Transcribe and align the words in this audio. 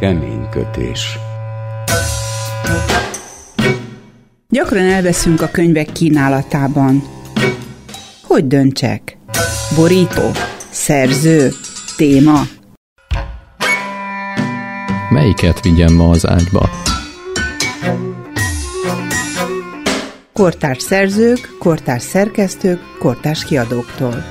Kemény 0.00 0.48
kötés. 0.50 1.18
Gyakran 4.48 4.84
elveszünk 4.84 5.40
a 5.40 5.48
könyvek 5.48 5.92
kínálatában. 5.92 7.02
Hogy 8.22 8.46
döntsek? 8.46 9.18
Borító? 9.76 10.30
Szerző? 10.70 11.50
Téma? 11.96 12.40
Melyiket 15.10 15.60
vigyem 15.60 15.94
ma 15.94 16.08
az 16.10 16.26
ágyba? 16.26 16.70
Kortárs 20.32 20.82
szerzők, 20.82 21.56
kortárs 21.58 22.02
szerkesztők, 22.02 22.80
kortárs 22.98 23.44
kiadóktól. 23.44 24.24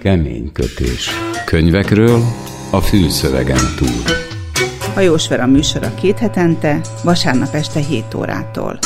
Kemény 0.00 0.52
kötés. 0.52 1.10
Könyvekről 1.44 2.22
a 2.70 2.80
fülszövegen 2.80 3.74
túl. 3.76 4.27
Hajós 4.98 5.28
Vera 5.28 5.46
műsora 5.46 5.94
két 5.94 6.18
hetente, 6.18 6.80
vasárnap 7.04 7.54
este 7.54 7.80
7 7.80 8.14
órától. 8.14 8.78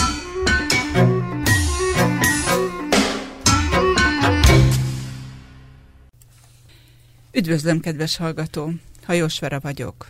Üdvözlöm, 7.33 7.81
kedves 7.81 8.17
hallgató! 8.17 8.73
Hajós 9.05 9.39
Vera 9.39 9.61
vagyok. 9.61 10.09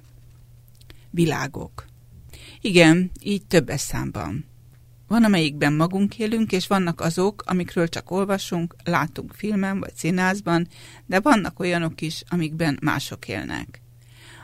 Világok. 1.11 1.87
Igen, 2.61 3.11
így 3.20 3.47
többes 3.47 3.80
számban. 3.80 4.45
Van, 5.09 5.25
amelyikben 5.25 5.73
magunk 5.73 6.19
élünk, 6.19 6.53
és 6.53 6.66
vannak 6.66 7.00
azok, 7.00 7.42
amikről 7.47 7.89
csak 7.89 8.11
olvasunk, 8.11 8.77
látunk 8.84 9.33
filmen 9.33 9.80
vagy 9.80 9.95
színházban, 9.95 10.69
de 11.06 11.20
vannak 11.20 11.61
olyanok 11.61 12.00
is, 12.00 12.23
amikben 12.28 12.78
mások 12.80 13.28
élnek. 13.28 13.81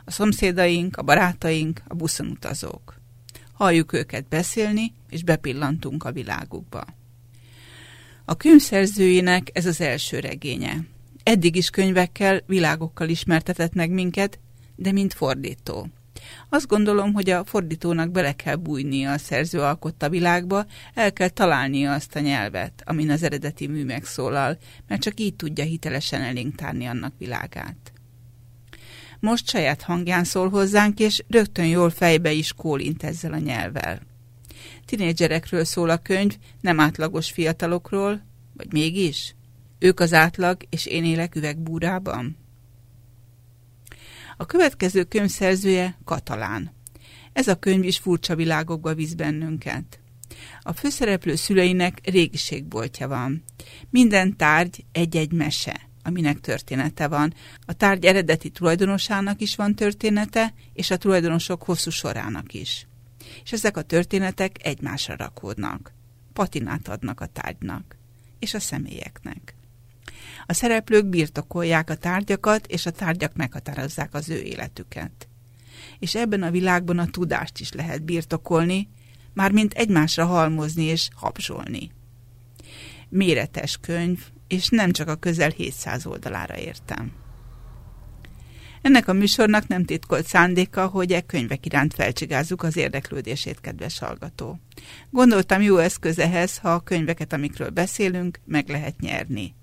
A 0.08 0.10
szomszédaink, 0.10 0.96
a 0.96 1.02
barátaink, 1.02 1.82
a 1.88 1.94
buszon 1.94 2.26
utazók. 2.26 3.00
Halljuk 3.52 3.92
őket 3.92 4.28
beszélni, 4.28 4.92
és 5.10 5.22
bepillantunk 5.22 6.04
a 6.04 6.12
világukba. 6.12 6.84
A 8.24 8.36
könyvszerzőinek 8.36 9.50
ez 9.52 9.66
az 9.66 9.80
első 9.80 10.18
regénye. 10.18 10.76
Eddig 11.22 11.56
is 11.56 11.70
könyvekkel, 11.70 12.40
világokkal 12.46 13.08
ismertetett 13.08 13.74
meg 13.74 13.90
minket, 13.90 14.38
de 14.76 14.92
mint 14.92 15.14
fordító. 15.14 15.88
Azt 16.48 16.66
gondolom, 16.66 17.12
hogy 17.12 17.30
a 17.30 17.44
fordítónak 17.44 18.10
bele 18.10 18.32
kell 18.32 18.56
bújnia 18.56 19.12
a 19.12 19.18
szerző 19.18 19.60
alkotta 19.60 20.08
világba, 20.08 20.66
el 20.94 21.12
kell 21.12 21.28
találnia 21.28 21.92
azt 21.92 22.16
a 22.16 22.20
nyelvet, 22.20 22.82
amin 22.84 23.10
az 23.10 23.22
eredeti 23.22 23.66
mű 23.66 23.84
megszólal, 23.84 24.58
mert 24.86 25.02
csak 25.02 25.20
így 25.20 25.34
tudja 25.34 25.64
hitelesen 25.64 26.22
elénk 26.22 26.54
tárni 26.54 26.86
annak 26.86 27.12
világát. 27.18 27.92
Most 29.20 29.48
saját 29.48 29.82
hangján 29.82 30.24
szól 30.24 30.48
hozzánk, 30.48 31.00
és 31.00 31.24
rögtön 31.28 31.66
jól 31.66 31.90
fejbe 31.90 32.32
is 32.32 32.52
kólint 32.52 33.02
ezzel 33.02 33.32
a 33.32 33.38
nyelvvel. 33.38 34.00
Tinédzserekről 34.84 35.64
szól 35.64 35.90
a 35.90 35.96
könyv, 35.96 36.36
nem 36.60 36.80
átlagos 36.80 37.30
fiatalokról, 37.30 38.22
vagy 38.56 38.72
mégis? 38.72 39.34
Ők 39.78 40.00
az 40.00 40.12
átlag, 40.12 40.62
és 40.70 40.86
én 40.86 41.04
élek 41.04 41.34
üvegbúrában? 41.34 42.36
A 44.36 44.46
következő 44.46 45.04
könyv 45.04 45.30
szerzője 45.30 45.98
katalán. 46.04 46.72
Ez 47.32 47.48
a 47.48 47.58
könyv 47.58 47.84
is 47.84 47.98
furcsa 47.98 48.36
világokba 48.36 48.94
visz 48.94 49.12
bennünket. 49.12 50.00
A 50.62 50.72
főszereplő 50.72 51.34
szüleinek 51.34 52.00
régiségboltja 52.04 53.08
van. 53.08 53.44
Minden 53.90 54.36
tárgy 54.36 54.84
egy-egy 54.92 55.32
mese, 55.32 55.87
aminek 56.08 56.40
története 56.40 57.08
van. 57.08 57.34
A 57.66 57.72
tárgy 57.72 58.04
eredeti 58.04 58.50
tulajdonosának 58.50 59.40
is 59.40 59.56
van 59.56 59.74
története, 59.74 60.54
és 60.72 60.90
a 60.90 60.96
tulajdonosok 60.96 61.62
hosszú 61.62 61.90
sorának 61.90 62.54
is. 62.54 62.86
És 63.44 63.52
ezek 63.52 63.76
a 63.76 63.82
történetek 63.82 64.56
egymásra 64.62 65.16
rakódnak. 65.16 65.92
Patinát 66.32 66.88
adnak 66.88 67.20
a 67.20 67.26
tárgynak, 67.26 67.96
és 68.38 68.54
a 68.54 68.60
személyeknek. 68.60 69.54
A 70.46 70.52
szereplők 70.52 71.06
birtokolják 71.06 71.90
a 71.90 71.94
tárgyakat, 71.94 72.66
és 72.66 72.86
a 72.86 72.90
tárgyak 72.90 73.34
meghatározzák 73.34 74.14
az 74.14 74.28
ő 74.28 74.40
életüket. 74.40 75.28
És 75.98 76.14
ebben 76.14 76.42
a 76.42 76.50
világban 76.50 76.98
a 76.98 77.10
tudást 77.10 77.60
is 77.60 77.72
lehet 77.72 78.02
birtokolni, 78.02 78.88
mármint 79.34 79.72
egymásra 79.72 80.26
halmozni 80.26 80.84
és 80.84 81.08
habzsolni. 81.14 81.90
Méretes 83.08 83.76
könyv, 83.80 84.24
és 84.48 84.68
nem 84.68 84.92
csak 84.92 85.08
a 85.08 85.14
közel 85.14 85.50
700 85.50 86.06
oldalára 86.06 86.56
értem. 86.56 87.12
Ennek 88.82 89.08
a 89.08 89.12
műsornak 89.12 89.66
nem 89.66 89.84
titkolt 89.84 90.26
szándéka, 90.26 90.86
hogy 90.86 91.12
e 91.12 91.20
könyvek 91.20 91.66
iránt 91.66 91.94
felcsigázzuk 91.94 92.62
az 92.62 92.76
érdeklődését, 92.76 93.60
kedves 93.60 93.98
hallgató. 93.98 94.60
Gondoltam 95.10 95.62
jó 95.62 95.76
eszköz 95.76 96.18
ehhez, 96.18 96.58
ha 96.58 96.72
a 96.72 96.80
könyveket, 96.80 97.32
amikről 97.32 97.70
beszélünk, 97.70 98.40
meg 98.44 98.68
lehet 98.68 99.00
nyerni. 99.00 99.54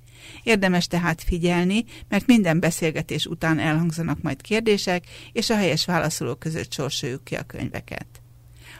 Érdemes 0.44 0.88
tehát 0.88 1.24
figyelni, 1.24 1.85
mert 2.09 2.28
minden 2.28 2.59
beszélgetés 2.59 3.25
után 3.25 3.59
elhangzanak 3.59 4.22
majd 4.22 4.41
kérdések, 4.41 5.03
és 5.31 5.50
a 5.50 5.56
helyes 5.56 5.85
válaszolók 5.85 6.40
között 6.40 6.74
sorsoljuk 6.74 7.24
ki 7.24 7.35
a 7.35 7.44
könyveket. 7.44 8.07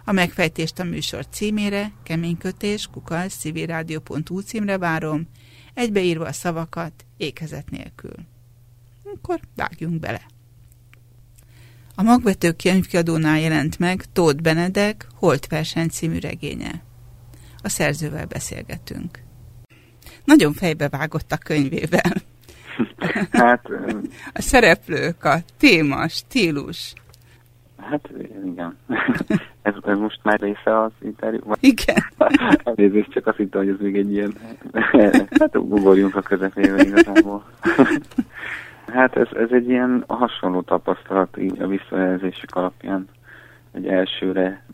A 0.06 0.12
megfejtést 0.12 0.80
a 0.80 0.84
műsor 0.84 1.28
címére, 1.28 1.92
keménykötés, 2.04 2.88
kukasz, 2.92 3.36
civilrádió.hu 3.36 4.40
címre 4.40 4.78
várom, 4.78 5.28
egybeírva 5.76 6.26
a 6.26 6.32
szavakat, 6.32 7.06
ékezet 7.18 7.70
nélkül. 7.70 8.16
Akkor 9.04 9.40
vágjunk 9.56 10.00
bele. 10.00 10.22
A 11.96 12.04
magvető 12.04 12.52
könyvkiadónál 12.52 13.40
jelent 13.40 13.80
meg 13.80 14.06
Tóth 14.14 14.42
Benedek 14.42 15.08
Holt 15.14 15.48
verseny 15.48 15.88
című 15.88 16.20
regénye. 16.20 16.84
A 17.62 17.70
szerzővel 17.70 18.26
beszélgetünk. 18.26 19.20
Nagyon 20.24 20.54
fejbe 20.54 20.90
vágott 20.90 21.32
a 21.32 21.38
könyvével. 21.38 22.14
Hát... 23.32 23.66
a 24.34 24.42
szereplők, 24.42 25.24
a 25.24 25.40
téma, 25.58 26.08
stílus. 26.08 26.94
Hát 27.90 28.10
igen. 28.46 28.78
Ez, 29.62 29.74
ez 29.86 29.98
most 29.98 30.20
már 30.24 30.40
része 30.40 30.82
az 30.82 30.92
interjú? 31.02 31.40
Igen. 31.60 31.96
Elnézést, 32.64 33.12
csak 33.12 33.28
azt 33.28 33.38
hittem, 33.38 33.62
hogy 33.62 33.70
ez 33.70 33.80
még 33.80 33.96
egy 33.98 34.12
ilyen... 34.12 34.34
Hát 35.40 35.58
ugorjunk 35.58 36.16
a 36.16 36.22
közepébe 36.22 36.84
igazából. 36.84 37.44
Hát 38.88 39.16
ez, 39.16 39.28
ez 39.34 39.52
egy 39.52 39.70
ilyen 39.70 40.04
hasonló 40.08 40.62
tapasztalat 40.62 41.38
így 41.38 41.62
a 41.62 41.68
visszajelzések 41.68 42.56
alapján. 42.56 43.08
Egy 43.72 43.88
elsőre 43.88 44.66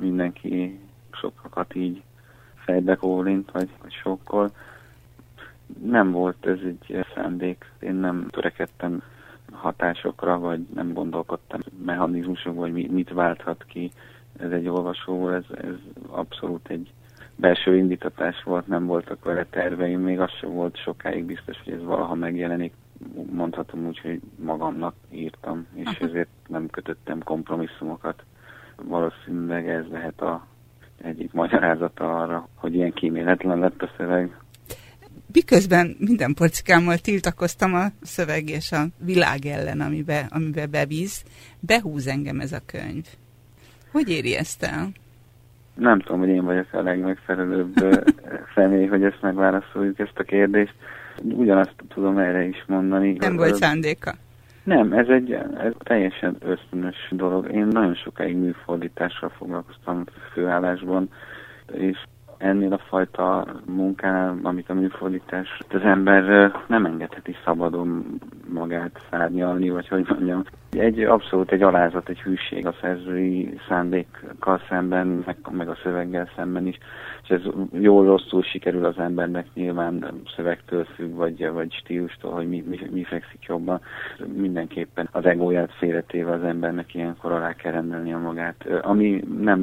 mindenki 0.00 0.80
sokakat 1.12 1.74
így 1.74 2.02
fejbe 2.54 2.94
kólint, 2.94 3.50
vagy, 3.50 3.68
vagy 3.82 3.92
sokkal 4.02 4.50
nem 5.82 6.10
volt 6.10 6.46
ez 6.46 6.58
egy 6.64 7.06
szándék. 7.14 7.64
Én 7.80 7.94
nem 7.94 8.26
törekedtem 8.30 9.02
hatásokra, 9.52 10.38
vagy 10.38 10.60
nem 10.74 10.92
gondolkodtam 10.92 11.60
mechanizmusok, 11.84 12.54
vagy 12.54 12.90
mit 12.90 13.10
válthat 13.10 13.64
ki 13.64 13.90
ez 14.38 14.50
egy 14.50 14.68
olvasó, 14.68 15.28
ez, 15.28 15.44
ez 15.50 15.74
abszolút 16.08 16.68
egy 16.68 16.92
belső 17.36 17.76
indítatás 17.76 18.42
volt, 18.42 18.66
nem 18.66 18.86
voltak 18.86 19.24
vele 19.24 19.46
terveim, 19.50 20.00
még 20.00 20.20
az 20.20 20.30
sem 20.30 20.50
volt 20.50 20.76
sokáig 20.76 21.24
biztos, 21.24 21.60
hogy 21.64 21.72
ez 21.72 21.82
valaha 21.82 22.14
megjelenik. 22.14 22.72
Mondhatom 23.32 23.86
úgy, 23.86 23.98
hogy 23.98 24.20
magamnak 24.36 24.94
írtam, 25.10 25.66
és 25.74 25.86
Aha. 25.86 26.04
ezért 26.04 26.28
nem 26.48 26.66
kötöttem 26.70 27.22
kompromisszumokat. 27.22 28.24
Valószínűleg 28.76 29.68
ez 29.68 29.84
lehet 29.90 30.20
a 30.20 30.46
egyik 31.02 31.32
magyarázata 31.32 32.22
arra, 32.22 32.48
hogy 32.54 32.74
ilyen 32.74 32.92
kíméletlen 32.92 33.58
lett 33.58 33.82
a 33.82 33.90
szöveg 33.96 34.38
miközben 35.32 35.96
minden 35.98 36.34
porcikámmal 36.34 36.96
tiltakoztam 36.98 37.74
a 37.74 37.86
szöveg 38.02 38.48
és 38.48 38.72
a 38.72 38.84
világ 39.04 39.46
ellen, 39.46 39.80
amibe, 39.80 40.26
amibe 40.30 40.66
bevíz, 40.66 41.22
behúz 41.60 42.06
engem 42.06 42.40
ez 42.40 42.52
a 42.52 42.60
könyv. 42.66 43.04
Hogy 43.92 44.10
éri 44.10 44.36
ezt 44.36 44.62
el? 44.62 44.88
Nem 45.74 46.00
tudom, 46.00 46.18
hogy 46.18 46.28
én 46.28 46.44
vagyok 46.44 46.72
a 46.72 46.82
legmegfelelőbb 46.82 47.74
személy, 48.54 48.86
hogy 48.86 49.04
ezt 49.04 49.22
megválaszoljuk, 49.22 49.98
ezt 49.98 50.18
a 50.18 50.22
kérdést. 50.22 50.74
Ugyanazt 51.22 51.74
tudom 51.88 52.18
erre 52.18 52.44
is 52.44 52.64
mondani. 52.66 53.16
Nem 53.18 53.36
volt 53.36 53.54
szándéka? 53.54 54.14
Nem, 54.62 54.92
ez 54.92 55.08
egy 55.08 55.32
ez 55.32 55.72
teljesen 55.78 56.36
ösztönös 56.40 56.96
dolog. 57.10 57.52
Én 57.52 57.66
nagyon 57.66 57.94
sokáig 57.94 58.36
műfordítással 58.36 59.28
foglalkoztam 59.28 60.04
főállásban, 60.32 61.08
és 61.72 61.98
ennél 62.40 62.72
a 62.72 62.78
fajta 62.88 63.46
munkánál, 63.66 64.38
amit 64.42 64.70
a 64.70 64.74
műfordítás, 64.74 65.58
az 65.68 65.82
ember 65.82 66.52
nem 66.66 66.84
engedheti 66.84 67.36
szabadon 67.44 68.20
magát 68.52 69.06
szárnyalni, 69.10 69.70
vagy 69.70 69.88
hogy 69.88 70.06
mondjam. 70.08 70.44
Egy 70.70 71.00
abszolút 71.00 71.52
egy 71.52 71.62
alázat, 71.62 72.08
egy 72.08 72.20
hűség 72.20 72.66
a 72.66 72.74
szerzői 72.80 73.58
szándékkal 73.68 74.60
szemben, 74.68 75.06
meg, 75.26 75.36
meg 75.50 75.68
a 75.68 75.78
szöveggel 75.82 76.30
szemben 76.36 76.66
is, 76.66 76.78
és 77.22 77.28
ez 77.28 77.40
jól 77.72 78.04
rosszul 78.04 78.42
sikerül 78.42 78.84
az 78.84 78.98
embernek 78.98 79.46
nyilván 79.54 80.22
szövegtől 80.36 80.84
függ, 80.84 81.14
vagy, 81.14 81.50
vagy 81.50 81.72
stílustól, 81.72 82.32
hogy 82.32 82.48
mi, 82.48 82.64
mi, 82.68 82.78
mi 82.90 83.02
fekszik 83.02 83.44
jobban. 83.44 83.80
Mindenképpen 84.34 85.08
az 85.12 85.24
egóját 85.24 85.72
félretéve 85.72 86.32
az 86.32 86.42
embernek 86.42 86.94
ilyenkor 86.94 87.32
alá 87.32 87.52
kell 87.52 87.72
rendelni 87.72 88.12
a 88.12 88.18
magát, 88.18 88.66
ami 88.82 89.24
nem, 89.40 89.60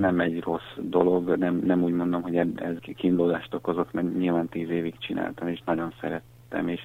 nem 0.00 0.20
egy 0.20 0.42
rossz 0.42 0.76
dolog, 0.76 1.36
nem, 1.36 1.62
nem 1.64 1.82
úgy 1.82 1.94
mondom, 1.94 2.22
hogy 2.22 2.36
ez 2.36 2.76
kínlódást 2.96 3.54
okozott, 3.54 3.92
mert 3.92 4.18
nyilván 4.18 4.48
tíz 4.48 4.70
évig 4.70 4.98
csináltam, 4.98 5.48
és 5.48 5.62
nagyon 5.64 5.92
szerettem, 6.00 6.68
és 6.68 6.84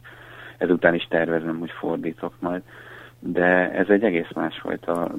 ezután 0.57 0.94
is 0.94 1.07
tervezem, 1.10 1.60
hogy 1.60 1.71
fordítok 1.71 2.33
majd. 2.39 2.62
De 3.19 3.71
ez 3.71 3.88
egy 3.89 4.04
egész 4.04 4.31
másfajta 4.36 5.12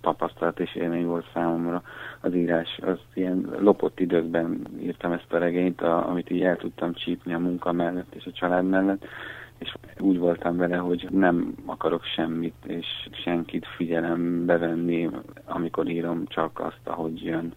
tapasztalat 0.00 0.60
és 0.60 0.74
élmény 0.74 1.06
volt 1.06 1.30
számomra 1.32 1.82
az 2.20 2.34
írás. 2.34 2.78
Az 2.82 2.98
ilyen 3.14 3.48
lopott 3.58 4.00
időkben 4.00 4.66
írtam 4.80 5.12
ezt 5.12 5.32
a 5.32 5.38
regényt, 5.38 5.80
a, 5.80 6.08
amit 6.08 6.30
így 6.30 6.42
el 6.42 6.56
tudtam 6.56 6.92
csípni 6.92 7.34
a 7.34 7.38
munka 7.38 7.72
mellett 7.72 8.14
és 8.14 8.26
a 8.26 8.32
család 8.32 8.68
mellett, 8.68 9.06
és 9.58 9.74
úgy 9.98 10.18
voltam 10.18 10.56
vele, 10.56 10.76
hogy 10.76 11.08
nem 11.10 11.54
akarok 11.66 12.04
semmit 12.04 12.54
és 12.66 12.86
senkit 13.24 13.66
figyelembe 13.76 14.58
venni, 14.58 15.10
amikor 15.44 15.88
írom, 15.88 16.26
csak 16.26 16.60
azt, 16.60 16.80
ahogy 16.84 17.24
jön. 17.24 17.52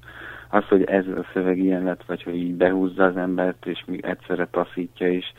Az, 0.50 0.64
hogy 0.68 0.84
ez 0.84 1.08
a 1.08 1.26
szöveg 1.34 1.58
ilyen 1.58 1.84
lett, 1.84 2.04
vagy 2.06 2.24
hogy 2.24 2.36
így 2.36 2.54
behúzza 2.54 3.04
az 3.04 3.18
embert, 3.18 3.66
és 3.66 3.84
még 3.86 4.06
egyszerre 4.06 4.48
taszítja 4.52 5.08
is, 5.08 5.34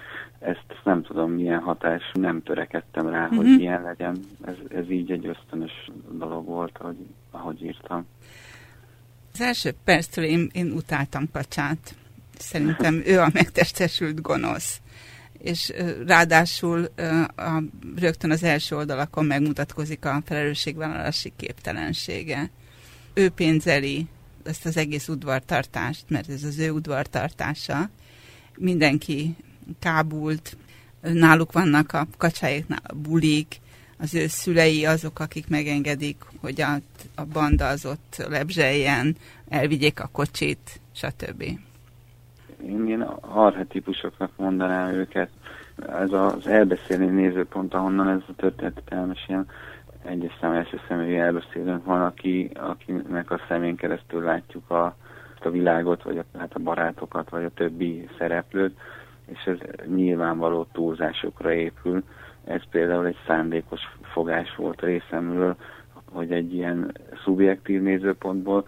ezt 0.44 0.80
nem 0.84 1.02
tudom 1.02 1.30
milyen 1.30 1.60
hatás, 1.60 2.02
nem 2.12 2.42
törekedtem 2.42 3.08
rá, 3.08 3.26
mm-hmm. 3.26 3.36
hogy 3.36 3.46
mhm. 3.46 3.60
ilyen 3.60 3.82
legyen. 3.82 4.20
Ez, 4.44 4.54
ez 4.68 4.90
így 4.90 5.10
egy 5.10 5.26
ösztönös 5.26 5.90
dolog 6.10 6.46
volt, 6.46 6.78
ahogy, 6.78 6.96
ahogy 7.30 7.64
írtam. 7.64 8.06
Az 9.32 9.40
első 9.40 9.72
perctől 9.84 10.24
én, 10.24 10.50
én 10.52 10.72
utáltam 10.72 11.30
Pacsát. 11.30 11.94
Szerintem 12.38 13.02
ő 13.06 13.20
a 13.20 13.28
megtestesült 13.32 14.20
gonosz. 14.20 14.80
És 15.38 15.72
ráadásul 16.06 16.84
a, 17.36 17.62
rögtön 17.96 18.30
az 18.30 18.42
első 18.42 18.76
oldalakon 18.76 19.24
megmutatkozik 19.24 20.04
a 20.04 20.22
felelősségvállalási 20.24 21.32
képtelensége. 21.36 22.50
Ő 23.14 23.28
pénzeli 23.28 24.06
ezt 24.44 24.66
az 24.66 24.76
egész 24.76 25.08
udvartartást, 25.08 26.04
mert 26.08 26.28
ez 26.28 26.42
az 26.42 26.58
ő 26.58 26.70
udvartartása. 26.70 27.90
Mindenki 28.58 29.36
kábult, 29.78 30.56
náluk 31.00 31.52
vannak 31.52 31.92
a 31.92 32.06
kacsáiknál 32.18 32.80
a 32.82 32.94
bulik, 32.94 33.60
az 33.98 34.14
ő 34.14 34.26
szülei 34.26 34.84
azok, 34.84 35.18
akik 35.20 35.48
megengedik, 35.48 36.16
hogy 36.40 36.60
a, 36.60 36.72
a 37.14 37.24
banda 37.32 37.66
az 37.66 37.86
ott 37.86 38.26
lebzseljen, 38.28 39.16
elvigyék 39.48 40.00
a 40.00 40.08
kocsit, 40.12 40.80
stb. 40.92 41.42
Én 42.66 42.86
ilyen 42.86 43.00
arhetipusoknak 43.20 44.30
mondanám 44.36 44.94
őket. 44.94 45.30
Ez 45.88 46.12
az 46.12 46.46
elbeszélni 46.46 47.06
nézőpont, 47.06 47.74
ahonnan 47.74 48.08
ez 48.08 48.20
a 48.28 48.34
történet 48.36 48.82
elmesél, 48.88 49.46
egyes 50.04 50.32
szem 50.40 50.52
első 50.52 50.80
személyi 50.88 51.16
elbeszélőnk 51.16 51.84
van, 51.84 52.02
aki, 52.02 52.50
akinek 52.54 53.30
a 53.30 53.40
szemén 53.48 53.76
keresztül 53.76 54.22
látjuk 54.22 54.70
a, 54.70 54.96
a 55.44 55.50
világot, 55.50 56.02
vagy 56.02 56.18
a, 56.18 56.38
hát 56.38 56.54
a 56.54 56.58
barátokat, 56.58 57.30
vagy 57.30 57.44
a 57.44 57.50
többi 57.54 58.08
szereplőt, 58.18 58.78
és 59.32 59.44
ez 59.44 59.58
nyilvánvaló 59.94 60.66
túlzásokra 60.72 61.52
épül. 61.52 62.02
Ez 62.44 62.62
például 62.70 63.06
egy 63.06 63.18
szándékos 63.26 63.80
fogás 64.12 64.56
volt 64.56 64.80
részemről, 64.80 65.56
hogy 66.12 66.32
egy 66.32 66.54
ilyen 66.54 66.92
szubjektív 67.24 67.82
nézőpontból 67.82 68.64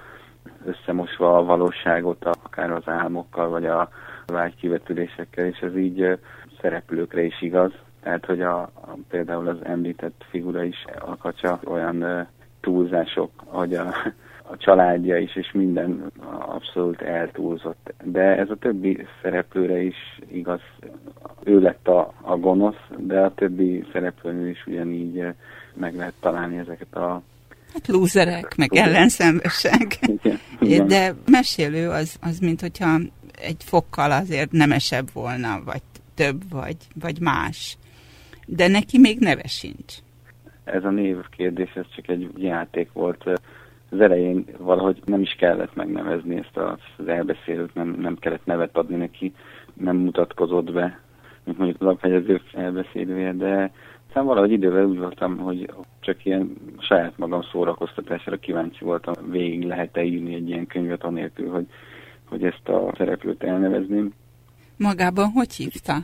összemosva 0.65 1.37
a 1.37 1.45
valóságot 1.45 2.25
akár 2.25 2.71
az 2.71 2.89
álmokkal, 2.89 3.49
vagy 3.49 3.67
a 3.67 3.89
vágykivetülésekkel, 4.27 5.47
és 5.47 5.59
ez 5.59 5.77
így 5.77 6.19
szereplőkre 6.61 7.23
is 7.23 7.43
igaz. 7.43 7.73
Tehát, 8.03 8.25
hogy 8.25 8.41
a, 8.41 8.61
a 8.61 8.97
például 9.09 9.49
az 9.49 9.59
említett 9.63 10.25
figura 10.31 10.63
is 10.63 10.85
alkatja 10.99 11.61
olyan 11.65 12.29
túlzások, 12.61 13.31
hogy 13.45 13.75
a, 13.75 13.95
a 14.47 14.57
családja 14.57 15.19
is, 15.19 15.37
és 15.37 15.53
minden 15.53 16.13
abszolút 16.39 17.03
eltúlzott. 17.03 17.93
De 18.05 18.21
ez 18.21 18.51
a 18.51 18.57
többi 18.57 19.07
szereplőre 19.23 19.83
is 19.83 19.97
igaz. 20.33 20.61
Ő 21.43 21.61
lett 21.61 21.89
a, 21.89 22.13
a 22.21 22.37
gonosz, 22.37 22.81
de 22.99 23.21
a 23.21 23.35
többi 23.35 23.85
szereplőnél 23.93 24.49
is 24.49 24.67
ugyanígy 24.67 25.19
eh, 25.19 25.35
meg 25.75 25.95
lehet 25.95 26.15
találni 26.21 26.59
ezeket 26.59 26.95
a 26.95 27.23
Hát 27.73 27.87
lúzerek, 27.87 28.57
meg 28.57 28.75
ellenszenvesek. 28.75 29.99
De 30.87 31.15
mesélő 31.27 31.89
az, 31.89 32.17
az, 32.21 32.39
mint 32.39 32.61
hogyha 32.61 32.99
egy 33.41 33.65
fokkal 33.65 34.11
azért 34.11 34.53
nemesebb 34.53 35.07
volna, 35.13 35.63
vagy 35.65 35.83
több, 36.15 36.51
vagy, 36.51 36.77
vagy 37.01 37.21
más. 37.21 37.79
De 38.47 38.69
neki 38.69 38.99
még 38.99 39.19
neve 39.19 39.47
sincs. 39.47 39.95
Ez 40.65 40.85
a 40.85 40.91
név 40.91 41.17
kérdés, 41.37 41.73
ez 41.75 41.85
csak 41.97 42.09
egy 42.09 42.31
játék 42.37 42.93
volt 42.93 43.25
az 43.95 44.01
elején 44.01 44.45
valahogy 44.59 45.03
nem 45.05 45.21
is 45.21 45.33
kellett 45.39 45.75
megnevezni 45.75 46.37
ezt 46.37 46.57
az 46.57 47.09
elbeszélőt, 47.09 47.75
nem, 47.75 47.97
nem 48.01 48.17
kellett 48.17 48.45
nevet 48.45 48.77
adni 48.77 48.97
neki, 48.97 49.35
nem 49.75 49.97
mutatkozott 49.97 50.73
be, 50.73 51.01
mint 51.45 51.59
mondjuk 51.59 51.81
az 51.81 51.87
lakhegyező 51.87 52.41
elbeszélője, 52.53 53.33
de 53.33 53.73
aztán 54.07 54.25
valahogy 54.25 54.53
idővel 54.53 54.85
úgy 54.85 54.99
voltam, 54.99 55.37
hogy 55.39 55.71
csak 56.01 56.25
ilyen 56.25 56.57
saját 56.79 57.19
magam 57.19 57.43
szórakoztatásra 57.53 58.37
kíváncsi 58.37 58.85
voltam, 58.85 59.15
végig 59.31 59.63
lehet-e 59.63 60.05
írni 60.05 60.35
egy 60.35 60.49
ilyen 60.49 60.67
könyvet 60.67 61.05
anélkül, 61.05 61.51
hogy, 61.51 61.67
hogy 62.25 62.45
ezt 62.45 62.69
a 62.69 62.95
szereplőt 62.97 63.43
elnevezném. 63.43 64.13
Magában 64.77 65.31
hogy 65.31 65.55
hívta? 65.55 65.95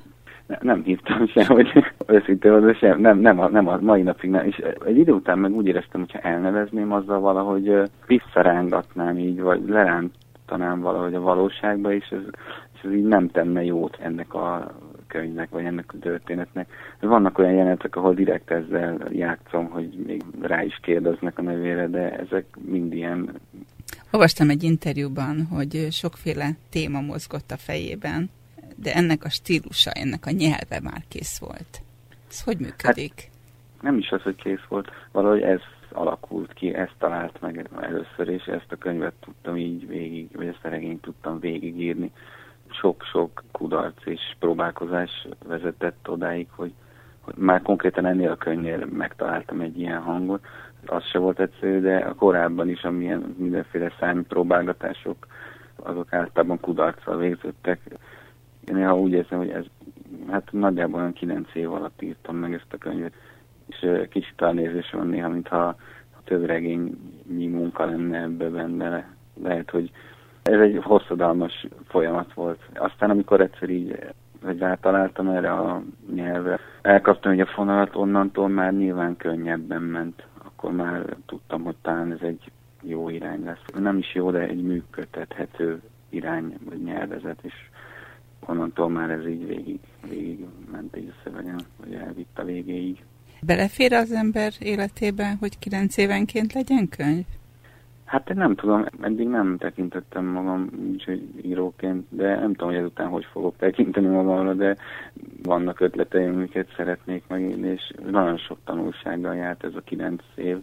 Ne, 0.50 0.56
nem 0.60 0.82
hívtam 0.82 1.26
sem, 1.26 1.46
hogy 1.46 1.84
őszintén 2.06 2.52
az 2.52 2.76
sem, 2.76 3.00
nem, 3.00 3.18
nem, 3.18 3.40
a, 3.40 3.48
nem 3.48 3.68
a 3.68 3.78
mai 3.80 4.02
napig 4.02 4.30
nem. 4.30 4.46
És 4.46 4.62
egy 4.86 4.98
idő 4.98 5.12
után 5.12 5.38
meg 5.38 5.52
úgy 5.52 5.66
éreztem, 5.66 6.00
hogyha 6.00 6.18
elnevezném, 6.18 6.92
azzal 6.92 7.20
valahogy 7.20 7.82
visszarángatnám 8.06 9.18
így, 9.18 9.40
vagy 9.40 9.68
lerántanám 9.68 10.80
valahogy 10.80 11.14
a 11.14 11.20
valóságba, 11.20 11.92
és 11.92 12.08
ez, 12.08 12.20
és 12.74 12.80
ez 12.82 12.92
így 12.92 13.04
nem 13.04 13.28
tenne 13.28 13.64
jót 13.64 13.98
ennek 14.00 14.34
a 14.34 14.74
könyvnek, 15.06 15.50
vagy 15.50 15.64
ennek 15.64 15.92
a 15.92 15.98
történetnek. 16.00 16.68
Vannak 17.00 17.38
olyan 17.38 17.52
jelenetek, 17.52 17.96
ahol 17.96 18.14
direkt 18.14 18.50
ezzel 18.50 18.98
játszom, 19.10 19.68
hogy 19.68 19.88
még 20.06 20.22
rá 20.40 20.62
is 20.62 20.78
kérdeznek 20.82 21.38
a 21.38 21.42
nevére, 21.42 21.86
de 21.86 22.18
ezek 22.18 22.44
mind 22.60 22.92
ilyen... 22.92 23.30
Olvastam 24.10 24.50
egy 24.50 24.62
interjúban, 24.62 25.46
hogy 25.50 25.86
sokféle 25.90 26.50
téma 26.70 27.00
mozgott 27.00 27.50
a 27.50 27.56
fejében, 27.56 28.30
de 28.82 28.94
ennek 28.94 29.24
a 29.24 29.28
stílusa, 29.28 29.90
ennek 29.90 30.26
a 30.26 30.30
nyelve 30.30 30.80
már 30.82 31.02
kész 31.08 31.38
volt. 31.38 31.80
Ez 32.30 32.42
hogy 32.42 32.58
működik? 32.58 33.14
Hát, 33.16 33.30
nem 33.82 33.98
is 33.98 34.10
az, 34.10 34.22
hogy 34.22 34.36
kész 34.36 34.64
volt, 34.68 34.90
valahogy 35.12 35.42
ez 35.42 35.60
alakult 35.92 36.52
ki, 36.52 36.74
ezt 36.74 36.94
talált 36.98 37.40
meg 37.40 37.68
először, 37.80 38.28
és 38.28 38.44
ezt 38.44 38.72
a 38.72 38.76
könyvet 38.76 39.12
tudtam 39.20 39.56
így 39.56 39.88
végig, 39.88 40.28
vagy 40.36 40.46
ezt 40.46 40.64
a 40.64 40.68
regényt 40.68 41.02
tudtam 41.02 41.40
végigírni. 41.40 42.12
Sok-sok 42.70 43.42
kudarc 43.50 44.06
és 44.06 44.20
próbálkozás 44.38 45.26
vezetett 45.46 46.08
odáig, 46.08 46.46
hogy, 46.50 46.72
hogy 47.20 47.34
már 47.36 47.62
konkrétan 47.62 48.06
ennél 48.06 48.30
a 48.30 48.36
könyvnél 48.36 48.86
megtaláltam 48.86 49.60
egy 49.60 49.78
ilyen 49.78 50.00
hangot. 50.00 50.46
Az 50.86 51.04
se 51.04 51.18
volt 51.18 51.40
egyszerű, 51.40 51.80
de 51.80 51.96
a 51.96 52.14
korábban 52.14 52.68
is, 52.68 52.82
amilyen 52.82 53.34
mindenféle 53.38 53.92
számi 53.98 54.22
próbálgatások, 54.22 55.26
azok 55.76 56.12
általában 56.12 56.60
kudarccal 56.60 57.16
végződtek 57.16 57.80
én 58.68 58.74
néha 58.74 58.98
úgy 58.98 59.12
érzem, 59.12 59.38
hogy 59.38 59.50
ez 59.50 59.64
hát 60.30 60.52
nagyjából 60.52 61.00
olyan 61.00 61.12
kilenc 61.12 61.54
év 61.54 61.72
alatt 61.72 62.02
írtam 62.02 62.36
meg 62.36 62.54
ezt 62.54 62.72
a 62.72 62.76
könyvet, 62.76 63.12
és 63.66 64.08
kicsit 64.08 64.42
elnézés 64.42 64.90
van 64.90 65.06
néha, 65.06 65.28
mintha 65.28 65.76
több 66.24 66.44
regényi 66.44 67.46
munka 67.46 67.84
lenne 67.84 68.22
ebbe 68.22 68.48
benne. 68.48 69.08
Lehet, 69.42 69.70
hogy 69.70 69.90
ez 70.42 70.60
egy 70.60 70.78
hosszadalmas 70.82 71.66
folyamat 71.88 72.32
volt. 72.34 72.60
Aztán, 72.74 73.10
amikor 73.10 73.40
egyszer 73.40 73.70
így 73.70 73.98
hogy 74.44 74.58
rátaláltam 74.58 75.28
erre 75.28 75.52
a 75.52 75.82
nyelvre, 76.14 76.58
elkaptam 76.82 77.32
egy 77.32 77.40
a 77.40 77.46
fonalat, 77.46 77.96
onnantól 77.96 78.48
már 78.48 78.72
nyilván 78.72 79.16
könnyebben 79.16 79.82
ment. 79.82 80.26
Akkor 80.44 80.72
már 80.72 81.16
tudtam, 81.26 81.62
hogy 81.62 81.76
talán 81.82 82.12
ez 82.12 82.20
egy 82.20 82.50
jó 82.82 83.08
irány 83.08 83.44
lesz. 83.44 83.62
Nem 83.78 83.98
is 83.98 84.14
jó, 84.14 84.30
de 84.30 84.38
egy 84.38 84.62
működtethető 84.62 85.80
irány 86.08 86.54
vagy 86.64 86.82
nyelvezet, 86.82 87.38
és 87.42 87.54
onnantól 88.46 88.88
már 88.88 89.10
ez 89.10 89.26
így 89.26 89.46
végig, 89.46 89.80
végig 90.08 90.44
ment 90.72 90.96
így 90.96 91.12
a 91.16 91.20
szövegen, 91.24 91.60
vagy 91.76 91.94
elvitt 91.94 92.38
a 92.38 92.44
végéig. 92.44 93.04
Belefér 93.42 93.92
az 93.92 94.12
ember 94.12 94.52
életébe, 94.58 95.36
hogy 95.40 95.58
kilenc 95.58 95.96
évenként 95.96 96.52
legyen 96.52 96.88
könyv? 96.88 97.24
Hát 98.04 98.30
én 98.30 98.36
nem 98.36 98.54
tudom, 98.54 98.86
eddig 99.00 99.28
nem 99.28 99.56
tekintettem 99.58 100.24
magam 100.24 100.70
úgyhogy 100.92 101.22
íróként, 101.42 102.06
de 102.08 102.34
nem 102.34 102.52
tudom, 102.52 102.68
hogy 102.68 102.78
ezután 102.78 103.08
hogy 103.08 103.24
fogok 103.32 103.56
tekinteni 103.56 104.06
magamra, 104.06 104.54
de 104.54 104.76
vannak 105.42 105.80
ötleteim, 105.80 106.34
amiket 106.34 106.72
szeretnék 106.76 107.24
megírni, 107.28 107.68
és 107.68 107.92
nagyon 108.10 108.36
sok 108.36 108.58
tanulsággal 108.64 109.34
járt 109.34 109.64
ez 109.64 109.74
a 109.74 109.80
kilenc 109.80 110.22
év, 110.34 110.56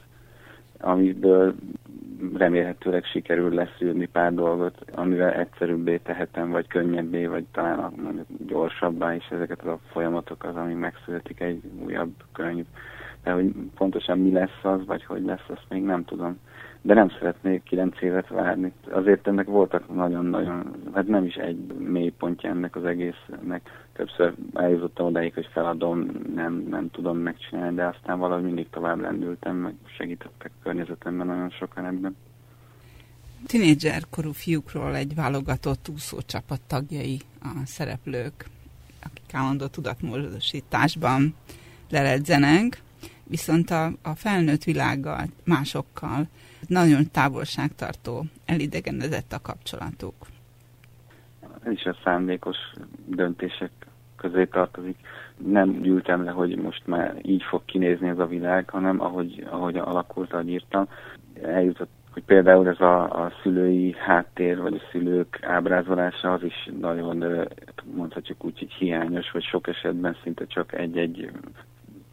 amiből 0.80 1.56
remélhetőleg 2.34 3.04
sikerül 3.06 3.54
leszűrni 3.54 4.06
pár 4.06 4.34
dolgot, 4.34 4.86
amivel 4.92 5.34
egyszerűbbé 5.34 5.98
tehetem, 5.98 6.50
vagy 6.50 6.68
könnyebbé, 6.68 7.26
vagy 7.26 7.46
talán 7.52 7.94
mondjuk 8.04 8.26
gyorsabbá 8.48 9.16
is 9.16 9.28
ezeket 9.30 9.66
a 9.66 9.80
folyamatokat, 9.92 10.56
ami 10.56 10.74
megszületik 10.74 11.40
egy 11.40 11.62
újabb 11.86 12.14
könyv. 12.34 12.66
De 13.24 13.32
hogy 13.32 13.54
pontosan 13.76 14.20
mi 14.20 14.32
lesz 14.32 14.64
az, 14.64 14.86
vagy 14.86 15.04
hogy 15.04 15.24
lesz, 15.24 15.46
azt 15.48 15.66
még 15.70 15.84
nem 15.84 16.06
tudom 16.06 16.40
de 16.82 16.94
nem 16.94 17.10
szeretnék 17.10 17.64
kilenc 17.64 18.02
évet 18.02 18.28
várni. 18.28 18.72
Azért 18.92 19.28
ennek 19.28 19.46
voltak 19.46 19.96
nagyon-nagyon, 19.96 20.76
hát 20.94 21.08
nem 21.08 21.26
is 21.26 21.36
egy 21.36 21.74
mély 21.78 22.10
pontja 22.10 22.50
ennek 22.50 22.76
az 22.76 22.86
egésznek. 22.86 23.86
Többször 23.94 24.34
eljutottam 24.54 25.06
odáig, 25.06 25.34
hogy 25.34 25.50
feladom, 25.52 26.12
nem, 26.36 26.66
nem 26.70 26.90
tudom 26.92 27.18
megcsinálni, 27.18 27.76
de 27.76 27.86
aztán 27.86 28.20
valahogy 28.20 28.44
mindig 28.44 28.70
tovább 28.70 29.00
lendültem, 29.00 29.56
meg 29.56 29.74
segítettek 29.98 30.52
környezetemben 30.64 31.28
nagyon 31.28 31.50
sokan 31.50 31.86
ebben. 31.86 32.16
Tinédzser 33.46 34.02
korú 34.10 34.32
fiúkról 34.32 34.96
egy 34.96 35.16
válogatott 35.16 35.88
úszócsapat 35.94 36.62
tagjai 36.68 37.20
a 37.42 37.62
szereplők, 37.66 38.46
akik 39.04 39.34
állandó 39.34 39.66
tudatmódosításban 39.66 41.36
leledzenek, 41.90 42.82
viszont 43.24 43.70
a, 43.70 43.86
a 44.02 44.16
felnőtt 44.16 44.64
világgal, 44.64 45.26
másokkal 45.44 46.28
nagyon 46.68 47.12
távolságtartó, 47.12 48.24
elidegenedett 48.46 49.32
a 49.32 49.42
kapcsolatuk. 49.42 50.14
Ez 51.64 51.72
is 51.72 51.86
a 51.86 51.96
szándékos 52.04 52.58
döntések 53.06 53.72
közé 54.16 54.46
tartozik. 54.46 54.98
Nem 55.38 55.82
gyűltem 55.82 56.24
le, 56.24 56.32
hogy 56.32 56.56
most 56.56 56.88
már 56.88 57.16
így 57.22 57.44
fog 57.44 57.66
kinézni 57.66 58.08
ez 58.08 58.20
a 58.20 58.26
világ, 58.26 58.70
hanem 58.70 59.02
ahogy, 59.02 59.48
ahogy 59.50 59.78
alakult, 59.78 60.34
ahogy 60.34 60.50
írtam, 60.50 60.88
eljutott 61.44 61.90
hogy 62.18 62.26
például 62.26 62.68
ez 62.68 62.80
a, 62.80 63.24
a 63.24 63.32
szülői 63.42 63.96
háttér, 63.98 64.62
vagy 64.62 64.74
a 64.74 64.88
szülők 64.92 65.40
ábrázolása 65.42 66.34
az 66.34 66.44
is 66.44 66.70
nagyon, 66.80 67.48
mondhatjuk 67.96 68.46
úgy, 68.46 68.60
hogy 68.60 68.72
hiányos, 68.72 69.32
vagy 69.32 69.44
sok 69.44 69.68
esetben 69.68 70.18
szinte 70.24 70.48
csak 70.48 70.74
egy-egy 70.74 71.32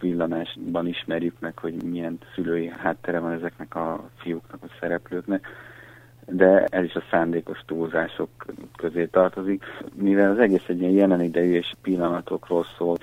villanásban 0.04 0.86
ismerjük 0.86 1.34
meg, 1.40 1.58
hogy 1.58 1.82
milyen 1.82 2.18
szülői 2.34 2.68
háttere 2.68 3.18
van 3.18 3.32
ezeknek 3.32 3.74
a 3.74 4.08
fiúknak, 4.16 4.62
a 4.62 4.74
szereplőknek, 4.80 5.46
de 6.26 6.64
ez 6.64 6.84
is 6.84 6.94
a 6.94 7.02
szándékos 7.10 7.58
túlzások 7.66 8.28
közé 8.76 9.06
tartozik. 9.06 9.64
Mivel 9.94 10.30
az 10.30 10.38
egész 10.38 10.64
egy 10.66 10.80
ilyen 10.80 10.92
jelen 10.92 11.20
idejű 11.20 11.52
és 11.52 11.74
pillanatokról 11.82 12.64
szól, 12.78 12.96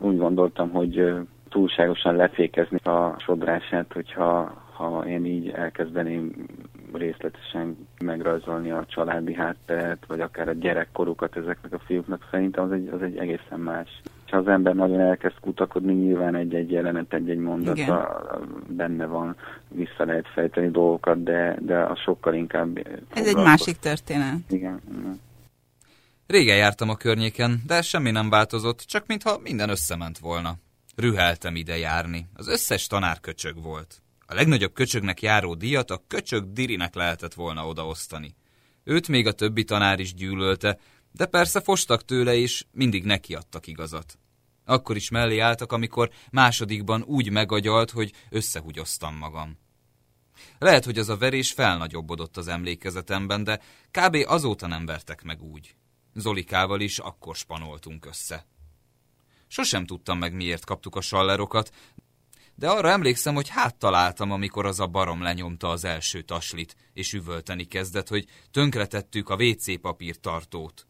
úgy 0.00 0.16
gondoltam, 0.16 0.70
hogy 0.70 1.12
túlságosan 1.48 2.16
lefékezni 2.16 2.76
a 2.76 3.16
sodrását, 3.18 3.92
hogyha 3.92 4.62
ha 4.72 5.04
én 5.06 5.24
így 5.24 5.48
elkezdeném 5.48 6.46
részletesen 6.92 7.88
megrajzolni 7.98 8.70
a 8.70 8.84
családi 8.86 9.34
hátteret, 9.34 10.04
vagy 10.06 10.20
akár 10.20 10.48
a 10.48 10.52
gyerekkorukat 10.52 11.36
ezeknek 11.36 11.72
a 11.72 11.78
fiúknak, 11.78 12.28
szerintem 12.30 12.64
az 12.64 12.72
egy, 12.72 12.88
az 12.88 13.02
egy 13.02 13.16
egészen 13.16 13.60
más 13.60 14.02
ha 14.32 14.38
az 14.38 14.48
ember 14.48 14.74
nagyon 14.74 15.00
elkezd 15.00 15.40
kutakodni, 15.40 15.92
nyilván 15.92 16.34
egy-egy 16.34 16.70
jelenet, 16.70 17.14
egy-egy 17.14 17.38
mondat 17.38 17.80
benne 18.66 19.06
van, 19.06 19.36
vissza 19.68 20.04
lehet 20.04 20.28
fejteni 20.34 20.70
dolgokat, 20.70 21.22
de, 21.22 21.56
de 21.60 21.78
a 21.78 21.96
sokkal 21.96 22.34
inkább... 22.34 22.78
Ez 23.14 23.26
egy 23.26 23.36
másik 23.36 23.76
történet. 23.76 24.38
Igen. 24.48 24.80
Régen 26.26 26.56
jártam 26.56 26.88
a 26.88 26.96
környéken, 26.96 27.60
de 27.66 27.82
semmi 27.82 28.10
nem 28.10 28.30
változott, 28.30 28.78
csak 28.78 29.06
mintha 29.06 29.38
minden 29.42 29.68
összement 29.68 30.18
volna. 30.18 30.54
Rüheltem 30.96 31.56
ide 31.56 31.76
járni. 31.78 32.26
Az 32.34 32.48
összes 32.48 32.86
tanár 32.86 33.20
köcsög 33.20 33.62
volt. 33.62 34.02
A 34.26 34.34
legnagyobb 34.34 34.72
köcsögnek 34.72 35.22
járó 35.22 35.54
díjat 35.54 35.90
a 35.90 36.02
köcsög 36.08 36.52
dirinek 36.52 36.94
lehetett 36.94 37.34
volna 37.34 37.66
odaosztani. 37.66 38.34
Őt 38.84 39.08
még 39.08 39.26
a 39.26 39.32
többi 39.32 39.64
tanár 39.64 40.00
is 40.00 40.14
gyűlölte, 40.14 40.78
de 41.12 41.26
persze 41.26 41.60
fostak 41.60 42.04
tőle 42.04 42.34
is, 42.34 42.66
mindig 42.72 43.04
nekiadtak 43.04 43.66
igazat. 43.66 44.18
Akkor 44.64 44.96
is 44.96 45.10
mellé 45.10 45.38
álltak, 45.38 45.72
amikor 45.72 46.10
másodikban 46.30 47.02
úgy 47.02 47.30
megagyalt, 47.30 47.90
hogy 47.90 48.12
összehugyoztam 48.30 49.16
magam. 49.16 49.58
Lehet, 50.58 50.84
hogy 50.84 50.98
az 50.98 51.08
a 51.08 51.16
verés 51.16 51.52
felnagyobbodott 51.52 52.36
az 52.36 52.48
emlékezetemben, 52.48 53.44
de 53.44 53.60
kb. 53.90 54.16
azóta 54.26 54.66
nem 54.66 54.86
vertek 54.86 55.22
meg 55.22 55.42
úgy. 55.42 55.74
Zolikával 56.14 56.80
is 56.80 56.98
akkor 56.98 57.36
spanoltunk 57.36 58.06
össze. 58.06 58.46
Sosem 59.46 59.86
tudtam 59.86 60.18
meg, 60.18 60.34
miért 60.34 60.64
kaptuk 60.64 60.96
a 60.96 61.00
sallerokat, 61.00 61.70
de 62.54 62.70
arra 62.70 62.90
emlékszem, 62.90 63.34
hogy 63.34 63.48
háttaláltam, 63.48 64.30
amikor 64.30 64.66
az 64.66 64.80
a 64.80 64.86
barom 64.86 65.22
lenyomta 65.22 65.68
az 65.68 65.84
első 65.84 66.22
taslit, 66.22 66.76
és 66.92 67.12
üvölteni 67.12 67.64
kezdett, 67.64 68.08
hogy 68.08 68.26
tönkretettük 68.50 69.28
a 69.28 69.34
WC 69.34 69.80
papír 69.80 70.16
tartót. 70.16 70.86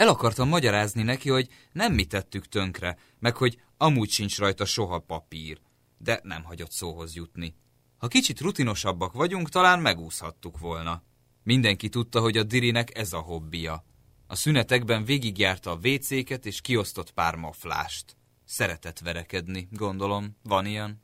El 0.00 0.08
akartam 0.08 0.48
magyarázni 0.48 1.02
neki, 1.02 1.28
hogy 1.30 1.48
nem 1.72 1.92
mi 1.92 2.04
tettük 2.04 2.48
tönkre, 2.48 2.98
meg 3.18 3.36
hogy 3.36 3.60
amúgy 3.76 4.10
sincs 4.10 4.38
rajta 4.38 4.64
soha 4.64 4.98
papír, 4.98 5.60
de 5.98 6.20
nem 6.22 6.44
hagyott 6.44 6.70
szóhoz 6.70 7.14
jutni. 7.14 7.54
Ha 7.98 8.08
kicsit 8.08 8.40
rutinosabbak 8.40 9.12
vagyunk, 9.12 9.48
talán 9.48 9.80
megúszhattuk 9.80 10.58
volna. 10.58 11.02
Mindenki 11.42 11.88
tudta, 11.88 12.20
hogy 12.20 12.36
a 12.36 12.42
Dirinek 12.42 12.98
ez 12.98 13.12
a 13.12 13.18
hobbija. 13.18 13.84
A 14.26 14.34
szünetekben 14.34 15.04
végigjárta 15.04 15.70
a 15.70 15.78
vécéket 15.78 16.46
és 16.46 16.60
kiosztott 16.60 17.10
pár 17.10 17.34
maflást. 17.34 18.16
Szeretett 18.44 18.98
verekedni, 18.98 19.68
gondolom, 19.70 20.36
van 20.42 20.66
ilyen. 20.66 21.02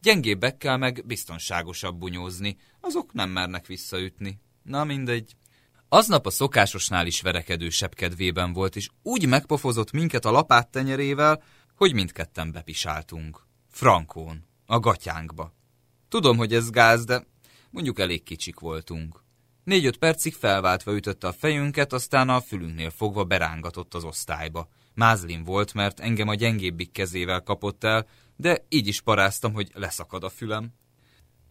Gyengébbekkel 0.00 0.76
meg 0.78 1.02
biztonságosabb 1.06 1.98
bunyózni, 1.98 2.56
azok 2.80 3.12
nem 3.12 3.30
mernek 3.30 3.66
visszaütni. 3.66 4.40
Na 4.62 4.84
mindegy, 4.84 5.36
Aznap 5.94 6.26
a 6.26 6.30
szokásosnál 6.30 7.06
is 7.06 7.20
verekedősebb 7.20 7.94
kedvében 7.94 8.52
volt, 8.52 8.76
és 8.76 8.88
úgy 9.02 9.26
megpofozott 9.26 9.92
minket 9.92 10.24
a 10.24 10.30
lapát 10.30 10.68
tenyerével, 10.68 11.42
hogy 11.74 11.92
mindketten 11.92 12.52
bepisáltunk. 12.52 13.46
Frankón, 13.70 14.46
a 14.66 14.78
gatyánkba. 14.78 15.54
Tudom, 16.08 16.36
hogy 16.36 16.54
ez 16.54 16.70
gáz, 16.70 17.04
de 17.04 17.26
mondjuk 17.70 17.98
elég 17.98 18.22
kicsik 18.22 18.58
voltunk. 18.58 19.24
Négy-öt 19.64 19.96
percig 19.96 20.34
felváltva 20.34 20.94
ütötte 20.94 21.26
a 21.26 21.32
fejünket, 21.32 21.92
aztán 21.92 22.28
a 22.28 22.40
fülünknél 22.40 22.90
fogva 22.90 23.24
berángatott 23.24 23.94
az 23.94 24.04
osztályba. 24.04 24.68
Mázlin 24.94 25.44
volt, 25.44 25.74
mert 25.74 26.00
engem 26.00 26.28
a 26.28 26.34
gyengébbik 26.34 26.92
kezével 26.92 27.40
kapott 27.40 27.84
el, 27.84 28.06
de 28.36 28.64
így 28.68 28.86
is 28.86 29.00
paráztam, 29.00 29.52
hogy 29.52 29.70
leszakad 29.74 30.24
a 30.24 30.28
fülem. 30.28 30.72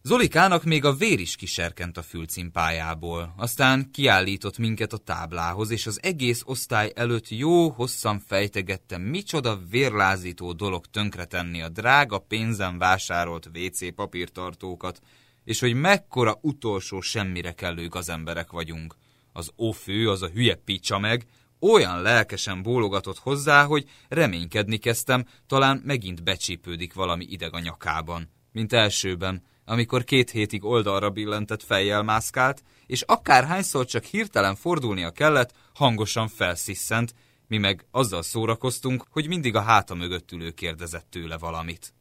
Zolikának 0.06 0.64
még 0.64 0.84
a 0.84 0.94
vér 0.94 1.20
is 1.20 1.36
kiserkent 1.36 1.96
a 1.96 2.02
fülcimpájából, 2.02 3.34
aztán 3.36 3.90
kiállított 3.90 4.58
minket 4.58 4.92
a 4.92 4.96
táblához, 4.96 5.70
és 5.70 5.86
az 5.86 5.98
egész 6.02 6.42
osztály 6.44 6.92
előtt 6.94 7.28
jó 7.28 7.68
hosszan 7.70 8.20
fejtegette, 8.26 8.98
micsoda 8.98 9.60
vérlázító 9.70 10.52
dolog 10.52 10.86
tönkretenni 10.86 11.62
a 11.62 11.68
drága 11.68 12.18
pénzen 12.18 12.78
vásárolt 12.78 13.50
WC 13.54 13.94
papírtartókat, 13.94 15.00
és 15.44 15.60
hogy 15.60 15.74
mekkora 15.74 16.38
utolsó 16.40 17.00
semmire 17.00 17.52
kellő 17.52 17.88
gazemberek 17.88 18.50
vagyunk. 18.50 18.94
Az 19.32 19.50
ófő, 19.58 20.10
az 20.10 20.22
a 20.22 20.28
hülye 20.28 20.54
picsa 20.54 20.98
meg, 20.98 21.26
olyan 21.60 22.02
lelkesen 22.02 22.62
bólogatott 22.62 23.18
hozzá, 23.18 23.64
hogy 23.64 23.88
reménykedni 24.08 24.76
kezdtem, 24.76 25.24
talán 25.46 25.82
megint 25.84 26.22
becsípődik 26.22 26.94
valami 26.94 27.24
ideg 27.28 27.54
a 27.54 27.60
nyakában, 27.60 28.30
mint 28.52 28.72
elsőben, 28.72 29.42
amikor 29.64 30.04
két 30.04 30.30
hétig 30.30 30.64
oldalra 30.64 31.10
billentett 31.10 31.62
fejjel 31.62 32.02
mászkált, 32.02 32.62
és 32.86 33.02
akárhányszor 33.02 33.86
csak 33.86 34.04
hirtelen 34.04 34.54
fordulnia 34.54 35.10
kellett, 35.10 35.54
hangosan 35.74 36.28
felsziszent, 36.28 37.14
mi 37.46 37.58
meg 37.58 37.86
azzal 37.90 38.22
szórakoztunk, 38.22 39.04
hogy 39.10 39.28
mindig 39.28 39.54
a 39.54 39.60
háta 39.60 39.94
mögött 39.94 40.32
ülő 40.32 40.50
kérdezett 40.50 41.06
tőle 41.10 41.38
valamit. 41.38 41.94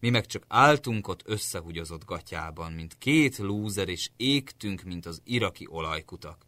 Mi 0.00 0.10
meg 0.10 0.26
csak 0.26 0.44
álltunk 0.48 1.08
ott 1.08 1.22
összehugyozott 1.24 2.04
gatyában, 2.04 2.72
mint 2.72 2.98
két 2.98 3.38
lúzer, 3.38 3.88
és 3.88 4.10
égtünk, 4.16 4.82
mint 4.82 5.06
az 5.06 5.20
iraki 5.24 5.66
olajkutak. 5.70 6.46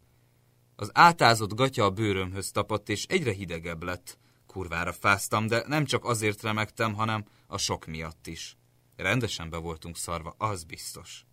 Az 0.75 0.89
átázott 0.93 1.53
gatya 1.53 1.83
a 1.83 1.89
bőrömhöz 1.89 2.51
tapadt, 2.51 2.89
és 2.89 3.05
egyre 3.05 3.31
hidegebb 3.31 3.83
lett. 3.83 4.17
Kurvára 4.47 4.93
fáztam, 4.93 5.47
de 5.47 5.63
nem 5.67 5.85
csak 5.85 6.05
azért 6.05 6.41
remektem, 6.41 6.93
hanem 6.93 7.25
a 7.47 7.57
sok 7.57 7.85
miatt 7.85 8.27
is. 8.27 8.57
Rendesen 8.99 9.49
be 9.49 9.57
voltunk 9.57 9.97
szarva, 9.97 10.35
az 10.37 10.63
biztos. 10.63 11.25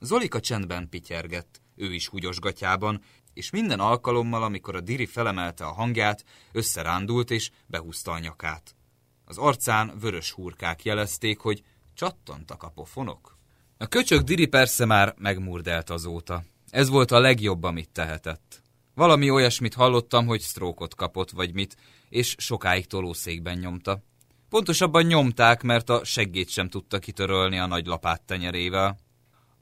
Zolika 0.00 0.40
csendben 0.40 0.88
pityergett, 0.88 1.60
ő 1.74 1.94
is 1.94 2.08
húgyosgatjában, 2.08 3.02
és 3.34 3.50
minden 3.50 3.80
alkalommal, 3.80 4.42
amikor 4.42 4.76
a 4.76 4.80
diri 4.80 5.06
felemelte 5.06 5.64
a 5.64 5.72
hangját, 5.72 6.24
összerándult 6.52 7.30
és 7.30 7.50
behúzta 7.66 8.10
a 8.10 8.18
nyakát. 8.18 8.76
Az 9.24 9.38
arcán 9.38 9.98
vörös 10.00 10.30
hurkák 10.30 10.84
jelezték, 10.84 11.38
hogy 11.38 11.62
csattantak 11.94 12.62
a 12.62 12.68
pofonok. 12.68 13.38
A 13.78 13.86
köcsög 13.86 14.22
Diri 14.22 14.46
persze 14.46 14.84
már 14.84 15.14
megmurdelt 15.18 15.90
azóta. 15.90 16.44
Ez 16.70 16.88
volt 16.88 17.10
a 17.10 17.20
legjobb, 17.20 17.62
amit 17.62 17.90
tehetett. 17.90 18.62
Valami 18.94 19.30
olyasmit 19.30 19.74
hallottam, 19.74 20.26
hogy 20.26 20.40
sztrókot 20.40 20.94
kapott, 20.94 21.30
vagy 21.30 21.54
mit, 21.54 21.76
és 22.08 22.34
sokáig 22.38 22.86
tolószékben 22.86 23.58
nyomta. 23.58 24.02
Pontosabban 24.48 25.02
nyomták, 25.02 25.62
mert 25.62 25.90
a 25.90 26.04
seggét 26.04 26.48
sem 26.48 26.68
tudta 26.68 26.98
kitörölni 26.98 27.58
a 27.58 27.66
nagy 27.66 27.86
lapát 27.86 28.22
tenyerével. 28.22 28.98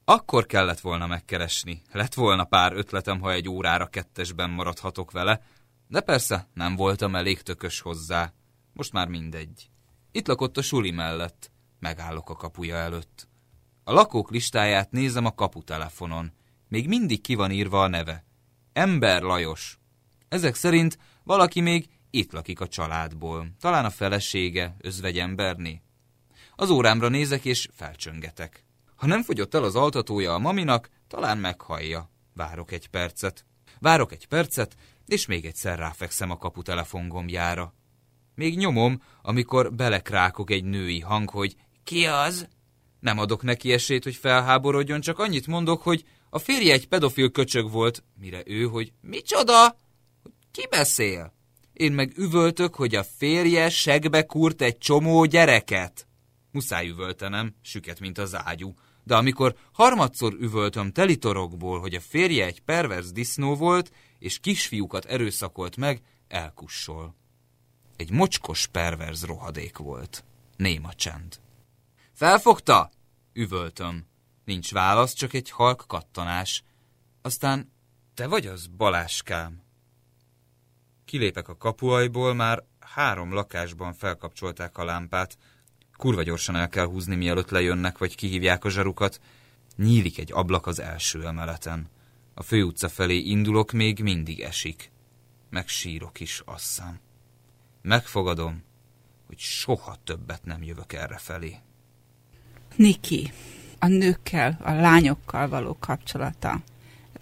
Akkor 0.05 0.45
kellett 0.45 0.79
volna 0.79 1.07
megkeresni. 1.07 1.81
Lett 1.91 2.13
volna 2.13 2.43
pár 2.43 2.73
ötletem, 2.73 3.19
ha 3.19 3.31
egy 3.31 3.49
órára 3.49 3.87
kettesben 3.87 4.49
maradhatok 4.49 5.11
vele, 5.11 5.41
de 5.87 6.01
persze 6.01 6.47
nem 6.53 6.75
voltam 6.75 7.15
elég 7.15 7.41
tökös 7.41 7.79
hozzá. 7.79 8.33
Most 8.73 8.91
már 8.91 9.07
mindegy. 9.07 9.69
Itt 10.11 10.27
lakott 10.27 10.57
a 10.57 10.61
suli 10.61 10.91
mellett. 10.91 11.51
Megállok 11.79 12.29
a 12.29 12.35
kapuja 12.35 12.75
előtt. 12.75 13.27
A 13.83 13.93
lakók 13.93 14.31
listáját 14.31 14.91
nézem 14.91 15.25
a 15.25 15.35
kaputelefonon. 15.35 16.31
Még 16.67 16.87
mindig 16.87 17.21
ki 17.21 17.35
van 17.35 17.51
írva 17.51 17.83
a 17.83 17.87
neve. 17.87 18.25
Ember 18.73 19.21
Lajos. 19.21 19.79
Ezek 20.29 20.55
szerint 20.55 20.97
valaki 21.23 21.61
még 21.61 21.89
itt 22.09 22.31
lakik 22.31 22.59
a 22.59 22.67
családból. 22.67 23.47
Talán 23.59 23.85
a 23.85 23.89
felesége, 23.89 24.75
özvegyemberné. 24.79 25.81
Az 26.55 26.69
órámra 26.69 27.07
nézek 27.07 27.45
és 27.45 27.69
felcsöngetek. 27.73 28.63
Ha 28.95 29.07
nem 29.07 29.23
fogyott 29.23 29.53
el 29.53 29.63
az 29.63 29.75
altatója 29.75 30.33
a 30.33 30.39
maminak, 30.39 30.89
talán 31.07 31.37
meghallja. 31.37 32.09
Várok 32.33 32.71
egy 32.71 32.87
percet. 32.87 33.45
Várok 33.79 34.11
egy 34.11 34.27
percet, 34.27 34.75
és 35.05 35.25
még 35.25 35.45
egyszer 35.45 35.77
ráfekszem 35.77 36.31
a 36.31 36.37
kapu 36.37 36.61
telefongombjára. 36.61 37.73
Még 38.35 38.57
nyomom, 38.57 39.01
amikor 39.21 39.73
belekrákok 39.73 40.51
egy 40.51 40.63
női 40.63 40.99
hang, 40.99 41.29
hogy 41.29 41.55
ki 41.83 42.05
az? 42.05 42.47
Nem 42.99 43.19
adok 43.19 43.43
neki 43.43 43.71
esélyt, 43.71 44.03
hogy 44.03 44.15
felháborodjon, 44.15 45.01
csak 45.01 45.19
annyit 45.19 45.47
mondok, 45.47 45.81
hogy 45.81 46.05
a 46.29 46.39
férje 46.39 46.73
egy 46.73 46.87
pedofil 46.87 47.31
köcsög 47.31 47.71
volt, 47.71 48.03
mire 48.19 48.41
ő, 48.45 48.63
hogy 48.63 48.93
micsoda? 49.01 49.77
Ki 50.51 50.67
beszél? 50.69 51.36
Én 51.77 51.91
meg 51.91 52.17
üvöltök, 52.17 52.75
hogy 52.75 52.95
a 52.95 53.03
férje 53.03 53.69
segbe 53.69 54.25
kurt 54.25 54.61
egy 54.61 54.77
csomó 54.77 55.25
gyereket. 55.25 56.07
Muszáj 56.51 56.87
üvöltenem, 56.87 57.55
süket, 57.61 57.99
mint 57.99 58.17
az 58.17 58.35
ágyú. 58.35 58.73
De 59.03 59.15
amikor 59.15 59.55
harmadszor 59.71 60.33
üvöltöm 60.33 60.91
telitorokból, 60.91 61.79
hogy 61.79 61.93
a 61.93 61.99
férje 61.99 62.45
egy 62.45 62.61
pervers 62.61 63.11
disznó 63.11 63.55
volt, 63.55 63.91
és 64.19 64.39
kisfiúkat 64.39 65.05
erőszakolt 65.05 65.75
meg, 65.75 66.01
elkussol. 66.27 67.15
Egy 67.95 68.11
mocskos 68.11 68.67
perverz 68.67 69.25
rohadék 69.25 69.77
volt. 69.77 70.23
Néma 70.55 70.93
csend. 70.93 71.39
Felfogta? 72.13 72.91
Üvöltöm. 73.33 74.05
Nincs 74.45 74.71
válasz, 74.71 75.13
csak 75.13 75.33
egy 75.33 75.49
halk 75.49 75.83
kattanás. 75.87 76.63
Aztán, 77.21 77.71
te 78.13 78.27
vagy 78.27 78.45
az, 78.47 78.67
Baláskám? 78.67 79.65
Kilépek 81.07 81.47
a 81.47 81.57
kapuajból, 81.57 82.33
már 82.33 82.63
három 82.79 83.33
lakásban 83.33 83.93
felkapcsolták 83.93 84.77
a 84.77 84.83
lámpát. 84.83 85.37
Kurva 85.97 86.23
gyorsan 86.23 86.55
el 86.55 86.69
kell 86.69 86.85
húzni, 86.85 87.15
mielőtt 87.15 87.49
lejönnek, 87.49 87.97
vagy 87.97 88.15
kihívják 88.15 88.65
a 88.65 88.69
zsarukat. 88.69 89.21
Nyílik 89.75 90.17
egy 90.17 90.31
ablak 90.33 90.67
az 90.67 90.79
első 90.79 91.25
emeleten. 91.25 91.89
A 92.33 92.43
főutca 92.43 92.89
felé 92.89 93.17
indulok, 93.17 93.71
még 93.71 93.99
mindig 93.99 94.39
esik. 94.39 94.91
Meg 95.49 95.67
sírok 95.67 96.19
is, 96.19 96.41
asszám. 96.45 96.99
Megfogadom, 97.81 98.63
hogy 99.27 99.39
soha 99.39 99.95
többet 100.03 100.45
nem 100.45 100.63
jövök 100.63 100.93
erre 100.93 101.17
felé. 101.17 101.57
Niki, 102.75 103.31
a 103.79 103.87
nőkkel, 103.87 104.59
a 104.63 104.71
lányokkal 104.71 105.49
való 105.49 105.77
kapcsolata. 105.79 106.61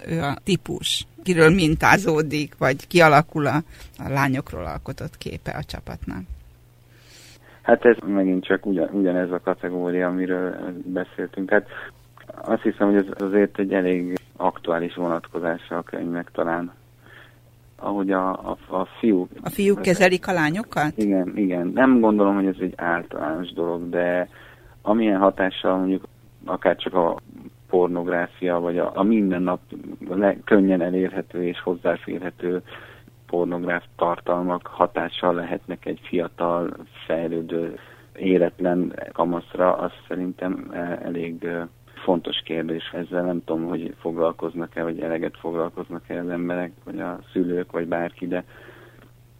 Ő 0.05 0.23
a 0.23 0.39
típus, 0.43 1.07
kiről 1.25 1.49
mintázódik, 1.49 2.57
vagy 2.57 2.87
kialakul 2.87 3.45
a, 3.45 3.57
a 4.05 4.09
lányokról 4.09 4.65
alkotott 4.65 5.17
képe 5.17 5.51
a 5.51 5.63
csapatnak. 5.63 6.23
Hát 7.61 7.85
ez 7.85 7.97
megint 8.05 8.45
csak 8.45 8.65
ugyan, 8.65 8.89
ugyanez 8.91 9.31
a 9.31 9.39
kategória, 9.39 10.07
amiről 10.07 10.55
beszéltünk. 10.85 11.49
Hát 11.49 11.67
azt 12.41 12.61
hiszem, 12.61 12.87
hogy 12.87 12.95
ez 12.95 13.23
azért 13.27 13.59
egy 13.59 13.73
elég 13.73 14.19
aktuális 14.37 14.95
vonatkozása 14.95 15.77
a 15.77 15.83
könyvnek 15.83 16.31
talán. 16.31 16.71
Ahogy 17.75 18.11
a, 18.11 18.29
a, 18.29 18.57
a 18.67 18.85
fiúk... 18.99 19.29
A 19.43 19.49
fiúk 19.49 19.81
kezelik 19.81 20.27
a 20.27 20.33
lányokat? 20.33 20.97
Igen, 20.97 21.37
igen. 21.37 21.67
Nem 21.67 21.99
gondolom, 21.99 22.35
hogy 22.35 22.45
ez 22.45 22.59
egy 22.59 22.73
általános 22.75 23.53
dolog, 23.53 23.89
de 23.89 24.29
amilyen 24.81 25.19
hatással 25.19 25.77
mondjuk 25.77 26.07
akár 26.45 26.75
csak 26.75 26.93
a 26.93 27.17
pornográfia, 27.69 28.59
vagy 28.59 28.77
a, 28.77 28.91
a 28.95 29.03
mindennap 29.03 29.59
le, 30.09 30.37
könnyen 30.43 30.81
elérhető 30.81 31.43
és 31.43 31.61
hozzáférhető 31.61 32.61
pornográf 33.27 33.83
tartalmak 33.95 34.67
hatással 34.67 35.33
lehetnek 35.33 35.85
egy 35.85 35.99
fiatal, 36.03 36.73
fejlődő, 37.05 37.79
éretlen 38.15 38.93
kamaszra, 39.11 39.77
az 39.77 39.91
szerintem 40.07 40.69
e, 40.73 40.99
elég 41.03 41.47
fontos 42.03 42.41
kérdés. 42.45 42.91
Ezzel 42.93 43.23
nem 43.23 43.43
tudom, 43.43 43.65
hogy 43.65 43.93
foglalkoznak-e, 43.99 44.83
vagy 44.83 44.99
eleget 44.99 45.37
foglalkoznak-e 45.37 46.19
az 46.19 46.29
emberek, 46.29 46.71
vagy 46.83 46.99
a 46.99 47.19
szülők, 47.31 47.71
vagy 47.71 47.87
bárki, 47.87 48.27
de 48.27 48.43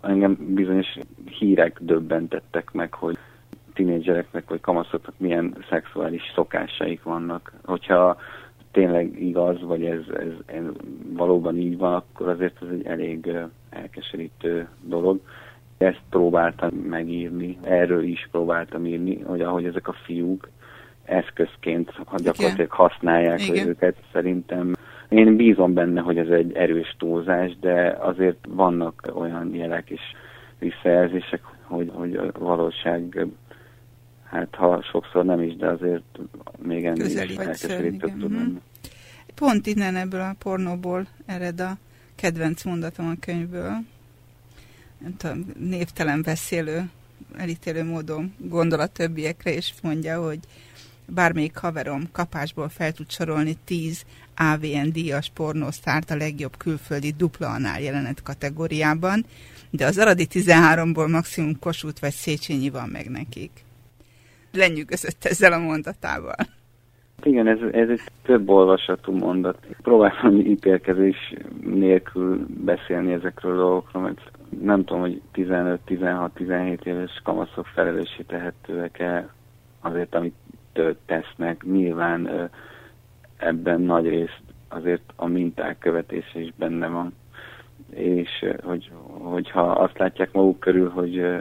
engem 0.02 0.38
bizonyos 0.40 0.98
hírek 1.40 1.78
döbbentettek 1.82 2.72
meg, 2.72 2.94
hogy 2.94 3.18
tinédzsereknek 3.76 4.50
vagy 4.50 4.62
kamaszoknak 4.62 5.14
milyen 5.18 5.66
szexuális 5.70 6.22
szokásaik 6.36 7.04
vannak. 7.04 7.54
Hogyha 7.66 8.18
tényleg 8.72 9.22
igaz, 9.22 9.62
vagy 9.62 9.86
ez, 9.86 10.02
ez, 10.14 10.34
ez 10.46 10.64
valóban 11.14 11.58
így 11.58 11.78
van, 11.78 11.94
akkor 11.94 12.28
azért 12.30 12.62
ez 12.62 12.68
egy 12.72 12.86
elég 12.86 13.36
elkeserítő 13.70 14.68
dolog. 14.82 15.20
Ezt 15.78 16.02
próbáltam 16.10 16.74
megírni, 16.74 17.58
erről 17.64 18.04
is 18.04 18.28
próbáltam 18.32 18.86
írni, 18.86 19.22
hogy 19.22 19.42
ahogy 19.42 19.66
ezek 19.66 19.88
a 19.88 19.96
fiúk 20.06 20.50
eszközként 21.06 21.92
gyakorlatilag 22.18 22.72
használják 22.72 23.48
Igen. 23.48 23.68
őket, 23.68 23.96
szerintem 24.12 24.74
én 25.10 25.36
bízom 25.36 25.74
benne, 25.74 26.02
hogy 26.02 26.18
ez 26.18 26.30
egy 26.30 26.54
erős 26.54 26.96
túlzás, 27.00 27.58
de 27.60 27.98
azért 28.00 28.46
vannak 28.50 29.12
olyan 29.14 29.56
jelek 29.56 29.90
és 29.90 30.02
visszajelzések, 30.60 31.42
hogy, 31.62 31.92
hogy 31.94 32.16
a 32.16 32.40
valóság 32.40 33.28
hát 34.26 34.56
ha 34.56 34.84
sokszor 34.92 35.26
nem 35.26 35.42
is, 35.42 35.56
de 35.56 35.68
azért 35.68 36.20
még 36.58 36.86
ennél 36.86 37.06
is 37.06 37.16
elkeserítőbb 37.16 38.20
tud 38.20 38.32
lenni. 38.32 38.62
Pont 39.36 39.68
innen 39.68 39.96
ebből 39.96 40.22
a 40.22 40.36
pornóból 40.40 41.08
ered 41.26 41.60
a 41.60 41.78
kedvenc 42.16 42.64
mondatom 42.64 43.08
a 43.08 43.20
könyvből. 43.20 43.78
Nem 45.22 45.54
névtelen 45.60 46.22
beszélő, 46.22 46.90
elítélő 47.38 47.84
módon 47.84 48.34
gondol 48.38 48.80
a 48.80 48.88
többiekre, 48.88 49.54
és 49.54 49.74
mondja, 49.82 50.24
hogy 50.26 50.40
bármelyik 51.06 51.58
haverom 51.58 52.04
kapásból 52.12 52.70
fel 52.70 52.92
tud 52.92 53.12
sorolni 53.12 53.58
10 53.64 54.06
AVN 54.36 54.90
díjas 54.92 55.32
pornósztárt 55.34 56.12
a 56.12 56.16
legjobb 56.16 56.58
külföldi 56.58 57.12
dupla 57.12 57.50
anál 57.50 57.82
jelenet 57.82 58.24
kategóriában, 58.24 59.26
de 59.70 59.86
az 59.86 59.98
aradi 59.98 60.28
13-ból 60.32 61.12
maximum 61.12 61.60
Kossuth 61.60 62.02
vagy 62.02 62.14
Széchenyi 62.14 62.70
van 62.70 62.90
meg 62.90 63.10
nekik 63.10 63.64
lenyűgözött 64.56 65.26
ezzel 65.26 65.54
a 65.54 65.60
mondatával. 65.60 66.36
Igen, 67.24 67.48
ez, 67.48 67.58
ez 67.72 67.90
egy 67.90 68.02
több 68.24 68.50
olvasatú 68.50 69.12
mondat. 69.12 69.58
Próbálom 69.82 70.40
ítélkezés 70.40 71.34
nélkül 71.64 72.46
beszélni 72.48 73.14
ezekről 73.14 73.52
a 73.54 73.62
dolgokról, 73.62 74.04
mert 74.04 74.32
nem 74.62 74.84
tudom, 74.84 75.02
hogy 75.02 75.22
15-16-17 75.34 76.86
éves 76.86 77.22
kamaszok 77.24 77.66
felelőssé 77.66 78.24
tehetőek-e 78.28 79.30
azért, 79.80 80.16
amit 80.16 80.36
tesznek. 81.06 81.64
Nyilván 81.64 82.50
ebben 83.38 83.82
nagy 83.82 84.08
részt 84.08 84.42
azért 84.68 85.14
a 85.16 85.28
minták 85.28 85.78
követése 85.78 86.40
is 86.40 86.54
benne 86.58 86.88
van. 86.88 87.14
És 87.90 88.30
hogy, 88.64 88.92
hogyha 89.12 89.62
azt 89.62 89.98
látják 89.98 90.32
maguk 90.32 90.60
körül, 90.60 90.90
hogy 90.90 91.40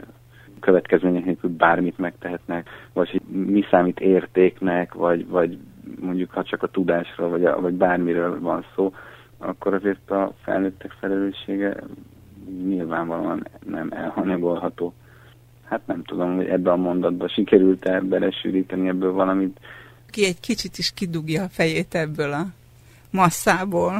következmények 0.59 1.25
nélkül 1.25 1.49
bármit 1.49 1.97
megtehetnek, 1.97 2.69
vagy 2.93 3.09
hogy 3.09 3.21
mi 3.45 3.63
számít 3.69 3.99
értéknek, 3.99 4.93
vagy, 4.93 5.27
vagy 5.27 5.57
mondjuk 5.99 6.31
ha 6.31 6.43
csak 6.43 6.63
a 6.63 6.67
tudásról, 6.67 7.29
vagy, 7.29 7.45
a, 7.45 7.61
vagy 7.61 7.73
bármiről 7.73 8.39
van 8.39 8.65
szó, 8.75 8.93
akkor 9.37 9.73
azért 9.73 10.11
a 10.11 10.33
felnőttek 10.43 10.91
felelőssége 10.99 11.75
nyilvánvalóan 12.67 13.47
nem 13.65 13.91
elhanyagolható. 13.91 14.93
Hát 15.63 15.81
nem 15.85 16.03
tudom, 16.03 16.35
hogy 16.35 16.47
ebbe 16.47 16.71
a 16.71 16.75
mondatba 16.75 17.27
sikerült-e 17.27 18.01
belesűríteni 18.01 18.87
ebből 18.87 19.11
valamit. 19.11 19.59
Ki 20.09 20.25
egy 20.25 20.39
kicsit 20.39 20.77
is 20.77 20.93
kidugja 20.93 21.43
a 21.43 21.49
fejét 21.49 21.95
ebből 21.95 22.31
a 22.31 22.45
masszából, 23.11 23.97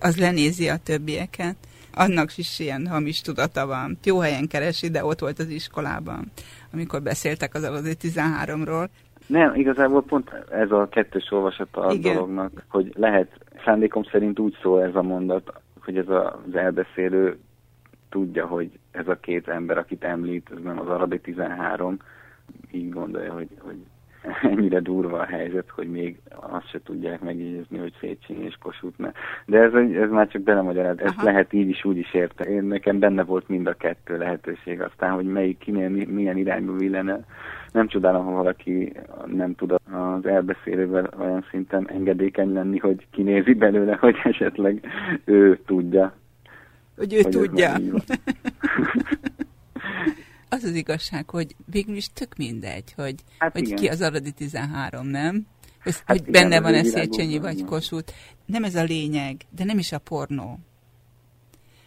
az 0.00 0.18
lenézi 0.18 0.68
a 0.68 0.76
többieket 0.76 1.56
annak 1.94 2.36
is 2.36 2.58
ilyen 2.58 2.86
hamis 2.86 3.20
tudata 3.20 3.66
van. 3.66 3.98
Jó 4.04 4.18
helyen 4.18 4.48
keresi, 4.48 4.88
de 4.90 5.04
ott 5.04 5.18
volt 5.18 5.38
az 5.38 5.48
iskolában, 5.48 6.30
amikor 6.72 7.02
beszéltek 7.02 7.54
az 7.54 7.64
alatt 7.64 7.84
13-ról. 7.84 8.88
Nem, 9.26 9.54
igazából 9.54 10.02
pont 10.02 10.30
ez 10.50 10.70
a 10.70 10.88
kettős 10.88 11.30
olvasata 11.30 11.80
a 11.80 11.92
Igen. 11.92 12.14
dolognak, 12.14 12.64
hogy 12.68 12.92
lehet, 12.96 13.28
szándékom 13.64 14.02
szerint 14.02 14.38
úgy 14.38 14.56
szól 14.62 14.82
ez 14.82 14.94
a 14.94 15.02
mondat, 15.02 15.52
hogy 15.80 15.96
ez 15.96 16.08
az 16.08 16.54
elbeszélő 16.54 17.38
tudja, 18.08 18.46
hogy 18.46 18.78
ez 18.90 19.08
a 19.08 19.16
két 19.20 19.48
ember, 19.48 19.78
akit 19.78 20.04
említ, 20.04 20.50
ez 20.56 20.62
nem 20.62 20.78
az 20.78 20.88
Arabi 20.88 21.20
13, 21.20 21.96
így 22.70 22.90
gondolja, 22.90 23.32
hogy, 23.32 23.48
hogy 23.58 23.76
ennyire 24.52 24.80
durva 24.80 25.18
a 25.18 25.24
helyzet, 25.24 25.70
hogy 25.70 25.90
még 25.90 26.16
azt 26.30 26.68
se 26.68 26.80
tudják 26.84 27.20
megjegyezni, 27.20 27.78
hogy 27.78 27.92
Széchenyi 28.00 28.44
és 28.44 28.56
Kossuth 28.62 28.98
ne. 28.98 29.12
De 29.46 29.58
ez, 29.58 29.72
ez 29.74 30.10
már 30.10 30.28
csak 30.28 30.42
belemagyaráz, 30.42 30.98
ezt 30.98 31.14
Aha. 31.16 31.24
lehet 31.24 31.52
így 31.52 31.68
is, 31.68 31.84
úgy 31.84 31.96
is 31.96 32.14
érte. 32.14 32.44
Én 32.44 32.64
nekem 32.64 32.98
benne 32.98 33.22
volt 33.22 33.48
mind 33.48 33.66
a 33.66 33.74
kettő 33.74 34.18
lehetőség, 34.18 34.80
aztán, 34.80 35.12
hogy 35.12 35.24
melyik 35.24 35.58
kinél, 35.58 35.88
mi- 35.88 36.04
milyen 36.04 36.36
irányba 36.36 36.72
villen 36.72 37.08
el. 37.08 37.24
Nem 37.72 37.88
csodálom, 37.88 38.24
ha 38.24 38.32
valaki 38.32 38.92
nem 39.26 39.54
tud 39.54 39.72
az 39.72 40.26
elbeszélővel 40.26 41.10
olyan 41.18 41.44
szinten 41.50 41.88
engedékeny 41.88 42.52
lenni, 42.52 42.78
hogy 42.78 43.06
kinézi 43.10 43.54
belőle, 43.54 43.96
hogy 44.00 44.16
esetleg 44.24 44.86
ő 45.24 45.60
tudja. 45.66 46.14
Hogy 46.96 47.14
ő 47.14 47.20
hogy 47.22 47.30
tudja. 47.30 47.70
nem. 50.52 50.60
Az 50.60 50.64
az 50.64 50.74
igazság, 50.74 51.30
hogy 51.30 51.54
végül 51.70 51.96
is 51.96 52.08
tök 52.12 52.36
mindegy, 52.36 52.92
hogy, 52.96 53.14
Hát 53.38 53.52
hogy 53.52 53.66
igen. 53.66 53.76
ki 53.76 53.88
az 53.88 54.00
Aradi 54.00 54.32
13, 54.32 55.06
nem? 55.06 55.46
Hogy, 55.82 55.94
Hát 55.94 56.18
hogy 56.18 56.28
igen, 56.28 56.42
benne 56.42 56.60
van-e 56.60 56.82
Széchenyi 56.82 57.38
vagy 57.38 57.58
van. 57.58 57.66
Kossuth. 57.66 58.12
Nem 58.46 58.64
ez 58.64 58.74
a 58.74 58.82
lényeg, 58.82 59.36
de 59.50 59.64
nem 59.64 59.78
is 59.78 59.92
a 59.92 59.98
pornó. 59.98 60.58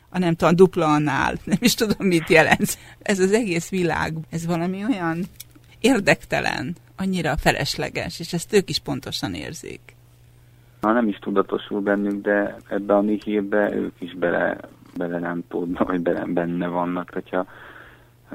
A 0.10 0.20
nem 0.20 0.36
tudom, 0.36 0.56
dupla 0.56 0.86
annál, 0.86 1.36
nem 1.44 1.58
is 1.60 1.74
tudom, 1.74 2.08
mit 2.08 2.30
jelent. 2.30 2.78
Ez 3.02 3.20
az 3.20 3.32
egész 3.32 3.70
világ, 3.70 4.14
ez 4.30 4.46
valami 4.46 4.84
olyan 4.84 5.24
érdektelen, 5.80 6.76
annyira 6.96 7.38
felesleges, 7.38 8.20
és 8.20 8.34
ezt 8.34 8.54
ők 8.54 8.70
is 8.70 8.80
pontosan 8.80 9.34
érzik. 9.34 9.80
Ha 10.82 10.92
nem 10.92 11.08
is 11.08 11.18
tudatosul 11.18 11.82
bennük, 11.82 12.22
de 12.22 12.56
ebbe 12.70 12.96
a 12.96 13.02
nihilbe 13.02 13.74
ők 13.74 13.94
is 14.00 14.16
bele, 14.16 14.58
bele 14.98 15.20
nem 15.20 15.44
tudnak, 15.48 15.88
vagy 15.88 16.02
bele, 16.02 16.26
benne 16.26 16.68
vannak. 16.68 17.10
Hogyha 17.14 17.38
ha 17.38 17.48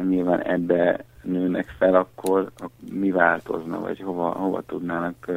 nyilván 0.09 0.43
ebbe 0.43 1.05
nőnek 1.23 1.75
fel, 1.79 1.95
akkor, 1.95 2.51
mi 2.93 3.11
változna, 3.11 3.81
vagy 3.81 4.01
hova, 4.01 4.31
hova 4.31 4.63
tudnának, 4.63 5.31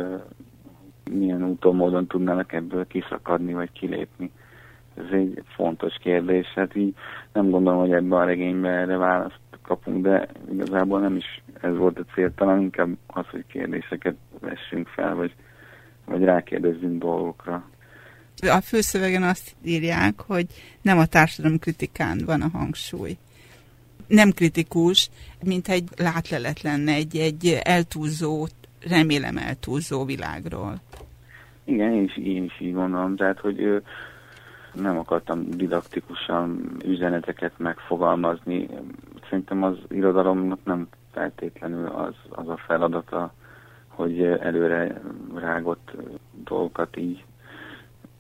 milyen 1.12 1.44
úton, 1.44 1.76
módon 1.76 2.08
tudnának 2.08 2.54
ebből 2.54 2.88
kiszakadni, 2.88 3.54
vagy 3.54 3.72
kilépni. 3.72 4.32
Ez 4.98 5.12
egy 5.12 5.44
fontos 5.56 5.96
kérdés. 6.02 6.48
Hát 6.56 6.76
így 6.76 6.96
nem 7.34 7.50
gondolom, 7.50 7.80
hogy 7.80 7.92
ebben 7.92 8.20
a 8.20 8.24
regényben 8.26 8.74
erre 8.74 8.98
választ 8.98 9.40
kapunk, 9.62 10.04
de 10.04 10.28
igazából 10.52 11.00
nem 11.00 11.16
is 11.16 11.44
ez 11.62 11.78
volt 11.78 12.00
a 12.00 12.06
cél, 12.14 12.34
talán 12.34 12.62
inkább 12.62 12.90
az, 13.08 13.26
hogy 13.28 13.46
kérdéseket 13.48 14.16
vessünk 14.40 14.88
fel, 14.88 15.16
vagy, 15.16 15.34
vagy 16.06 16.24
rákérdezzünk 16.24 17.02
dolgokra. 17.02 17.64
A 18.42 18.62
főszövegen 18.62 19.24
azt 19.24 19.56
írják, 19.64 20.22
hogy 20.22 20.46
nem 20.82 20.98
a 20.98 21.06
társadalom 21.06 21.60
kritikán 21.60 22.22
van 22.26 22.42
a 22.42 22.58
hangsúly. 22.58 23.18
Nem 24.08 24.32
kritikus, 24.32 25.10
mint 25.44 25.68
egy 25.68 25.90
látlelet 25.98 26.62
lenne, 26.62 26.94
egy, 26.94 27.18
egy 27.18 27.60
eltúlzó, 27.64 28.48
remélem 28.90 29.38
eltúlzó 29.38 30.06
világról. 30.06 30.82
Igen, 31.64 31.94
én 31.94 32.04
is, 32.04 32.18
én 32.18 32.44
is 32.44 32.60
így 32.60 32.74
gondolom, 32.74 33.16
tehát 33.16 33.40
hogy 33.40 33.82
nem 34.74 34.98
akartam 34.98 35.50
didaktikusan 35.50 36.78
üzeneteket 36.86 37.52
megfogalmazni. 37.58 38.68
Szerintem 39.30 39.64
az 39.64 39.78
irodalomnak 39.90 40.60
nem 40.64 40.88
feltétlenül 41.12 41.88
az, 41.88 42.14
az 42.30 42.48
a 42.48 42.58
feladata, 42.58 43.34
hogy 43.88 44.22
előre 44.22 45.02
rágott 45.36 45.92
dolgokat 46.44 46.98
így 46.98 47.24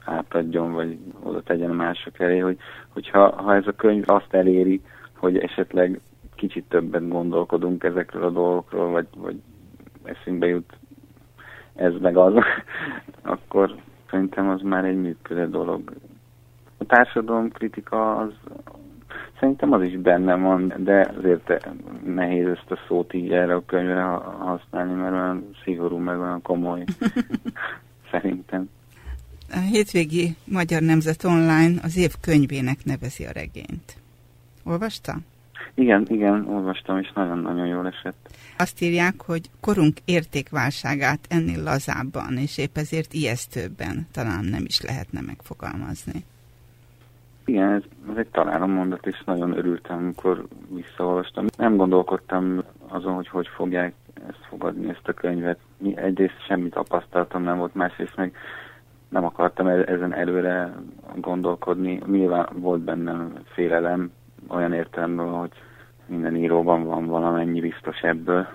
átadjon, 0.05 0.73
vagy 0.73 0.97
oda 1.23 1.41
tegyen 1.41 1.69
mások 1.69 2.19
elé, 2.19 2.39
hogy, 2.39 2.57
hogyha 2.89 3.41
ha 3.41 3.55
ez 3.55 3.67
a 3.67 3.71
könyv 3.71 4.09
azt 4.09 4.33
eléri, 4.33 4.81
hogy 5.23 5.37
esetleg 5.37 5.99
kicsit 6.35 6.65
többet 6.69 7.09
gondolkodunk 7.09 7.83
ezekről 7.83 8.23
a 8.23 8.29
dolgokról, 8.29 8.91
vagy, 8.91 9.07
vagy 9.17 9.41
eszünkbe 10.03 10.47
jut 10.47 10.73
ez 11.75 11.93
meg 11.99 12.17
az, 12.17 12.33
akkor 13.21 13.75
szerintem 14.09 14.49
az 14.49 14.61
már 14.61 14.85
egy 14.85 15.01
működő 15.01 15.49
dolog. 15.49 15.93
A 16.77 16.85
társadalom 16.85 17.49
kritika 17.49 18.15
az 18.15 18.31
szerintem 19.39 19.71
az 19.71 19.81
is 19.81 19.97
benne 19.97 20.35
van, 20.35 20.73
de 20.77 21.13
azért 21.17 21.65
nehéz 22.05 22.47
ezt 22.47 22.71
a 22.71 22.79
szót 22.87 23.13
így 23.13 23.31
erre 23.31 23.53
a 23.53 23.65
könyvre 23.65 24.01
ha- 24.01 24.35
használni, 24.39 24.93
mert 24.93 25.13
olyan 25.13 25.49
szigorú, 25.63 25.97
meg 25.97 26.19
olyan 26.19 26.41
komoly 26.41 26.83
szerintem. 28.11 28.69
A 29.51 29.59
hétvégi 29.59 30.35
Magyar 30.45 30.81
Nemzet 30.81 31.23
Online 31.23 31.79
az 31.83 31.97
év 31.97 32.11
könyvének 32.21 32.77
nevezi 32.85 33.25
a 33.25 33.31
regényt. 33.31 34.02
Olvasta? 34.63 35.13
Igen, 35.73 36.05
igen, 36.09 36.47
olvastam, 36.47 36.97
és 36.97 37.11
nagyon-nagyon 37.15 37.67
jól 37.67 37.87
esett. 37.87 38.29
Azt 38.57 38.81
írják, 38.81 39.21
hogy 39.25 39.49
korunk 39.61 39.97
értékválságát 40.05 41.19
ennél 41.29 41.63
lazábban, 41.63 42.37
és 42.37 42.57
épp 42.57 42.77
ezért 42.77 43.13
ijesztőbben 43.13 44.07
talán 44.11 44.45
nem 44.45 44.63
is 44.65 44.81
lehetne 44.81 45.21
megfogalmazni. 45.21 46.25
Igen, 47.45 47.71
ez, 47.71 47.81
ez 48.11 48.17
egy 48.17 48.27
találom 48.27 48.71
mondat, 48.71 49.05
és 49.05 49.21
nagyon 49.25 49.57
örültem, 49.57 49.97
amikor 49.97 50.47
visszaolvastam. 50.69 51.45
Nem 51.57 51.75
gondolkodtam 51.75 52.63
azon, 52.87 53.13
hogy 53.13 53.27
hogy 53.27 53.47
fogják 53.47 53.93
ezt 54.27 54.45
fogadni, 54.49 54.89
ezt 54.89 55.07
a 55.07 55.13
könyvet. 55.13 55.59
Mi- 55.77 55.97
Egyrészt 55.97 56.45
semmi 56.47 56.69
tapasztalatom 56.69 57.43
nem 57.43 57.57
volt, 57.57 57.73
másrészt 57.75 58.15
meg 58.15 58.35
nem 59.09 59.25
akartam 59.25 59.67
ezen 59.67 60.13
előre 60.13 60.73
gondolkodni. 61.15 62.01
Nyilván 62.05 62.47
volt 62.53 62.81
bennem 62.81 63.33
félelem, 63.53 64.11
olyan 64.47 64.73
értelemben, 64.73 65.29
hogy 65.29 65.51
minden 66.05 66.35
íróban 66.35 66.83
van 66.83 67.05
valamennyi 67.05 67.59
biztos 67.59 67.99
ebből, 68.01 68.47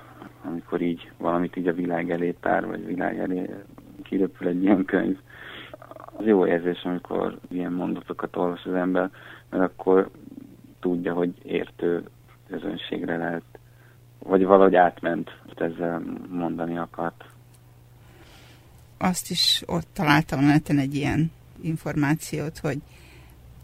amikor 0.45 0.81
így 0.81 1.11
valamit 1.19 1.57
így 1.57 1.69
a 1.69 1.75
világ 1.75 2.11
elé 2.11 2.35
tár, 2.41 2.67
vagy 2.67 2.87
világ 2.87 3.19
elé 3.19 3.51
kiröpül 4.03 4.49
egy 4.49 4.63
ilyen 4.63 4.85
könyv. 4.85 5.19
Az 6.19 6.27
jó 6.27 6.47
érzés, 6.47 6.83
amikor 6.83 7.39
ilyen 7.49 7.73
mondatokat 7.73 8.37
olvas 8.37 8.65
az 8.65 8.75
ember, 8.75 9.11
mert 9.51 9.63
akkor 9.63 10.11
tudja, 10.81 11.15
hogy 11.15 11.33
értő 11.43 12.05
közönségre 12.49 13.17
lehet, 13.17 13.43
vagy 14.19 14.45
valahogy 14.45 14.75
átment, 14.75 15.31
ezzel 15.61 16.03
mondani 16.29 16.79
akart. 16.79 17.25
Azt 18.99 19.31
is 19.31 19.63
ott 19.67 19.87
találtam 19.93 20.45
neten 20.45 20.79
egy 20.79 20.95
ilyen 20.95 21.31
információt, 21.61 22.59
hogy 22.59 22.79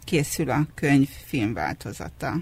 készül 0.05 0.49
a 0.49 0.59
könyv 0.73 1.07
filmváltozata, 1.07 2.33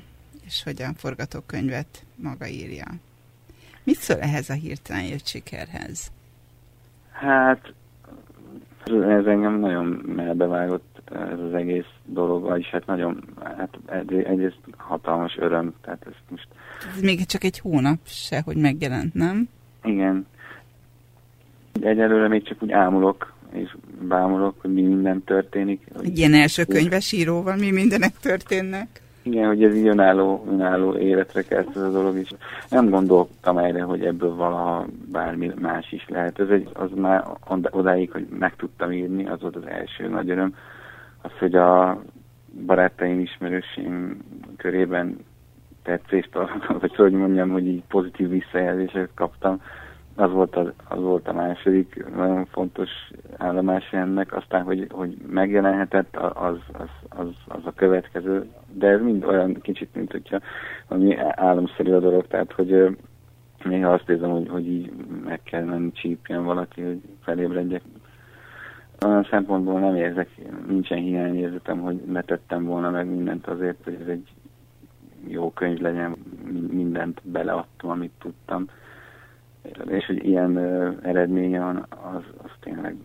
és 0.45 0.63
hogy 0.63 0.81
a 0.81 0.93
forgatókönyvet 0.97 2.05
maga 2.15 2.47
írja. 2.47 2.85
Mit 3.83 3.95
szól 3.95 4.19
ehhez 4.19 4.49
a 4.49 4.53
hirtelen 4.53 5.03
jött 5.03 5.25
sikerhez? 5.27 6.11
Hát, 7.11 7.73
ez 8.85 9.25
engem 9.25 9.59
nagyon 9.59 9.85
melbevágott 10.15 11.01
ez 11.11 11.39
az 11.39 11.53
egész 11.53 11.85
dolog, 12.05 12.41
vagyis 12.43 12.67
hát 12.67 12.85
nagyon, 12.85 13.23
hát 13.43 13.77
egy- 13.85 14.13
egyrészt 14.23 14.59
hatalmas 14.77 15.37
öröm, 15.37 15.73
tehát 15.81 16.05
ezt 16.05 16.21
most, 16.29 16.47
Ez 16.95 17.01
még 17.01 17.25
csak 17.25 17.43
egy 17.43 17.59
hónap 17.59 17.99
se, 18.05 18.41
hogy 18.41 18.57
megjelent, 18.57 19.13
nem? 19.13 19.49
igen, 19.83 20.25
egyelőre 21.81 22.27
még 22.27 22.43
csak 22.43 22.63
úgy 22.63 22.71
ámulok, 22.71 23.32
és 23.53 23.75
bámulok, 24.01 24.55
hogy 24.61 24.73
mi 24.73 24.81
minden 24.81 25.23
történik. 25.23 25.81
Egy 26.03 26.17
ilyen 26.17 26.33
első 26.33 26.63
könyves 26.63 27.11
íróval 27.11 27.55
mi 27.55 27.71
mindenek 27.71 28.13
történnek. 28.21 29.01
Igen, 29.25 29.47
hogy 29.47 29.63
ez 29.63 29.75
így 29.75 29.87
önálló, 29.87 30.45
önálló 30.49 30.97
életre 30.97 31.41
kezd 31.41 31.69
ez 31.75 31.81
a 31.81 31.91
dolog 31.91 32.17
is. 32.17 32.29
Nem 32.69 32.89
gondoltam 32.89 33.57
erre, 33.57 33.81
hogy 33.81 34.05
ebből 34.05 34.35
valaha 34.35 34.85
bármi 35.11 35.51
más 35.59 35.91
is 35.91 36.05
lehet. 36.09 36.39
Ez 36.39 36.49
egy, 36.49 36.69
az 36.73 36.89
már 36.95 37.23
odáig, 37.69 38.11
hogy 38.11 38.27
meg 38.39 38.55
tudtam 38.55 38.91
írni, 38.91 39.27
az 39.27 39.41
volt 39.41 39.55
az 39.55 39.67
első 39.67 40.07
nagy 40.07 40.29
öröm. 40.29 40.55
Az, 41.21 41.31
hogy 41.39 41.55
a 41.55 42.01
barátaim, 42.65 43.19
ismerőseim 43.19 44.17
körében 44.57 45.17
tetszést, 45.83 46.29
vagy 46.79 46.95
hogy 46.95 47.11
mondjam, 47.11 47.49
hogy 47.49 47.67
így 47.67 47.83
pozitív 47.87 48.29
visszajelzéseket 48.29 49.09
kaptam. 49.15 49.61
Az 50.15 50.31
volt, 50.31 50.55
az, 50.55 50.71
az 50.89 50.99
volt 50.99 51.27
a 51.27 51.33
második 51.33 52.05
nagyon 52.15 52.45
fontos 52.45 52.89
állomása 53.37 53.97
ennek, 53.97 54.35
aztán, 54.35 54.63
hogy, 54.63 54.87
hogy 54.91 55.17
megjelenhetett, 55.27 56.17
az, 56.17 56.57
az, 56.71 56.89
az, 57.09 57.27
az 57.47 57.61
a 57.63 57.73
következő, 57.75 58.49
de 58.71 58.87
ez 58.87 59.01
mind 59.01 59.23
olyan 59.23 59.61
kicsit, 59.61 59.95
mint 59.95 60.11
hogyha 60.11 60.39
valami 60.87 61.17
álomszerű 61.17 61.91
a 61.91 61.99
dolog, 61.99 62.27
tehát, 62.27 62.51
hogy 62.51 62.97
néha 63.63 63.93
azt 63.93 64.09
érzem, 64.09 64.29
hogy, 64.29 64.47
hogy 64.49 64.67
így 64.67 64.91
meg 65.23 65.41
kell 65.43 65.63
menni 65.63 65.91
csípjen 65.91 66.43
valaki, 66.43 66.81
hogy 66.81 67.01
felébredjek. 67.21 67.81
Olyan 69.05 69.27
szempontból 69.29 69.79
nem 69.79 69.95
érzek, 69.95 70.29
nincsen 70.67 70.97
hiányérzetem, 70.97 71.79
hogy 71.79 71.95
ne 71.95 72.21
tettem 72.21 72.63
volna 72.63 72.89
meg 72.89 73.07
mindent 73.07 73.47
azért, 73.47 73.83
hogy 73.83 73.97
ez 74.01 74.07
egy 74.07 74.27
jó 75.27 75.51
könyv 75.51 75.79
legyen, 75.79 76.15
mindent 76.71 77.21
beleadtam, 77.23 77.89
amit 77.89 78.11
tudtam 78.19 78.67
és 79.87 80.05
hogy 80.05 80.25
ilyen 80.25 80.57
eredménye 81.03 81.59
van, 81.59 81.85
az, 81.89 82.23
az 82.43 82.49
tényleg 82.59 82.95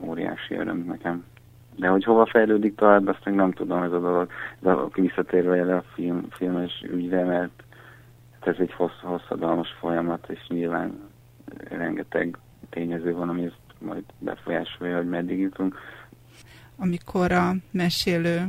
óriási 0.00 0.54
öröm 0.54 0.84
nekem. 0.86 1.24
De 1.76 1.88
hogy 1.88 2.04
hova 2.04 2.26
fejlődik 2.26 2.74
tovább, 2.74 3.06
azt 3.06 3.24
még 3.24 3.34
nem 3.34 3.52
tudom 3.52 3.82
ez 3.82 3.92
a 3.92 4.00
dolog. 4.00 4.30
De 4.58 4.74
visszatérve 4.94 5.56
erre 5.56 5.76
a 5.76 5.84
film, 5.94 6.26
filmes 6.30 6.84
ügyre, 6.92 7.24
mert 7.24 7.62
hát 8.32 8.46
ez 8.48 8.56
egy 8.58 8.72
hossz, 8.72 9.00
hosszadalmas 9.02 9.68
folyamat, 9.80 10.26
és 10.28 10.46
nyilván 10.48 10.98
rengeteg 11.68 12.38
tényező 12.70 13.14
van, 13.14 13.28
ami 13.28 13.44
ezt 13.44 13.60
majd 13.78 14.04
befolyásolja, 14.18 14.96
hogy 14.96 15.08
meddig 15.08 15.38
jutunk. 15.38 15.78
amikor 16.76 17.32
a 17.32 17.54
mesélő, 17.70 18.46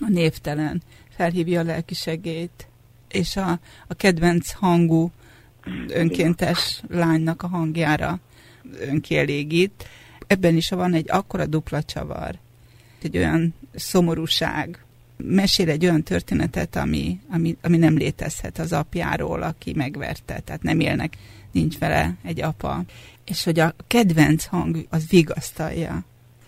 a 0.00 0.08
névtelen 0.08 0.82
felhívja 1.08 1.60
a 1.60 1.64
lelkisegét, 1.64 2.68
és 3.08 3.36
a, 3.36 3.50
a 3.88 3.94
kedvenc 3.94 4.52
hangú 4.52 5.10
önkéntes 5.88 6.82
lánynak 6.88 7.42
a 7.42 7.48
hangjára 7.48 8.18
önkielégít. 8.80 9.88
Ebben 10.26 10.56
is 10.56 10.70
van 10.70 10.94
egy 10.94 11.10
akkora 11.10 11.46
dupla 11.46 11.82
csavar, 11.82 12.34
egy 13.02 13.16
olyan 13.16 13.54
szomorúság, 13.74 14.82
mesél 15.16 15.68
egy 15.68 15.84
olyan 15.84 16.02
történetet, 16.02 16.76
ami, 16.76 17.20
ami, 17.30 17.56
ami 17.62 17.76
nem 17.76 17.96
létezhet 17.96 18.58
az 18.58 18.72
apjáról, 18.72 19.42
aki 19.42 19.72
megverte, 19.76 20.40
tehát 20.40 20.62
nem 20.62 20.80
élnek, 20.80 21.16
nincs 21.52 21.78
vele 21.78 22.14
egy 22.22 22.40
apa. 22.40 22.82
És 23.24 23.44
hogy 23.44 23.58
a 23.58 23.72
kedvenc 23.86 24.44
hang 24.44 24.76
az 24.90 25.08
vigasztalja. 25.10 26.00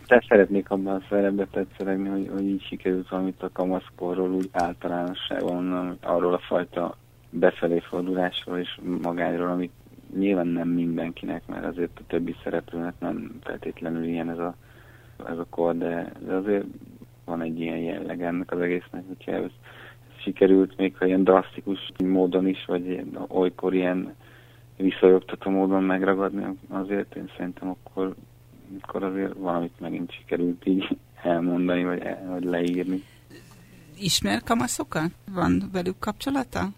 De 0.07 0.25
szeretnék 0.29 0.71
abban 0.71 0.95
a 0.95 1.03
szerepbe 1.09 1.47
tetszelegni, 1.53 2.09
hogy, 2.09 2.31
hogy 2.33 2.45
így 2.45 2.63
sikerült 2.69 3.09
valamit 3.09 3.43
a 3.43 3.51
kamaszkorról 3.53 4.31
úgy 4.31 4.49
általánosságban 4.53 5.99
arról 6.03 6.35
a 6.35 6.41
fajta 6.49 6.97
befelé 7.31 7.79
fordulásról 7.79 8.59
és 8.59 8.81
magányról, 9.03 9.51
amit 9.51 9.73
nyilván 10.17 10.47
nem 10.47 10.69
mindenkinek, 10.69 11.47
mert 11.47 11.65
azért 11.65 11.99
a 11.99 12.07
többi 12.07 12.35
szereplőnek 12.43 12.95
nem 12.99 13.39
feltétlenül 13.43 14.05
ilyen 14.05 14.31
ez 14.31 14.39
a, 14.39 14.55
ez 15.29 15.39
a 15.39 15.47
kor, 15.51 15.77
de, 15.77 16.13
de 16.27 16.35
azért 16.35 16.65
van 17.25 17.43
egy 17.43 17.61
ilyen 17.61 17.79
jelleg 17.79 18.23
ennek 18.23 18.53
az 18.53 18.61
egésznek, 18.61 19.03
hogyha 19.07 19.33
ez, 19.33 19.43
ez 19.43 19.51
sikerült 20.23 20.77
még 20.77 20.97
ha 20.97 21.07
ilyen 21.07 21.25
drasztikus 21.25 21.93
módon 22.05 22.47
is, 22.47 22.65
vagy 22.67 23.05
olykor 23.29 23.75
ilyen 23.75 24.15
visszajogtató 24.77 25.51
módon 25.51 25.83
megragadni, 25.83 26.45
azért 26.69 27.17
én 27.17 27.31
szerintem 27.37 27.69
akkor, 27.69 28.15
akkor 28.81 29.03
azért 29.03 29.35
valamit 29.35 29.81
megint 29.81 30.13
sikerült 30.13 30.67
így 30.67 30.99
elmondani, 31.23 31.85
vagy, 31.85 32.01
el, 32.01 32.27
vagy 32.29 32.45
leírni. 32.45 33.03
Ismer 33.99 34.43
kamaszokat? 34.43 35.11
Van 35.33 35.69
velük 35.73 35.99
kapcsolata? 35.99 36.69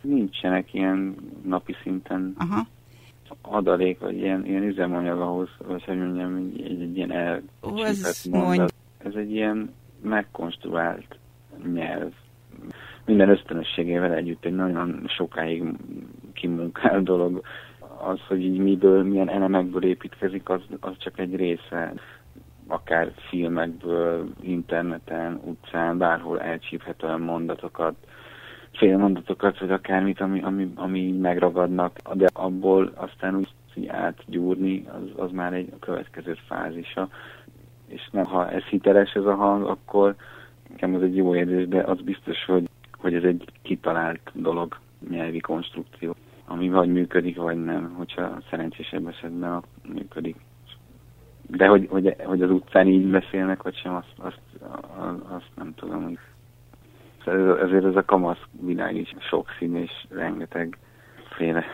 Nincsenek 0.00 0.74
ilyen 0.74 1.14
napi 1.42 1.74
szinten 1.82 2.34
Aha. 2.38 2.66
adalék, 3.42 3.98
vagy 3.98 4.16
ilyen, 4.16 4.46
ilyen 4.46 4.62
üzemanyag 4.62 5.20
ahhoz, 5.20 5.48
vagy 5.66 5.84
hogy 5.84 5.98
mondjam, 5.98 6.36
egy, 6.36 6.62
egy, 6.62 6.80
egy 6.82 6.96
ilyen 6.96 7.12
el, 7.12 7.42
Ó, 7.62 7.82
ez 7.84 7.96
csípett 7.96 8.40
mondj. 8.40 8.56
mondat. 8.56 8.74
Ez 8.98 9.14
egy 9.14 9.30
ilyen 9.30 9.74
megkonstruált 10.02 11.18
nyelv. 11.72 12.12
Minden 13.04 13.28
ösztönösségével 13.28 14.12
együtt 14.12 14.44
egy 14.44 14.54
nagyon 14.54 15.04
sokáig 15.08 15.64
kimunkált 16.32 17.04
dolog. 17.04 17.42
Az, 18.04 18.20
hogy 18.28 18.44
így 18.44 18.58
miből, 18.58 19.02
milyen 19.02 19.28
elemekből 19.28 19.84
építkezik, 19.84 20.48
az, 20.48 20.60
az 20.80 20.92
csak 20.98 21.18
egy 21.18 21.36
része. 21.36 21.92
Akár 22.66 23.12
filmekből, 23.28 24.28
interneten, 24.40 25.40
utcán, 25.44 25.98
bárhol 25.98 26.40
elcsíphet 26.40 27.02
olyan 27.02 27.20
mondatokat, 27.20 27.94
félmondatokat, 28.72 29.58
vagy 29.58 29.70
akármit, 29.70 30.20
ami, 30.20 30.40
ami, 30.40 30.72
ami 30.74 31.10
megragadnak, 31.10 31.98
de 32.14 32.28
abból 32.32 32.92
aztán 32.94 33.36
úgy 33.36 33.48
átgyúrni, 33.88 34.86
az, 34.86 35.24
az 35.24 35.30
már 35.30 35.52
egy 35.52 35.72
következő 35.80 36.36
fázisa. 36.46 37.08
És 37.86 38.08
nem, 38.12 38.24
ha 38.24 38.50
ez 38.50 38.62
hiteles 38.62 39.12
ez 39.12 39.24
a 39.24 39.34
hang, 39.34 39.64
akkor 39.64 40.14
nekem 40.68 40.94
ez 40.94 41.00
egy 41.00 41.16
jó 41.16 41.34
érzés, 41.34 41.68
de 41.68 41.82
az 41.82 42.00
biztos, 42.00 42.44
hogy, 42.44 42.68
hogy 42.98 43.14
ez 43.14 43.22
egy 43.22 43.44
kitalált 43.62 44.30
dolog, 44.32 44.78
nyelvi 45.08 45.40
konstrukció, 45.40 46.14
ami 46.46 46.68
vagy 46.68 46.88
működik, 46.88 47.36
vagy 47.36 47.64
nem, 47.64 47.94
hogyha 47.96 48.38
szerencsésebb 48.50 49.06
esetben 49.06 49.62
működik. 49.94 50.36
De 51.46 51.66
hogy, 51.66 51.86
hogy, 51.90 52.16
hogy 52.24 52.42
az 52.42 52.50
utcán 52.50 52.86
így 52.86 53.06
beszélnek, 53.06 53.62
vagy 53.62 53.76
sem, 53.76 53.94
azt, 53.94 54.14
azt, 54.18 54.40
azt, 55.28 55.50
nem 55.56 55.74
tudom. 55.74 56.18
Ez- 57.26 57.68
ezért 57.68 57.84
ez 57.84 57.96
a 57.96 58.04
kamasz 58.04 58.42
világ 58.60 58.96
is 58.96 59.14
sokszínű 59.30 59.82
és 59.82 59.90
rengeteg 60.08 60.78
féle. 61.36 61.64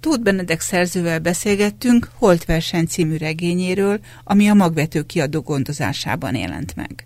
Tóth 0.00 0.22
Benedek 0.22 0.60
szerzővel 0.60 1.18
beszélgettünk 1.18 2.08
Holtverseny 2.18 2.86
című 2.86 3.16
regényéről, 3.16 3.98
ami 4.24 4.48
a 4.48 4.54
magvető 4.54 5.02
kiadó 5.02 5.40
gondozásában 5.40 6.34
jelent 6.34 6.76
meg. 6.76 7.04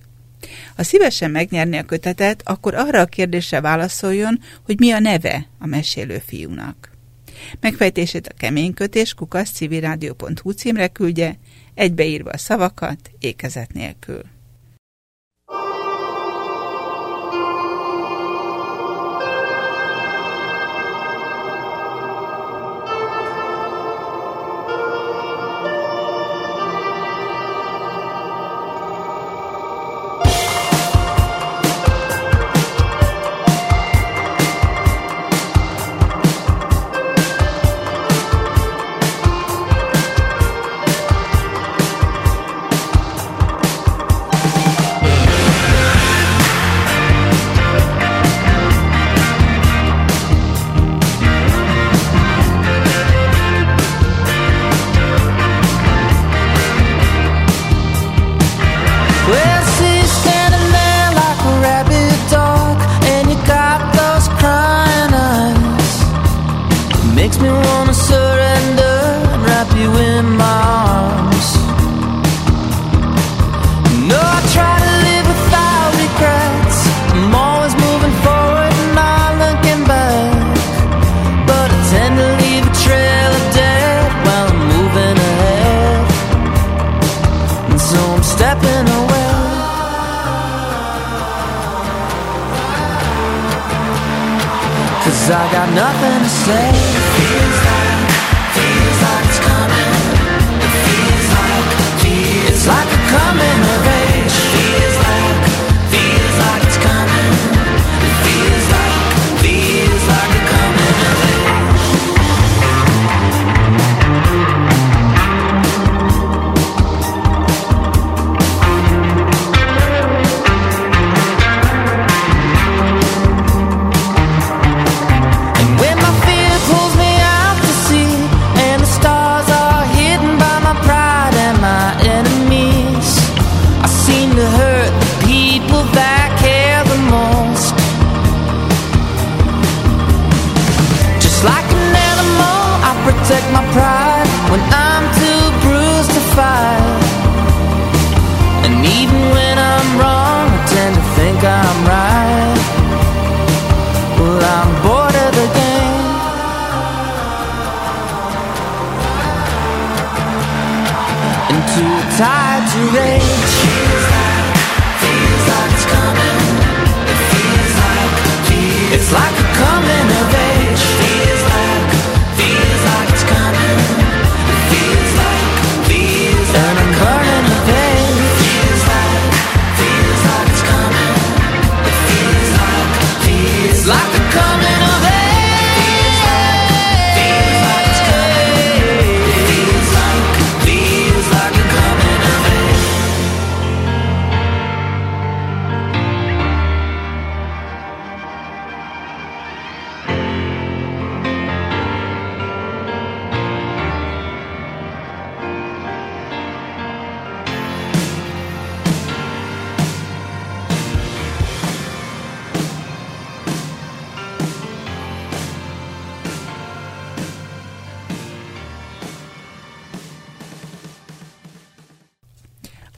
Ha 0.77 0.83
szívesen 0.83 1.31
megnyerni 1.31 1.77
a 1.77 1.85
kötetet, 1.85 2.43
akkor 2.45 2.75
arra 2.75 3.01
a 3.01 3.05
kérdésre 3.05 3.61
válaszoljon, 3.61 4.39
hogy 4.65 4.79
mi 4.79 4.91
a 4.91 4.99
neve 4.99 5.47
a 5.59 5.67
mesélő 5.67 6.19
fiúnak. 6.19 6.91
Megfejtését 7.61 8.27
a 8.27 8.35
keménykötés 8.39 9.15
kukasz 9.15 9.51
civilrádió.hu 9.51 10.51
címre 10.51 10.89
küldje, 10.89 11.35
egybeírva 11.75 12.31
a 12.31 12.39
szavakat, 12.39 13.11
ékezet 13.19 13.73
nélkül. 13.73 14.21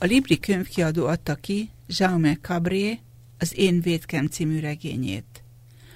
A 0.03 0.07
Libri 0.07 0.39
könyvkiadó 0.39 1.07
adta 1.07 1.35
ki 1.35 1.71
Jaume 1.87 2.37
Cabré 2.37 2.99
az 3.39 3.59
Én 3.59 3.81
védkem 3.81 4.27
című 4.27 4.61
regényét. 4.61 5.43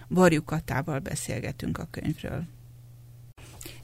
Varjú 0.09 0.43
Katával 0.43 0.99
beszélgetünk 0.99 1.79
a 1.79 1.89
könyvről. 1.91 2.45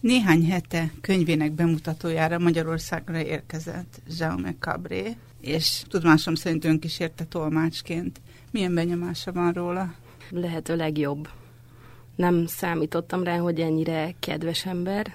Néhány 0.01 0.51
hete 0.51 0.93
könyvének 1.01 1.53
bemutatójára 1.53 2.39
Magyarországra 2.39 3.21
érkezett 3.21 4.01
Jaume 4.19 4.55
Cabré, 4.59 5.17
és 5.41 5.83
tudomásom 5.89 6.35
szerint 6.35 6.65
ön 6.65 6.79
kísérte 6.79 7.25
tolmácsként. 7.25 8.21
Milyen 8.51 8.75
benyomása 8.75 9.33
van 9.33 9.53
róla? 9.53 9.95
lehető 10.31 10.77
legjobb. 10.77 11.29
Nem 12.17 12.47
számítottam 12.47 13.23
rá, 13.23 13.37
hogy 13.37 13.61
ennyire 13.61 14.15
kedves 14.19 14.67
ember. 14.67 15.15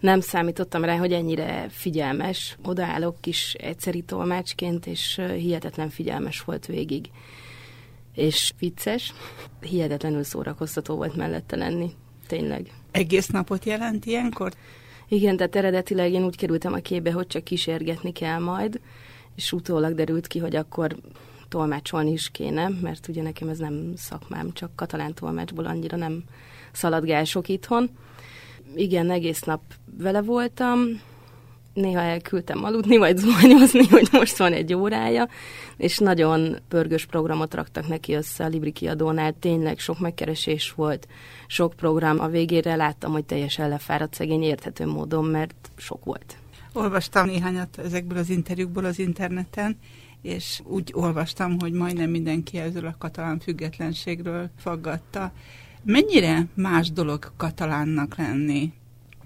Nem 0.00 0.20
számítottam 0.20 0.84
rá, 0.84 0.96
hogy 0.96 1.12
ennyire 1.12 1.66
figyelmes. 1.68 2.56
Odaállok 2.64 3.20
kis 3.20 3.54
egyszeri 3.54 4.02
tolmácsként, 4.02 4.86
és 4.86 5.20
hihetetlen 5.36 5.88
figyelmes 5.88 6.40
volt 6.40 6.66
végig. 6.66 7.10
És 8.14 8.52
vicces, 8.58 9.12
hihetetlenül 9.60 10.22
szórakoztató 10.22 10.96
volt 10.96 11.16
mellette 11.16 11.56
lenni. 11.56 11.90
Tényleg. 12.26 12.72
Egész 12.90 13.26
napot 13.26 13.64
jelent 13.64 14.06
ilyenkor? 14.06 14.52
Igen, 15.08 15.36
tehát 15.36 15.56
eredetileg 15.56 16.12
én 16.12 16.24
úgy 16.24 16.36
kerültem 16.36 16.72
a 16.72 16.78
képbe, 16.78 17.12
hogy 17.12 17.26
csak 17.26 17.44
kísérgetni 17.44 18.12
kell 18.12 18.38
majd, 18.38 18.80
és 19.36 19.52
utólag 19.52 19.94
derült 19.94 20.26
ki, 20.26 20.38
hogy 20.38 20.56
akkor 20.56 20.96
tolmácsolni 21.48 22.12
is 22.12 22.30
kéne, 22.30 22.68
mert 22.80 23.08
ugye 23.08 23.22
nekem 23.22 23.48
ez 23.48 23.58
nem 23.58 23.92
szakmám, 23.96 24.52
csak 24.52 24.76
katalán 24.76 25.14
tolmácsból 25.14 25.64
annyira 25.64 25.96
nem 25.96 26.24
szaladgál 26.72 27.24
sok 27.24 27.48
itthon. 27.48 27.90
Igen, 28.74 29.10
egész 29.10 29.42
nap 29.42 29.60
vele 29.98 30.22
voltam, 30.22 31.00
néha 31.74 32.00
elküldtem 32.00 32.64
aludni, 32.64 32.96
vagy 32.96 33.16
zuhanyozni, 33.16 33.86
hogy 33.86 34.08
most 34.12 34.36
van 34.36 34.52
egy 34.52 34.74
órája, 34.74 35.28
és 35.76 35.98
nagyon 35.98 36.56
pörgős 36.68 37.06
programot 37.06 37.54
raktak 37.54 37.88
neki 37.88 38.14
össze 38.14 38.44
a 38.44 38.48
Libri 38.48 38.72
kiadónál, 38.72 39.34
tényleg 39.38 39.78
sok 39.78 39.98
megkeresés 39.98 40.72
volt, 40.72 41.08
sok 41.46 41.72
program, 41.76 42.20
a 42.20 42.28
végére 42.28 42.76
láttam, 42.76 43.12
hogy 43.12 43.24
teljesen 43.24 43.68
lefáradt 43.68 44.14
szegény 44.14 44.42
érthető 44.42 44.86
módon, 44.86 45.24
mert 45.24 45.70
sok 45.76 46.04
volt. 46.04 46.36
Olvastam 46.72 47.26
néhányat 47.26 47.78
ezekből 47.78 48.18
az 48.18 48.30
interjúkból 48.30 48.84
az 48.84 48.98
interneten, 48.98 49.78
és 50.22 50.60
úgy 50.64 50.92
olvastam, 50.94 51.58
hogy 51.60 51.72
majdnem 51.72 52.10
mindenki 52.10 52.58
ezzel 52.58 52.84
a 52.84 52.94
katalán 52.98 53.38
függetlenségről 53.38 54.50
faggatta. 54.56 55.32
Mennyire 55.84 56.46
más 56.54 56.92
dolog 56.92 57.32
katalánnak 57.36 58.16
lenni? 58.16 58.72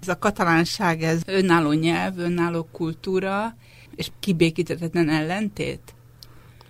Ez 0.01 0.07
a 0.07 0.19
katalánság, 0.19 1.01
ez 1.01 1.21
önálló 1.25 1.71
nyelv, 1.71 2.17
önálló 2.17 2.67
kultúra, 2.71 3.55
és 3.95 4.11
kibékíthetetlen 4.19 5.09
ellentét? 5.09 5.93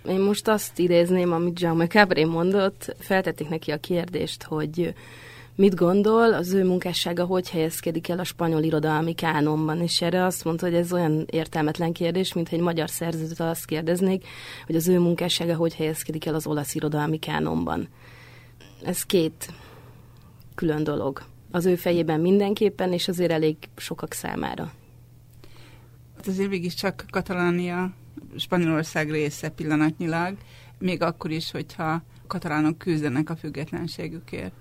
Én 0.08 0.20
most 0.20 0.48
azt 0.48 0.78
idézném, 0.78 1.32
amit 1.32 1.60
Jaume 1.60 1.86
Cabré 1.86 2.24
mondott, 2.24 2.96
feltették 2.98 3.48
neki 3.48 3.70
a 3.70 3.76
kérdést, 3.76 4.42
hogy 4.42 4.94
mit 5.54 5.74
gondol, 5.74 6.34
az 6.34 6.52
ő 6.52 6.64
munkássága 6.64 7.24
hogy 7.24 7.50
helyezkedik 7.50 8.08
el 8.08 8.18
a 8.18 8.24
spanyol 8.24 8.62
irodalmi 8.62 9.14
kánonban, 9.14 9.80
és 9.80 10.02
erre 10.02 10.24
azt 10.24 10.44
mondta, 10.44 10.66
hogy 10.66 10.74
ez 10.74 10.92
olyan 10.92 11.26
értelmetlen 11.30 11.92
kérdés, 11.92 12.32
mint 12.32 12.48
egy 12.52 12.60
magyar 12.60 12.90
szerzőtől 12.90 13.48
azt 13.48 13.64
kérdeznék, 13.64 14.26
hogy 14.66 14.76
az 14.76 14.88
ő 14.88 14.98
munkássága 14.98 15.54
hogy 15.54 15.74
helyezkedik 15.74 16.26
el 16.26 16.34
az 16.34 16.46
olasz 16.46 16.74
irodalmi 16.74 17.18
kánonban. 17.18 17.88
Ez 18.84 19.02
két 19.02 19.52
külön 20.56 20.84
dolog. 20.84 21.22
Az 21.50 21.66
ő 21.66 21.76
fejében 21.76 22.20
mindenképpen, 22.20 22.92
és 22.92 23.08
azért 23.08 23.30
elég 23.30 23.56
sokak 23.76 24.12
számára. 24.12 24.72
Hát 26.16 26.26
azért 26.26 26.48
végig 26.48 26.74
csak 26.74 27.04
Katalánia 27.10 27.92
Spanyolország 28.36 29.10
része 29.10 29.48
pillanatnyilag, 29.48 30.36
még 30.78 31.02
akkor 31.02 31.30
is, 31.30 31.50
hogyha 31.50 32.02
katalánok 32.26 32.78
küzdenek 32.78 33.30
a 33.30 33.36
függetlenségükért. 33.36 34.52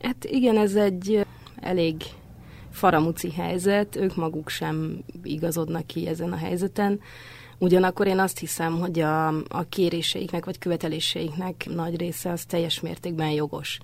Hát 0.00 0.24
igen, 0.24 0.56
ez 0.56 0.74
egy 0.74 1.26
elég 1.60 2.02
faramuci 2.70 3.30
helyzet, 3.30 3.96
ők 3.96 4.16
maguk 4.16 4.48
sem 4.48 5.04
igazodnak 5.22 5.86
ki 5.86 6.06
ezen 6.06 6.32
a 6.32 6.36
helyzeten. 6.36 7.00
Ugyanakkor 7.58 8.06
én 8.06 8.18
azt 8.18 8.38
hiszem, 8.38 8.78
hogy 8.78 9.00
a, 9.00 9.26
a 9.28 9.66
kéréseiknek 9.68 10.44
vagy 10.44 10.58
követeléseiknek 10.58 11.66
nagy 11.74 11.96
része 11.96 12.30
az 12.30 12.44
teljes 12.44 12.80
mértékben 12.80 13.30
jogos. 13.30 13.78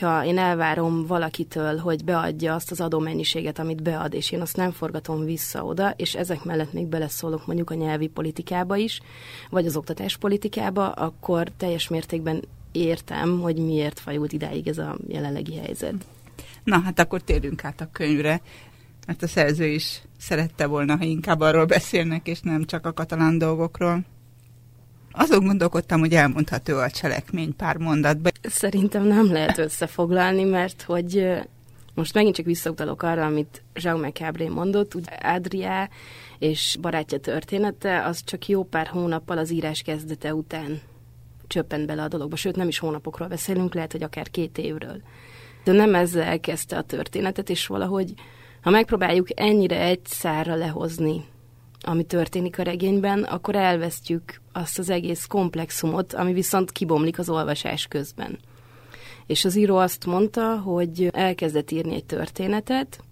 Ha 0.00 0.24
én 0.24 0.38
elvárom 0.38 1.06
valakitől, 1.06 1.78
hogy 1.78 2.04
beadja 2.04 2.54
azt 2.54 2.70
az 2.70 2.80
adómennyiséget, 2.80 3.58
amit 3.58 3.82
bead, 3.82 4.14
és 4.14 4.30
én 4.30 4.40
azt 4.40 4.56
nem 4.56 4.70
forgatom 4.70 5.24
vissza 5.24 5.64
oda, 5.64 5.90
és 5.96 6.14
ezek 6.14 6.44
mellett 6.44 6.72
még 6.72 6.86
beleszólok 6.86 7.46
mondjuk 7.46 7.70
a 7.70 7.74
nyelvi 7.74 8.06
politikába 8.06 8.76
is, 8.76 9.00
vagy 9.50 9.66
az 9.66 9.76
oktatáspolitikába, 9.76 10.90
akkor 10.90 11.50
teljes 11.56 11.88
mértékben 11.88 12.42
értem, 12.72 13.40
hogy 13.40 13.56
miért 13.56 14.00
fajult 14.00 14.32
idáig 14.32 14.68
ez 14.68 14.78
a 14.78 14.96
jelenlegi 15.08 15.56
helyzet. 15.56 15.94
Na, 16.64 16.80
hát 16.80 16.98
akkor 16.98 17.22
térjünk 17.22 17.64
át 17.64 17.80
a 17.80 17.88
könyvre, 17.92 18.40
mert 19.06 19.22
a 19.22 19.26
szerző 19.26 19.66
is 19.66 20.02
szerette 20.18 20.66
volna, 20.66 20.96
ha 20.96 21.04
inkább 21.04 21.40
arról 21.40 21.64
beszélnek, 21.64 22.26
és 22.26 22.40
nem 22.40 22.64
csak 22.64 22.86
a 22.86 22.92
katalán 22.92 23.38
dolgokról. 23.38 24.04
Azon 25.16 25.44
gondolkodtam, 25.44 26.00
hogy 26.00 26.12
elmondható 26.12 26.78
a 26.78 26.90
cselekmény 26.90 27.56
pár 27.56 27.76
mondatban. 27.76 28.32
Szerintem 28.42 29.04
nem 29.04 29.32
lehet 29.32 29.58
összefoglalni, 29.58 30.44
mert 30.44 30.82
hogy 30.82 31.40
most 31.94 32.14
megint 32.14 32.34
csak 32.34 32.46
visszautalok 32.46 33.02
arra, 33.02 33.24
amit 33.24 33.62
Jaume 33.74 34.12
Cabré 34.12 34.48
mondott, 34.48 34.94
úgy 34.94 35.08
Adriá 35.22 35.88
és 36.38 36.76
barátja 36.80 37.18
története, 37.18 38.04
az 38.04 38.24
csak 38.24 38.48
jó 38.48 38.64
pár 38.64 38.86
hónappal 38.86 39.38
az 39.38 39.50
írás 39.50 39.82
kezdete 39.82 40.34
után 40.34 40.80
csöppent 41.46 41.86
bele 41.86 42.02
a 42.02 42.08
dologba, 42.08 42.36
sőt 42.36 42.56
nem 42.56 42.68
is 42.68 42.78
hónapokról 42.78 43.28
beszélünk, 43.28 43.74
lehet, 43.74 43.92
hogy 43.92 44.02
akár 44.02 44.30
két 44.30 44.58
évről. 44.58 45.02
De 45.64 45.72
nem 45.72 45.94
ezzel 45.94 46.40
kezdte 46.40 46.76
a 46.76 46.82
történetet, 46.82 47.50
és 47.50 47.66
valahogy, 47.66 48.14
ha 48.60 48.70
megpróbáljuk 48.70 49.40
ennyire 49.40 49.80
egy 49.80 50.00
szárra 50.04 50.54
lehozni, 50.54 51.24
ami 51.84 52.04
történik 52.04 52.58
a 52.58 52.62
regényben, 52.62 53.22
akkor 53.22 53.56
elvesztjük 53.56 54.40
azt 54.52 54.78
az 54.78 54.90
egész 54.90 55.24
komplexumot, 55.24 56.12
ami 56.12 56.32
viszont 56.32 56.72
kibomlik 56.72 57.18
az 57.18 57.28
olvasás 57.28 57.86
közben. 57.86 58.38
És 59.26 59.44
az 59.44 59.56
író 59.56 59.76
azt 59.76 60.06
mondta, 60.06 60.58
hogy 60.58 61.08
elkezdett 61.12 61.70
írni 61.70 61.94
egy 61.94 62.04
történetet, 62.04 63.04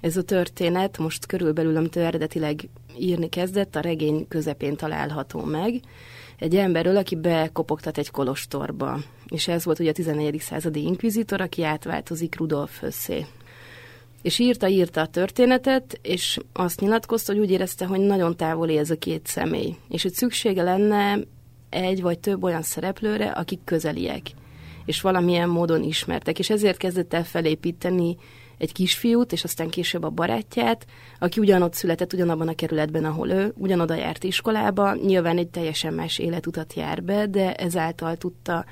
ez 0.00 0.16
a 0.16 0.22
történet 0.22 0.98
most 0.98 1.26
körülbelül, 1.26 1.76
amit 1.76 1.96
ő 1.96 2.00
eredetileg 2.00 2.68
írni 2.98 3.28
kezdett, 3.28 3.76
a 3.76 3.80
regény 3.80 4.28
közepén 4.28 4.76
található 4.76 5.44
meg. 5.44 5.80
Egy 6.38 6.56
emberről, 6.56 6.96
aki 6.96 7.16
bekopogtat 7.16 7.98
egy 7.98 8.10
kolostorba. 8.10 8.98
És 9.26 9.48
ez 9.48 9.64
volt 9.64 9.78
ugye 9.78 9.90
a 9.90 9.92
14. 9.92 10.40
századi 10.40 10.82
inkvizitor, 10.82 11.40
aki 11.40 11.62
átváltozik 11.64 12.36
Rudolf 12.36 12.80
Hösszé. 12.80 13.26
És 14.22 14.38
írta, 14.38 14.68
írta 14.68 15.00
a 15.00 15.06
történetet, 15.06 15.98
és 16.02 16.38
azt 16.52 16.80
nyilatkozta, 16.80 17.32
hogy 17.32 17.40
úgy 17.40 17.50
érezte, 17.50 17.86
hogy 17.86 18.00
nagyon 18.00 18.36
távoli 18.36 18.76
ez 18.76 18.90
a 18.90 18.98
két 18.98 19.26
személy. 19.26 19.76
És 19.88 20.02
hogy 20.02 20.12
szüksége 20.12 20.62
lenne 20.62 21.18
egy 21.68 22.02
vagy 22.02 22.18
több 22.18 22.42
olyan 22.42 22.62
szereplőre, 22.62 23.30
akik 23.30 23.60
közeliek 23.64 24.22
és 24.88 25.00
valamilyen 25.00 25.48
módon 25.48 25.82
ismertek, 25.82 26.38
és 26.38 26.50
ezért 26.50 26.76
kezdett 26.76 27.14
el 27.14 27.24
felépíteni 27.24 28.16
egy 28.58 28.72
kisfiút, 28.72 29.32
és 29.32 29.44
aztán 29.44 29.68
később 29.68 30.02
a 30.02 30.10
barátját, 30.10 30.86
aki 31.18 31.40
ugyanott 31.40 31.74
született, 31.74 32.12
ugyanabban 32.12 32.48
a 32.48 32.54
kerületben, 32.54 33.04
ahol 33.04 33.30
ő, 33.30 33.52
ugyanoda 33.56 33.94
járt 33.94 34.24
iskolába, 34.24 34.94
nyilván 34.94 35.38
egy 35.38 35.48
teljesen 35.48 35.94
más 35.94 36.18
életutat 36.18 36.74
jár 36.74 37.02
be, 37.02 37.26
de 37.26 37.54
ezáltal 37.54 38.16
tudta 38.16 38.64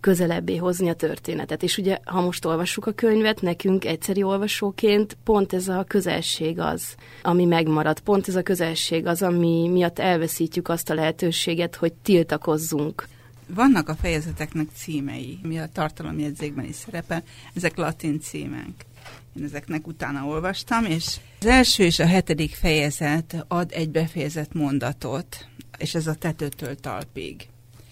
közelebbé 0.00 0.56
hozni 0.56 0.88
a 0.88 0.94
történetet. 0.94 1.62
És 1.62 1.78
ugye, 1.78 1.98
ha 2.04 2.20
most 2.20 2.44
olvassuk 2.44 2.86
a 2.86 2.92
könyvet, 2.92 3.40
nekünk 3.40 3.84
egyszeri 3.84 4.22
olvasóként 4.22 5.16
pont 5.24 5.52
ez 5.52 5.68
a 5.68 5.84
közelség 5.88 6.58
az, 6.58 6.94
ami 7.22 7.44
megmarad. 7.44 8.00
Pont 8.00 8.28
ez 8.28 8.36
a 8.36 8.42
közelség 8.42 9.06
az, 9.06 9.22
ami 9.22 9.68
miatt 9.68 9.98
elveszítjük 9.98 10.68
azt 10.68 10.90
a 10.90 10.94
lehetőséget, 10.94 11.76
hogy 11.76 11.92
tiltakozzunk. 11.92 13.08
Vannak 13.54 13.88
a 13.88 13.94
fejezeteknek 13.94 14.66
címei, 14.74 15.38
mi 15.42 15.58
a 15.58 15.68
tartalomjegyzékben 15.72 16.64
is 16.64 16.74
szerepel, 16.74 17.22
ezek 17.54 17.76
latin 17.76 18.20
címek. 18.20 18.86
Én 19.36 19.44
ezeknek 19.44 19.86
utána 19.86 20.24
olvastam, 20.24 20.84
és 20.84 21.16
az 21.40 21.46
első 21.46 21.84
és 21.84 21.98
a 21.98 22.06
hetedik 22.06 22.54
fejezet 22.54 23.44
ad 23.48 23.70
egy 23.72 23.90
befejezett 23.90 24.52
mondatot, 24.52 25.46
és 25.78 25.94
ez 25.94 26.06
a 26.06 26.14
tetőtől 26.14 26.74
talpig 26.74 27.48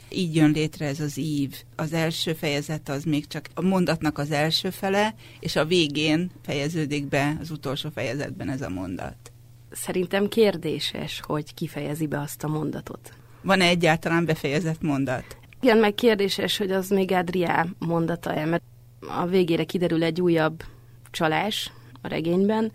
így 0.08 0.34
jön 0.34 0.50
létre 0.50 0.86
ez 0.86 1.00
az 1.00 1.18
ív. 1.18 1.54
Az 1.76 1.92
első 1.92 2.32
fejezet 2.32 2.88
az 2.88 3.04
még 3.04 3.26
csak 3.26 3.48
a 3.54 3.62
mondatnak 3.62 4.18
az 4.18 4.30
első 4.30 4.70
fele, 4.70 5.14
és 5.40 5.56
a 5.56 5.64
végén 5.64 6.30
fejeződik 6.42 7.08
be 7.08 7.36
az 7.40 7.50
utolsó 7.50 7.90
fejezetben 7.94 8.48
ez 8.48 8.62
a 8.62 8.68
mondat. 8.68 9.16
Szerintem 9.70 10.28
kérdéses, 10.28 11.20
hogy 11.26 11.54
kifejezi 11.54 12.06
be 12.06 12.20
azt 12.20 12.44
a 12.44 12.48
mondatot. 12.48 13.12
Van-e 13.42 13.64
egyáltalán 13.64 14.24
befejezett 14.24 14.82
mondat? 14.82 15.36
Igen, 15.60 15.78
meg 15.78 15.94
kérdéses, 15.94 16.56
hogy 16.56 16.70
az 16.70 16.88
még 16.88 17.12
Adriá 17.12 17.66
mondata-e, 17.78 18.44
mert 18.44 18.62
a 19.00 19.26
végére 19.26 19.64
kiderül 19.64 20.02
egy 20.02 20.20
újabb 20.20 20.62
csalás 21.10 21.72
a 22.02 22.08
regényben, 22.08 22.72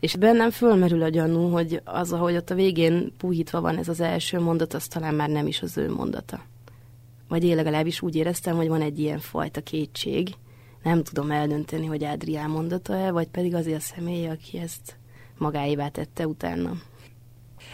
és 0.00 0.16
bennem 0.16 0.50
fölmerül 0.50 1.02
a 1.02 1.08
gyanú, 1.08 1.50
hogy 1.50 1.80
az, 1.84 2.12
ahogy 2.12 2.36
ott 2.36 2.50
a 2.50 2.54
végén 2.54 3.12
puhítva 3.16 3.60
van 3.60 3.78
ez 3.78 3.88
az 3.88 4.00
első 4.00 4.40
mondat, 4.40 4.74
az 4.74 4.86
talán 4.86 5.14
már 5.14 5.28
nem 5.28 5.46
is 5.46 5.62
az 5.62 5.76
ő 5.76 5.90
mondata 5.92 6.40
vagy 7.30 7.44
én 7.44 7.56
legalábbis 7.56 8.02
úgy 8.02 8.14
éreztem, 8.14 8.56
hogy 8.56 8.68
van 8.68 8.82
egy 8.82 8.98
ilyen 8.98 9.18
fajta 9.18 9.60
kétség. 9.60 10.34
Nem 10.82 11.02
tudom 11.02 11.30
eldönteni, 11.30 11.86
hogy 11.86 12.04
Adrián 12.04 12.50
mondata-e, 12.50 13.10
vagy 13.10 13.28
pedig 13.28 13.54
azért 13.54 13.76
a 13.76 13.80
személy, 13.80 14.28
aki 14.28 14.58
ezt 14.58 14.96
magáévá 15.38 15.88
tette 15.88 16.26
utána. 16.26 16.72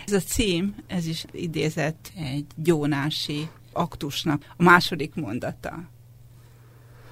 Ez 0.06 0.12
a 0.12 0.20
cím, 0.20 0.74
ez 0.86 1.06
is 1.06 1.24
idézett 1.32 2.12
egy 2.16 2.44
gyónási 2.56 3.48
aktusnak 3.72 4.42
a 4.56 4.62
második 4.62 5.14
mondata. 5.14 5.88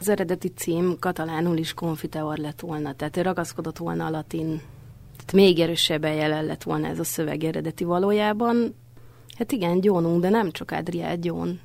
Az 0.00 0.08
eredeti 0.08 0.48
cím 0.48 0.96
katalánul 0.98 1.56
is 1.56 1.74
konfiteor 1.74 2.36
lett 2.36 2.60
volna, 2.60 2.94
tehát 2.94 3.16
ő 3.16 3.22
ragaszkodott 3.22 3.78
volna 3.78 4.06
a 4.06 4.10
latin, 4.10 4.46
tehát 5.16 5.32
még 5.32 5.58
erősebben 5.58 6.14
jelen 6.14 6.44
lett 6.44 6.62
volna 6.62 6.86
ez 6.86 6.98
a 6.98 7.04
szöveg 7.04 7.44
eredeti 7.44 7.84
valójában. 7.84 8.74
Hát 9.38 9.52
igen, 9.52 9.80
gyónunk, 9.80 10.20
de 10.20 10.28
nem 10.28 10.50
csak 10.50 10.70
Adriát 10.70 11.20
gyón 11.20 11.60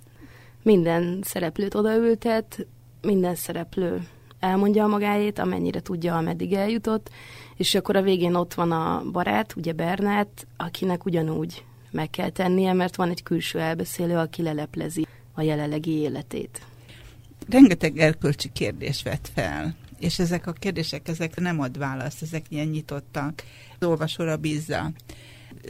minden 0.63 1.19
szereplőt 1.23 1.75
odaültet, 1.75 2.67
minden 3.01 3.35
szereplő 3.35 4.07
elmondja 4.39 4.83
a 4.83 4.87
magáét, 4.87 5.39
amennyire 5.39 5.79
tudja, 5.79 6.17
ameddig 6.17 6.53
eljutott, 6.53 7.09
és 7.55 7.75
akkor 7.75 7.95
a 7.95 8.01
végén 8.01 8.35
ott 8.35 8.53
van 8.53 8.71
a 8.71 9.03
barát, 9.11 9.55
ugye 9.55 9.73
Bernát, 9.73 10.47
akinek 10.57 11.05
ugyanúgy 11.05 11.63
meg 11.91 12.09
kell 12.09 12.29
tennie, 12.29 12.73
mert 12.73 12.95
van 12.95 13.09
egy 13.09 13.23
külső 13.23 13.59
elbeszélő, 13.59 14.17
aki 14.17 14.41
leleplezi 14.41 15.07
a 15.33 15.41
jelenlegi 15.41 15.91
életét. 15.91 16.61
Rengeteg 17.49 17.97
erkölcsi 17.97 18.49
kérdés 18.53 19.03
vett 19.03 19.29
fel, 19.33 19.75
és 19.99 20.19
ezek 20.19 20.47
a 20.47 20.51
kérdések, 20.51 21.07
ezek 21.07 21.39
nem 21.39 21.59
ad 21.59 21.77
választ, 21.77 22.21
ezek 22.21 22.45
ilyen 22.49 22.67
nyitottak. 22.67 23.43
Az 23.79 23.87
olvasóra 23.87 24.37
bízza. 24.37 24.91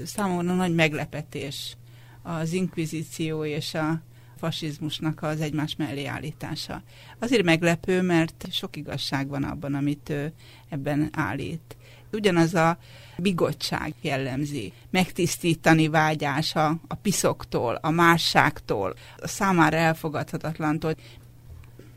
Számomra 0.05 0.53
nagy 0.53 0.75
meglepetés 0.75 1.77
az 2.21 2.53
inkvizíció 2.53 3.45
és 3.45 3.73
a 3.73 4.01
fasizmusnak 4.39 5.23
az 5.23 5.41
egymás 5.41 5.75
mellé 5.75 6.05
állítása. 6.05 6.81
Azért 7.19 7.43
meglepő, 7.43 8.01
mert 8.01 8.47
sok 8.51 8.75
igazság 8.75 9.27
van 9.27 9.43
abban, 9.43 9.73
amit 9.73 10.09
ő 10.09 10.33
ebben 10.69 11.09
állít. 11.13 11.77
Ugyanaz 12.11 12.53
a 12.53 12.77
bigottság 13.17 13.93
jellemzi, 14.01 14.73
megtisztítani 14.89 15.87
vágyása 15.87 16.67
a 16.87 16.95
piszoktól, 17.01 17.79
a 17.81 17.89
másságtól, 17.89 18.93
a 19.17 19.27
számára 19.27 19.77
elfogadhatatlantól. 19.77 20.95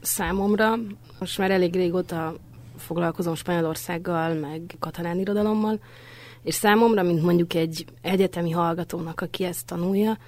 Számomra 0.01 0.75
most 1.19 1.39
már 1.39 1.51
elég 1.51 1.75
régóta 1.75 2.37
foglalkozom 2.77 3.35
Spanyolországgal, 3.35 4.35
meg 4.35 4.61
katalán 4.79 5.19
irodalommal, 5.19 5.81
és 6.43 6.55
számomra, 6.55 7.03
mint 7.03 7.23
mondjuk 7.23 7.55
egy 7.55 7.85
egyetemi 8.01 8.51
hallgatónak, 8.51 9.21
aki 9.21 9.45
ezt 9.45 9.67
tanulja, 9.67 10.19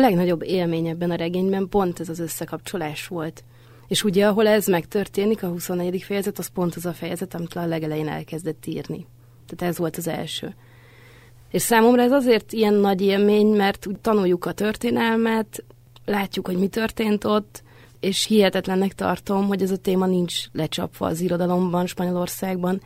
a 0.00 0.02
legnagyobb 0.02 0.42
élmény 0.42 0.86
ebben 0.86 1.10
a 1.10 1.14
regényben 1.14 1.68
pont 1.68 2.00
ez 2.00 2.08
az 2.08 2.18
összekapcsolás 2.18 3.06
volt. 3.06 3.44
És 3.88 4.04
ugye, 4.04 4.26
ahol 4.26 4.46
ez 4.46 4.66
megtörténik, 4.66 5.42
a 5.42 5.48
24. 5.48 6.02
fejezet, 6.02 6.38
az 6.38 6.46
pont 6.46 6.74
az 6.74 6.86
a 6.86 6.92
fejezet, 6.92 7.34
amit 7.34 7.54
a 7.54 7.66
legelején 7.66 8.08
elkezdett 8.08 8.66
írni. 8.66 9.06
Tehát 9.46 9.72
ez 9.72 9.78
volt 9.78 9.96
az 9.96 10.08
első. 10.08 10.54
És 11.50 11.62
számomra 11.62 12.02
ez 12.02 12.12
azért 12.12 12.52
ilyen 12.52 12.74
nagy 12.74 13.00
élmény, 13.00 13.46
mert 13.46 13.86
úgy 13.86 13.98
tanuljuk 13.98 14.44
a 14.44 14.52
történelmet, 14.52 15.64
látjuk, 16.04 16.46
hogy 16.46 16.56
mi 16.56 16.68
történt 16.68 17.24
ott, 17.24 17.62
és 18.00 18.24
hihetetlennek 18.24 18.94
tartom, 18.94 19.46
hogy 19.46 19.62
ez 19.62 19.70
a 19.70 19.76
téma 19.76 20.06
nincs 20.06 20.44
lecsapva 20.52 21.06
az 21.06 21.20
irodalomban, 21.20 21.86
Spanyolországban, 21.86 22.82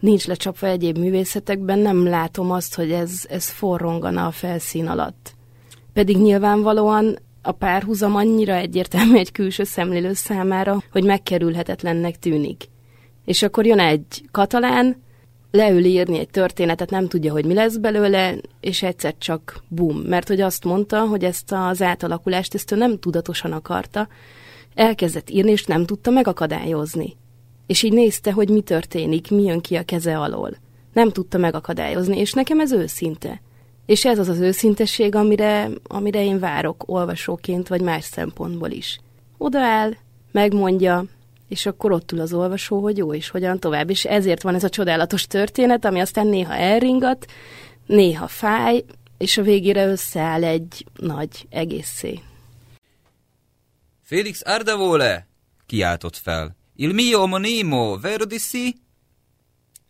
nincs 0.00 0.26
lecsapva 0.26 0.66
egyéb 0.66 0.98
művészetekben, 0.98 1.78
nem 1.78 2.06
látom 2.06 2.50
azt, 2.50 2.74
hogy 2.74 2.92
ez, 2.92 3.24
ez 3.28 3.48
forrongana 3.48 4.26
a 4.26 4.30
felszín 4.30 4.86
alatt 4.86 5.33
pedig 5.94 6.16
nyilvánvalóan 6.16 7.18
a 7.42 7.52
párhuzam 7.52 8.16
annyira 8.16 8.54
egyértelmű 8.54 9.16
egy 9.16 9.32
külső 9.32 9.64
szemlélő 9.64 10.12
számára, 10.12 10.82
hogy 10.92 11.04
megkerülhetetlennek 11.04 12.18
tűnik. 12.18 12.68
És 13.24 13.42
akkor 13.42 13.66
jön 13.66 13.78
egy 13.78 14.28
katalán, 14.30 15.02
leül 15.50 15.84
írni 15.84 16.18
egy 16.18 16.30
történetet, 16.30 16.90
nem 16.90 17.08
tudja, 17.08 17.32
hogy 17.32 17.44
mi 17.44 17.54
lesz 17.54 17.76
belőle, 17.76 18.34
és 18.60 18.82
egyszer 18.82 19.14
csak 19.18 19.62
bum. 19.68 19.96
Mert 19.96 20.28
hogy 20.28 20.40
azt 20.40 20.64
mondta, 20.64 21.00
hogy 21.06 21.24
ezt 21.24 21.52
az 21.52 21.82
átalakulást, 21.82 22.54
ezt 22.54 22.72
ő 22.72 22.76
nem 22.76 22.98
tudatosan 22.98 23.52
akarta, 23.52 24.08
elkezdett 24.74 25.30
írni, 25.30 25.50
és 25.50 25.64
nem 25.64 25.84
tudta 25.84 26.10
megakadályozni. 26.10 27.16
És 27.66 27.82
így 27.82 27.92
nézte, 27.92 28.32
hogy 28.32 28.48
mi 28.48 28.60
történik, 28.60 29.30
mi 29.30 29.42
jön 29.42 29.60
ki 29.60 29.76
a 29.76 29.82
keze 29.82 30.18
alól. 30.18 30.56
Nem 30.92 31.10
tudta 31.10 31.38
megakadályozni, 31.38 32.18
és 32.18 32.32
nekem 32.32 32.60
ez 32.60 32.72
őszinte. 32.72 33.40
És 33.86 34.04
ez 34.04 34.18
az 34.18 34.28
az 34.28 34.38
őszintesség, 34.38 35.14
amire, 35.14 35.68
amire 35.82 36.24
én 36.24 36.38
várok 36.38 36.82
olvasóként, 36.86 37.68
vagy 37.68 37.80
más 37.80 38.04
szempontból 38.04 38.70
is. 38.70 39.00
Odaáll, 39.38 39.92
megmondja, 40.32 41.04
és 41.48 41.66
akkor 41.66 41.92
ott 41.92 42.12
ül 42.12 42.20
az 42.20 42.32
olvasó, 42.32 42.80
hogy 42.80 42.96
jó, 42.96 43.14
és 43.14 43.28
hogyan 43.28 43.58
tovább. 43.58 43.90
És 43.90 44.04
ezért 44.04 44.42
van 44.42 44.54
ez 44.54 44.64
a 44.64 44.68
csodálatos 44.68 45.26
történet, 45.26 45.84
ami 45.84 46.00
aztán 46.00 46.26
néha 46.26 46.54
elringat, 46.54 47.26
néha 47.86 48.28
fáj, 48.28 48.84
és 49.18 49.36
a 49.36 49.42
végére 49.42 49.86
összeáll 49.86 50.44
egy 50.44 50.84
nagy 50.94 51.46
egészé. 51.50 52.20
Félix 54.02 54.40
Ardevole! 54.44 55.26
kiáltott 55.66 56.16
fel. 56.16 56.56
Il 56.76 56.92
mio 56.92 57.22
omonimo, 57.22 57.98
vero 57.98 58.24
dissi? 58.24 58.74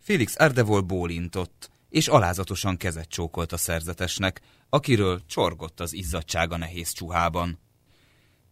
Félix 0.01 0.35
Ardevol 0.37 0.81
bólintott 0.81 1.69
és 1.95 2.07
alázatosan 2.07 2.77
kezet 2.77 3.09
csókolt 3.09 3.51
a 3.51 3.57
szerzetesnek, 3.57 4.41
akiről 4.69 5.21
csorgott 5.25 5.79
az 5.79 5.93
izzadsága 5.93 6.57
nehéz 6.57 6.91
csuhában. 6.91 7.59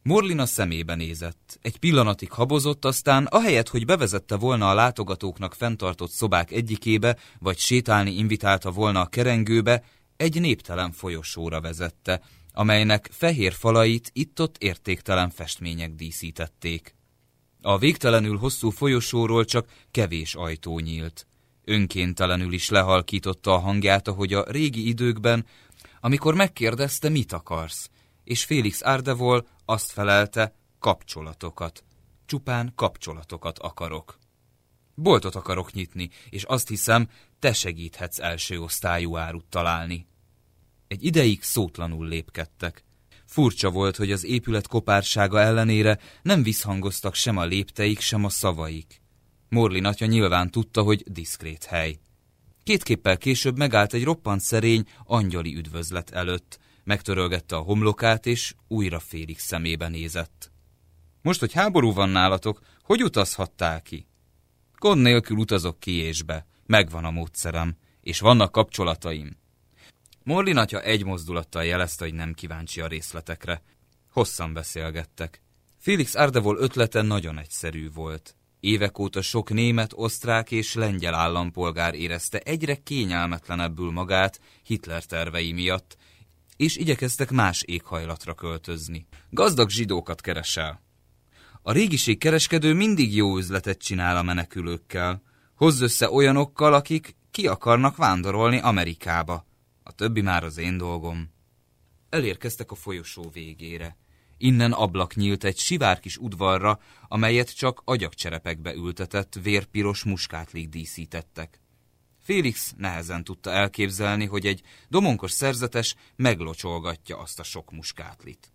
Morlina 0.04 0.46
szemébe 0.46 0.96
nézett, 0.96 1.60
egy 1.62 1.78
pillanatig 1.78 2.32
habozott, 2.32 2.86
aztán 2.86 3.26
ahelyett, 3.26 3.70
hogy 3.70 3.86
bevezette 3.86 4.36
volna 4.36 4.70
a 4.70 4.74
látogatóknak 4.74 5.54
fenntartott 5.54 6.12
szobák 6.12 6.52
egyikébe, 6.52 7.18
vagy 7.40 7.58
sétálni 7.58 8.12
invitálta 8.12 8.72
volna 8.72 9.02
a 9.02 9.06
kerengőbe, 9.06 9.84
egy 10.18 10.42
néptelen 10.42 10.92
folyosóra 10.92 11.62
vezette, 11.62 12.22
amelynek 12.54 13.10
fehér 13.12 13.54
falait 13.54 14.10
itt-ott 14.14 14.58
értéktelen 14.58 15.30
festmények 15.30 15.94
díszítették. 15.94 16.96
A 17.62 17.78
végtelenül 17.78 18.38
hosszú 18.38 18.70
folyosóról 18.70 19.46
csak 19.46 19.68
kevés 19.92 20.36
ajtó 20.36 20.80
nyílt. 20.80 21.28
Önkéntelenül 21.66 22.54
is 22.54 22.70
lehalkította 22.70 23.54
a 23.54 23.60
hangját, 23.60 24.08
ahogy 24.08 24.34
a 24.34 24.46
régi 24.48 24.88
időkben, 24.88 25.46
amikor 26.00 26.34
megkérdezte, 26.36 27.10
mit 27.10 27.32
akarsz, 27.32 27.90
és 28.24 28.44
Félix 28.44 28.82
Ardevol 28.82 29.48
azt 29.66 29.92
felelte, 29.92 30.56
kapcsolatokat. 30.80 31.84
Csupán 32.26 32.72
kapcsolatokat 32.76 33.60
akarok. 33.60 34.18
Boltot 34.96 35.36
akarok 35.36 35.74
nyitni, 35.74 36.10
és 36.30 36.44
azt 36.44 36.68
hiszem, 36.68 37.10
te 37.40 37.54
segíthetsz 37.54 38.20
első 38.20 38.62
osztályú 38.62 39.18
árut 39.18 39.46
találni. 39.46 40.08
Egy 40.88 41.04
ideig 41.04 41.42
szótlanul 41.42 42.08
lépkedtek. 42.08 42.84
Furcsa 43.26 43.70
volt, 43.70 43.96
hogy 43.96 44.12
az 44.12 44.26
épület 44.26 44.68
kopársága 44.68 45.40
ellenére 45.40 46.00
nem 46.22 46.44
visszhangoztak 46.44 47.16
sem 47.16 47.38
a 47.38 47.46
lépteik, 47.46 48.00
sem 48.00 48.26
a 48.26 48.30
szavaik. 48.30 49.03
Morlin 49.54 49.86
atya 49.86 50.06
nyilván 50.06 50.52
tudta, 50.52 50.82
hogy 50.82 51.04
diszkrét 51.08 51.64
hely. 51.64 52.00
Két 52.64 52.84
képpel 52.84 53.18
később 53.18 53.58
megállt 53.58 53.94
egy 53.94 54.04
roppant 54.04 54.42
szerény, 54.42 54.88
angyali 55.04 55.56
üdvözlet 55.56 56.10
előtt, 56.10 56.60
megtörölgette 56.84 57.56
a 57.56 57.62
homlokát, 57.62 58.26
és 58.26 58.56
újra 58.68 59.00
félig 59.00 59.40
szemébe 59.40 59.88
nézett. 59.88 60.52
Most, 61.22 61.40
hogy 61.40 61.54
háború 61.54 61.94
van 61.94 62.10
nálatok, 62.10 62.60
hogy 62.82 63.04
utazhattál 63.04 63.82
ki? 63.82 64.08
Gond 64.78 65.02
nélkül 65.02 65.38
utazok 65.38 65.80
ki 65.80 65.92
és 65.92 66.22
be, 66.22 66.46
megvan 66.66 67.06
a 67.06 67.12
módszerem, 67.12 67.78
és 68.02 68.20
vannak 68.20 68.52
kapcsolataim. 68.52 69.38
Morlin 70.24 70.58
atya 70.58 70.82
egy 70.82 71.06
mozdulattal 71.06 71.64
jelezte, 71.64 72.04
hogy 72.04 72.14
nem 72.14 72.34
kíváncsi 72.34 72.82
a 72.82 72.88
részletekre. 72.88 73.62
Hosszan 74.12 74.54
beszélgettek. 74.54 75.42
Felix 75.78 76.16
Ardevol 76.16 76.58
ötlete 76.58 77.02
nagyon 77.02 77.38
egyszerű 77.38 77.92
volt. 77.92 78.36
Évek 78.64 79.00
óta 79.00 79.22
sok 79.22 79.50
német, 79.50 79.92
osztrák 79.96 80.52
és 80.52 80.74
lengyel 80.74 81.14
állampolgár 81.14 81.94
érezte 81.94 82.40
egyre 82.40 82.76
kényelmetlenebbül 82.76 83.92
magát 83.92 84.40
Hitler 84.64 85.04
tervei 85.06 85.52
miatt, 85.52 85.98
és 86.56 86.76
igyekeztek 86.76 87.32
más 87.32 87.62
éghajlatra 87.62 88.34
költözni. 88.34 89.08
Gazdag 89.30 89.70
zsidókat 89.70 90.22
keresel. 90.22 90.82
A 91.62 91.72
régiség 91.72 92.18
kereskedő 92.18 92.74
mindig 92.74 93.16
jó 93.16 93.38
üzletet 93.38 93.78
csinál 93.78 94.18
a 94.18 94.24
menekülőkkel. 94.24 95.22
Hozz 95.56 95.82
össze 95.82 96.12
olyanokkal, 96.12 96.74
akik 96.74 97.16
ki 97.32 97.48
akarnak 97.48 97.96
vándorolni 97.96 98.60
Amerikába. 98.60 99.46
A 99.84 99.92
többi 99.92 100.22
már 100.22 100.44
az 100.44 100.58
én 100.58 100.78
dolgom. 100.78 101.30
Elérkeztek 102.10 102.72
a 102.72 102.76
folyosó 102.76 103.30
végére. 103.34 103.98
Innen 104.44 104.72
ablak 104.72 105.16
nyílt 105.16 105.44
egy 105.44 105.58
sivár 105.58 106.00
kis 106.00 106.18
udvarra, 106.18 106.80
amelyet 107.08 107.56
csak 107.56 107.82
agyagcserepekbe 107.86 108.74
ültetett, 108.74 109.40
vérpiros 109.44 110.04
muskátlik 110.04 110.70
díszítettek. 110.70 111.60
Félix 112.20 112.74
nehezen 112.78 113.24
tudta 113.24 113.52
elképzelni, 113.52 114.26
hogy 114.26 114.46
egy 114.46 114.62
domonkos 114.90 115.32
szerzetes 115.32 115.96
meglocsolgatja 116.16 117.18
azt 117.18 117.40
a 117.40 117.44
sok 117.44 117.72
muskátlit. 117.72 118.52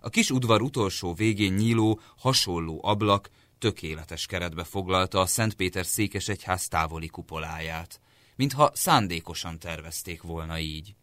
A 0.00 0.08
kis 0.08 0.30
udvar 0.30 0.62
utolsó 0.62 1.14
végén 1.14 1.52
nyíló, 1.52 2.00
hasonló 2.16 2.80
ablak 2.84 3.30
tökéletes 3.58 4.26
keretbe 4.26 4.64
foglalta 4.64 5.20
a 5.20 5.26
Szent 5.26 5.54
Péter 5.54 5.86
székesegyház 5.86 6.68
távoli 6.68 7.08
kupoláját, 7.08 8.00
mintha 8.36 8.70
szándékosan 8.74 9.58
tervezték 9.58 10.22
volna 10.22 10.58
így. 10.58 10.94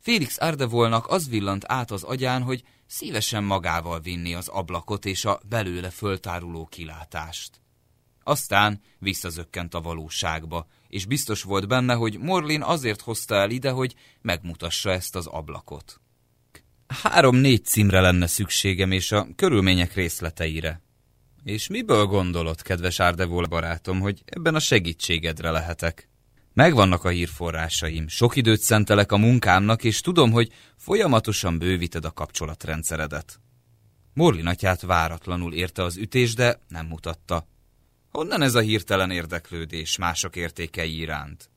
Félix 0.00 0.40
Ardevolnak 0.40 1.06
az 1.06 1.28
villant 1.28 1.64
át 1.66 1.90
az 1.90 2.02
agyán, 2.02 2.42
hogy 2.42 2.62
szívesen 2.86 3.44
magával 3.44 4.00
vinni 4.00 4.34
az 4.34 4.48
ablakot 4.48 5.04
és 5.04 5.24
a 5.24 5.40
belőle 5.48 5.90
föltáruló 5.90 6.66
kilátást. 6.66 7.60
Aztán 8.22 8.80
visszazökkent 8.98 9.74
a 9.74 9.80
valóságba, 9.80 10.66
és 10.88 11.04
biztos 11.04 11.42
volt 11.42 11.68
benne, 11.68 11.94
hogy 11.94 12.18
Morlin 12.18 12.62
azért 12.62 13.00
hozta 13.00 13.34
el 13.34 13.50
ide, 13.50 13.70
hogy 13.70 13.94
megmutassa 14.22 14.90
ezt 14.90 15.16
az 15.16 15.26
ablakot. 15.26 16.00
Három-négy 16.86 17.64
címre 17.64 18.00
lenne 18.00 18.26
szükségem, 18.26 18.92
és 18.92 19.12
a 19.12 19.28
körülmények 19.36 19.94
részleteire. 19.94 20.82
És 21.44 21.66
miből 21.66 22.04
gondolod, 22.04 22.62
kedves 22.62 23.00
Árdevól 23.00 23.46
barátom, 23.46 24.00
hogy 24.00 24.22
ebben 24.24 24.54
a 24.54 24.60
segítségedre 24.60 25.50
lehetek? 25.50 26.09
Megvannak 26.52 27.04
a 27.04 27.08
hírforrásaim, 27.08 28.08
sok 28.08 28.36
időt 28.36 28.60
szentelek 28.60 29.12
a 29.12 29.16
munkámnak, 29.16 29.84
és 29.84 30.00
tudom, 30.00 30.30
hogy 30.30 30.52
folyamatosan 30.76 31.58
bővíted 31.58 32.04
a 32.04 32.10
kapcsolatrendszeredet. 32.10 33.40
Morlin 34.14 34.46
atyát 34.46 34.80
váratlanul 34.80 35.54
érte 35.54 35.82
az 35.82 35.96
ütés, 35.96 36.34
de 36.34 36.60
nem 36.68 36.86
mutatta. 36.86 37.46
Honnan 38.10 38.42
ez 38.42 38.54
a 38.54 38.60
hirtelen 38.60 39.10
érdeklődés 39.10 39.96
mások 39.96 40.36
értékei 40.36 40.98
iránt? 40.98 41.50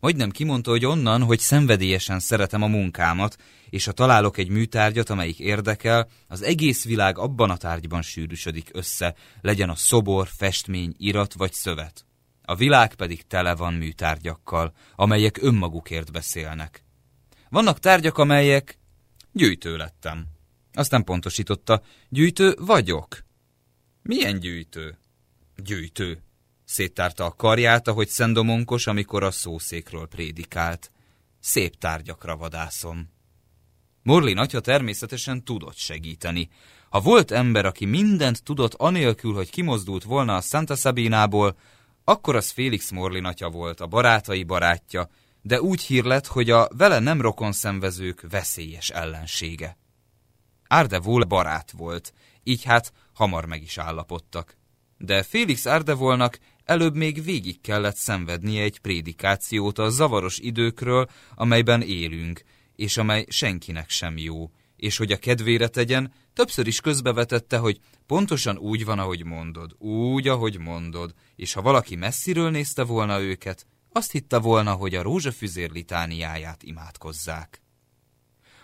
Majdnem 0.00 0.30
kimondta, 0.30 0.70
hogy 0.70 0.86
onnan, 0.86 1.22
hogy 1.22 1.38
szenvedélyesen 1.38 2.20
szeretem 2.20 2.62
a 2.62 2.66
munkámat, 2.66 3.36
és 3.70 3.84
ha 3.84 3.92
találok 3.92 4.38
egy 4.38 4.48
műtárgyat, 4.48 5.10
amelyik 5.10 5.38
érdekel, 5.38 6.08
az 6.28 6.42
egész 6.42 6.84
világ 6.84 7.18
abban 7.18 7.50
a 7.50 7.56
tárgyban 7.56 8.02
sűrűsödik 8.02 8.70
össze, 8.72 9.14
legyen 9.40 9.70
a 9.70 9.74
szobor, 9.74 10.28
festmény, 10.36 10.94
irat 10.98 11.34
vagy 11.34 11.52
szövet. 11.52 12.04
A 12.46 12.54
világ 12.54 12.94
pedig 12.94 13.26
tele 13.26 13.54
van 13.54 13.74
műtárgyakkal, 13.74 14.72
amelyek 14.96 15.42
önmagukért 15.42 16.12
beszélnek. 16.12 16.84
Vannak 17.48 17.78
tárgyak, 17.78 18.18
amelyek... 18.18 18.78
Gyűjtő 19.32 19.76
lettem. 19.76 20.26
Aztán 20.72 21.04
pontosította, 21.04 21.82
gyűjtő 22.08 22.54
vagyok. 22.58 23.24
Milyen 24.02 24.40
gyűjtő? 24.40 24.98
Gyűjtő. 25.56 26.22
Széttárta 26.64 27.24
a 27.24 27.34
karját, 27.34 27.88
ahogy 27.88 28.08
szendomonkos, 28.08 28.86
amikor 28.86 29.22
a 29.22 29.30
szószékről 29.30 30.06
prédikált. 30.06 30.90
Szép 31.40 31.78
tárgyakra 31.78 32.36
vadászom. 32.36 33.12
Morlin 34.02 34.38
atya 34.38 34.60
természetesen 34.60 35.44
tudott 35.44 35.76
segíteni. 35.76 36.48
Ha 36.88 37.00
volt 37.00 37.30
ember, 37.30 37.64
aki 37.64 37.84
mindent 37.84 38.42
tudott 38.42 38.74
anélkül, 38.74 39.34
hogy 39.34 39.50
kimozdult 39.50 40.02
volna 40.02 40.36
a 40.36 40.40
Santa 40.40 40.74
Sabinából, 40.74 41.56
akkor 42.04 42.36
az 42.36 42.50
Félix 42.50 42.90
Morlin 42.90 43.24
atya 43.24 43.50
volt, 43.50 43.80
a 43.80 43.86
barátai 43.86 44.42
barátja, 44.42 45.08
de 45.42 45.60
úgy 45.60 45.82
hír 45.82 46.04
lett, 46.04 46.26
hogy 46.26 46.50
a 46.50 46.68
vele 46.76 46.98
nem 46.98 47.20
rokon 47.20 47.52
szenvezők 47.52 48.24
veszélyes 48.30 48.90
ellensége. 48.90 49.76
Árdevol 50.68 51.24
barát 51.24 51.70
volt, 51.70 52.12
így 52.42 52.64
hát 52.64 52.92
hamar 53.12 53.46
meg 53.46 53.62
is 53.62 53.78
állapodtak. 53.78 54.56
De 54.98 55.22
Félix 55.22 55.66
Árdevolnak 55.66 56.38
előbb 56.64 56.94
még 56.94 57.24
végig 57.24 57.60
kellett 57.60 57.96
szenvednie 57.96 58.62
egy 58.62 58.78
prédikációt 58.78 59.78
a 59.78 59.88
zavaros 59.88 60.38
időkről, 60.38 61.08
amelyben 61.34 61.82
élünk, 61.82 62.42
és 62.76 62.96
amely 62.96 63.26
senkinek 63.28 63.90
sem 63.90 64.18
jó, 64.18 64.50
és 64.84 64.96
hogy 64.96 65.12
a 65.12 65.16
kedvére 65.16 65.68
tegyen, 65.68 66.12
többször 66.32 66.66
is 66.66 66.80
közbevetette, 66.80 67.58
hogy 67.58 67.80
pontosan 68.06 68.58
úgy 68.58 68.84
van, 68.84 68.98
ahogy 68.98 69.24
mondod, 69.24 69.74
úgy, 69.78 70.28
ahogy 70.28 70.58
mondod, 70.58 71.14
és 71.36 71.52
ha 71.52 71.62
valaki 71.62 71.96
messziről 71.96 72.50
nézte 72.50 72.82
volna 72.82 73.20
őket, 73.20 73.66
azt 73.92 74.10
hitte 74.10 74.38
volna, 74.38 74.72
hogy 74.72 74.94
a 74.94 75.02
rózsafüzér 75.02 75.70
litániáját 75.70 76.62
imádkozzák. 76.62 77.62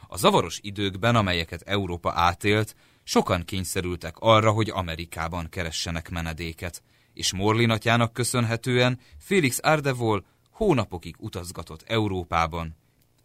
A 0.07 0.17
zavaros 0.17 0.59
időkben, 0.63 1.17
amelyeket 1.17 1.63
Európa 1.63 2.13
átélt, 2.15 2.75
sokan 3.03 3.45
kényszerültek 3.45 4.15
arra, 4.19 4.51
hogy 4.51 4.71
Amerikában 4.71 5.49
keressenek 5.49 6.11
menedéket, 6.11 6.83
és 7.13 7.33
Morlin 7.33 7.71
atyának 7.71 8.13
köszönhetően 8.13 9.01
Félix 9.19 9.59
Ardevol 9.63 10.27
hónapokig 10.51 11.15
utazgatott 11.19 11.83
Európában, 11.83 12.77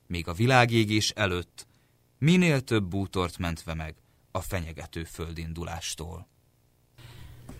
még 0.07 0.27
a 0.27 0.33
világégés 0.33 1.09
előtt 1.09 1.67
minél 2.17 2.61
több 2.61 2.83
bútort 2.83 3.37
mentve 3.37 3.73
meg 3.73 3.95
a 4.31 4.39
fenyegető 4.39 5.03
földindulástól. 5.03 6.27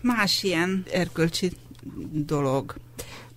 Más 0.00 0.42
ilyen 0.42 0.84
erkölcsi 0.92 1.52
dolog. 2.12 2.74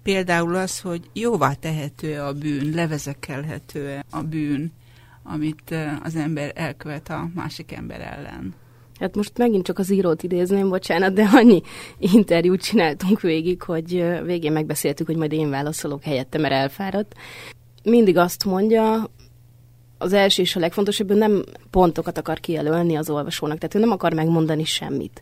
Például 0.04 0.56
az, 0.56 0.80
hogy 0.80 1.10
jóvá 1.14 1.54
tehető 1.54 2.20
a 2.20 2.34
bűn, 2.34 2.74
levezekelhető 2.74 4.02
a 4.10 4.22
bűn, 4.22 4.72
amit 5.24 5.72
eh, 5.72 6.06
az 6.06 6.16
ember 6.16 6.52
elkövet 6.56 7.10
a 7.10 7.30
másik 7.34 7.72
ember 7.72 8.02
ellen. 8.02 8.56
Hát 9.00 9.16
most 9.16 9.38
megint 9.38 9.66
csak 9.66 9.80
az 9.80 9.92
írót 9.92 10.24
idézném, 10.24 10.70
bocsánat, 10.70 11.14
de 11.14 11.30
annyi 11.34 11.62
interjút 11.98 12.62
csináltunk 12.62 13.22
végig, 13.22 13.62
hogy 13.62 13.96
ö, 13.96 14.24
végén 14.24 14.52
megbeszéltük, 14.52 15.06
hogy 15.06 15.16
majd 15.16 15.32
én 15.32 15.50
válaszolok 15.50 16.04
helyette, 16.04 16.38
mert 16.38 16.54
elfáradt. 16.54 17.16
Mindig 17.84 18.18
azt 18.18 18.46
mondja, 18.46 19.10
az 20.02 20.14
első 20.14 20.42
és 20.42 20.56
a 20.56 20.60
legfontosabb, 20.60 21.08
hogy 21.08 21.18
nem 21.18 21.44
pontokat 21.70 22.18
akar 22.18 22.40
kijelölni 22.40 22.96
az 22.96 23.10
olvasónak, 23.10 23.58
tehát 23.58 23.76
ő 23.76 23.80
nem 23.80 23.92
akar 23.92 24.14
megmondani 24.14 24.64
semmit. 24.64 25.22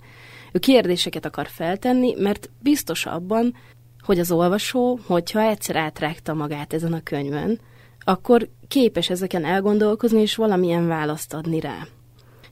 Ő 0.52 0.60
kérdéseket 0.60 1.26
akar 1.26 1.48
feltenni, 1.48 2.14
mert 2.18 2.50
biztos 2.60 3.06
abban, 3.06 3.56
hogy 4.02 4.20
az 4.20 4.32
olvasó, 4.32 5.00
hogyha 5.06 5.42
egyszer 5.42 5.76
átrágta 5.76 6.34
magát 6.34 6.74
ezen 6.74 6.94
a 6.94 7.04
könyvön, 7.04 7.60
akkor 8.00 8.50
képes 8.68 9.10
ezeken 9.10 9.46
elgondolkozni, 9.46 10.22
és 10.22 10.36
valamilyen 10.36 10.88
választ 10.88 11.34
adni 11.34 11.60
rá. 11.60 11.88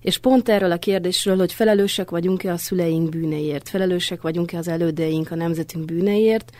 És 0.01 0.17
pont 0.17 0.49
erről 0.49 0.71
a 0.71 0.77
kérdésről, 0.77 1.37
hogy 1.37 1.53
felelősek 1.53 2.09
vagyunk-e 2.09 2.51
a 2.51 2.57
szüleink 2.57 3.09
bűneiért, 3.09 3.69
felelősek 3.69 4.21
vagyunk-e 4.21 4.57
az 4.57 4.67
elődeink 4.67 5.31
a 5.31 5.35
nemzetünk 5.35 5.85
bűneiért, 5.85 6.51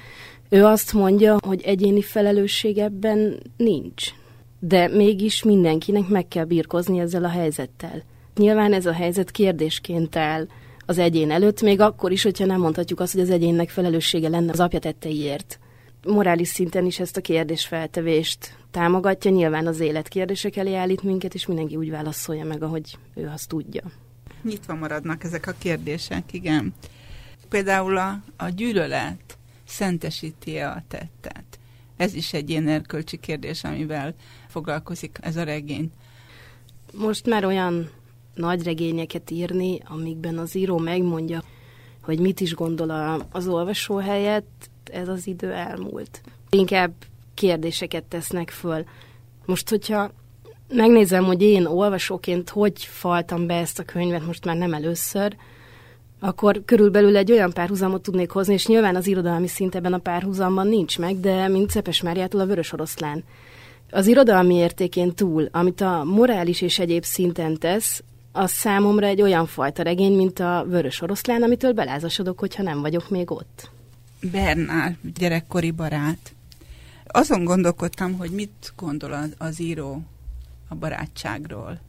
ő 0.49 0.66
azt 0.66 0.93
mondja, 0.93 1.38
hogy 1.45 1.61
egyéni 1.61 2.01
felelősség 2.01 2.78
ebben 2.78 3.39
nincs. 3.57 4.11
De 4.68 4.88
mégis 4.88 5.43
mindenkinek 5.43 6.07
meg 6.07 6.28
kell 6.28 6.43
birkozni 6.43 6.99
ezzel 6.99 7.24
a 7.24 7.30
helyzettel. 7.30 8.03
Nyilván 8.36 8.74
ez 8.74 8.86
a 8.86 8.93
helyzet 8.93 9.32
kérdésként 9.32 10.16
áll 10.16 10.47
az 10.86 10.97
egyén 10.97 11.32
előtt, 11.32 11.61
még 11.61 11.80
akkor 11.80 12.11
is, 12.11 12.24
hogyha 12.24 12.45
nem 12.45 12.59
mondhatjuk 12.59 12.99
azt, 12.99 13.13
hogy 13.13 13.22
az 13.22 13.30
egyénnek 13.30 13.70
felelőssége 13.70 14.30
lenne 14.30 14.51
az 14.51 14.59
apja 14.59 14.80
tetteiért. 14.80 15.59
Morális 16.07 16.47
szinten 16.47 16.86
is 16.86 16.99
ezt 16.99 17.18
a 17.18 17.22
kérdésfeltevést 17.22 18.57
támogatja, 18.72 19.32
nyilván 19.32 19.68
az 19.68 19.80
élet 19.80 20.07
kérdések 20.07 20.55
elé 20.55 20.76
állít 20.76 21.03
minket, 21.03 21.34
és 21.34 21.45
mindenki 21.45 21.76
úgy 21.76 21.89
válaszolja 21.89 22.45
meg, 22.45 22.63
ahogy 22.63 22.97
ő 23.16 23.30
azt 23.34 23.47
tudja. 23.47 23.84
Nyitva 24.43 24.76
maradnak 24.76 25.24
ezek 25.24 25.47
a 25.47 25.53
kérdések, 25.57 26.34
igen. 26.34 26.74
Például 27.49 27.97
a, 27.97 28.22
a 28.38 28.49
gyűlölet 28.49 29.38
szentesíti 29.66 30.57
a 30.57 30.84
tettet. 30.88 31.55
Ez 31.98 32.14
is 32.14 32.34
egy 32.34 32.50
ilyen 32.50 32.68
erkölcsi 32.68 33.18
kérdés, 33.18 33.64
amivel 33.64 34.14
foglalkozik 34.48 35.18
ez 35.22 35.36
a 35.36 35.43
regény. 35.43 35.91
Most 36.93 37.26
már 37.26 37.46
olyan 37.46 37.89
nagy 38.34 38.64
regényeket 38.64 39.32
írni, 39.32 39.80
amikben 39.86 40.38
az 40.38 40.56
író 40.56 40.78
megmondja, 40.78 41.43
hogy 42.02 42.20
mit 42.20 42.39
is 42.39 42.54
gondol 42.54 42.89
a, 42.89 43.28
az 43.32 43.48
olvasó 43.48 43.96
helyett, 43.96 44.70
ez 44.91 45.08
az 45.08 45.28
idő 45.28 45.52
elmúlt. 45.52 46.22
Inkább 46.50 46.93
kérdéseket 47.34 48.04
tesznek 48.04 48.50
föl. 48.50 48.86
Most, 49.46 49.70
hogyha 49.70 50.12
megnézem, 50.68 51.24
hogy 51.24 51.41
én 51.41 51.66
olvasóként 51.66 52.50
hogy 52.50 52.84
faltam 52.84 53.48
be 53.48 53.56
ezt 53.56 53.80
a 53.80 53.84
könyvet, 53.84 54.26
most 54.26 54.46
már 54.46 54.56
nem 54.56 54.74
először, 54.74 55.36
akkor 56.26 56.61
körülbelül 56.65 57.17
egy 57.17 57.32
olyan 57.32 57.51
párhuzamot 57.53 58.01
tudnék 58.01 58.30
hozni, 58.30 58.53
és 58.53 58.67
nyilván 58.67 58.95
az 58.95 59.07
irodalmi 59.07 59.47
szint 59.47 59.76
ebben 59.76 59.93
a 59.93 59.97
párhuzamban 59.97 60.67
nincs 60.67 60.99
meg, 60.99 61.19
de 61.19 61.47
mint 61.47 61.69
Szepes 61.69 62.01
Máriától 62.01 62.41
a 62.41 62.45
Vörös 62.45 62.73
Oroszlán. 62.73 63.23
Az 63.91 64.07
irodalmi 64.07 64.55
értékén 64.55 65.13
túl, 65.13 65.49
amit 65.51 65.82
a 65.82 66.03
morális 66.03 66.61
és 66.61 66.80
egyéb 66.80 67.03
szinten 67.03 67.57
tesz, 67.57 68.03
az 68.32 68.51
számomra 68.51 69.05
egy 69.05 69.21
olyan 69.21 69.45
fajta 69.45 69.84
regény, 69.84 70.15
mint 70.15 70.39
a 70.39 70.65
Vörös 70.67 71.01
Oroszlán, 71.01 71.43
amitől 71.43 71.73
belázasodok, 71.73 72.39
hogyha 72.39 72.63
nem 72.63 72.82
vagyok 72.82 73.09
még 73.09 73.32
ott. 73.32 73.71
Bernál, 74.32 74.97
gyerekkori 75.17 75.71
barát. 75.71 76.36
Azon 77.05 77.43
gondolkodtam, 77.43 78.17
hogy 78.17 78.30
mit 78.30 78.73
gondol 78.78 79.13
az, 79.13 79.34
az 79.38 79.61
író 79.61 80.01
a 80.67 80.76
barátságról. 80.76 81.80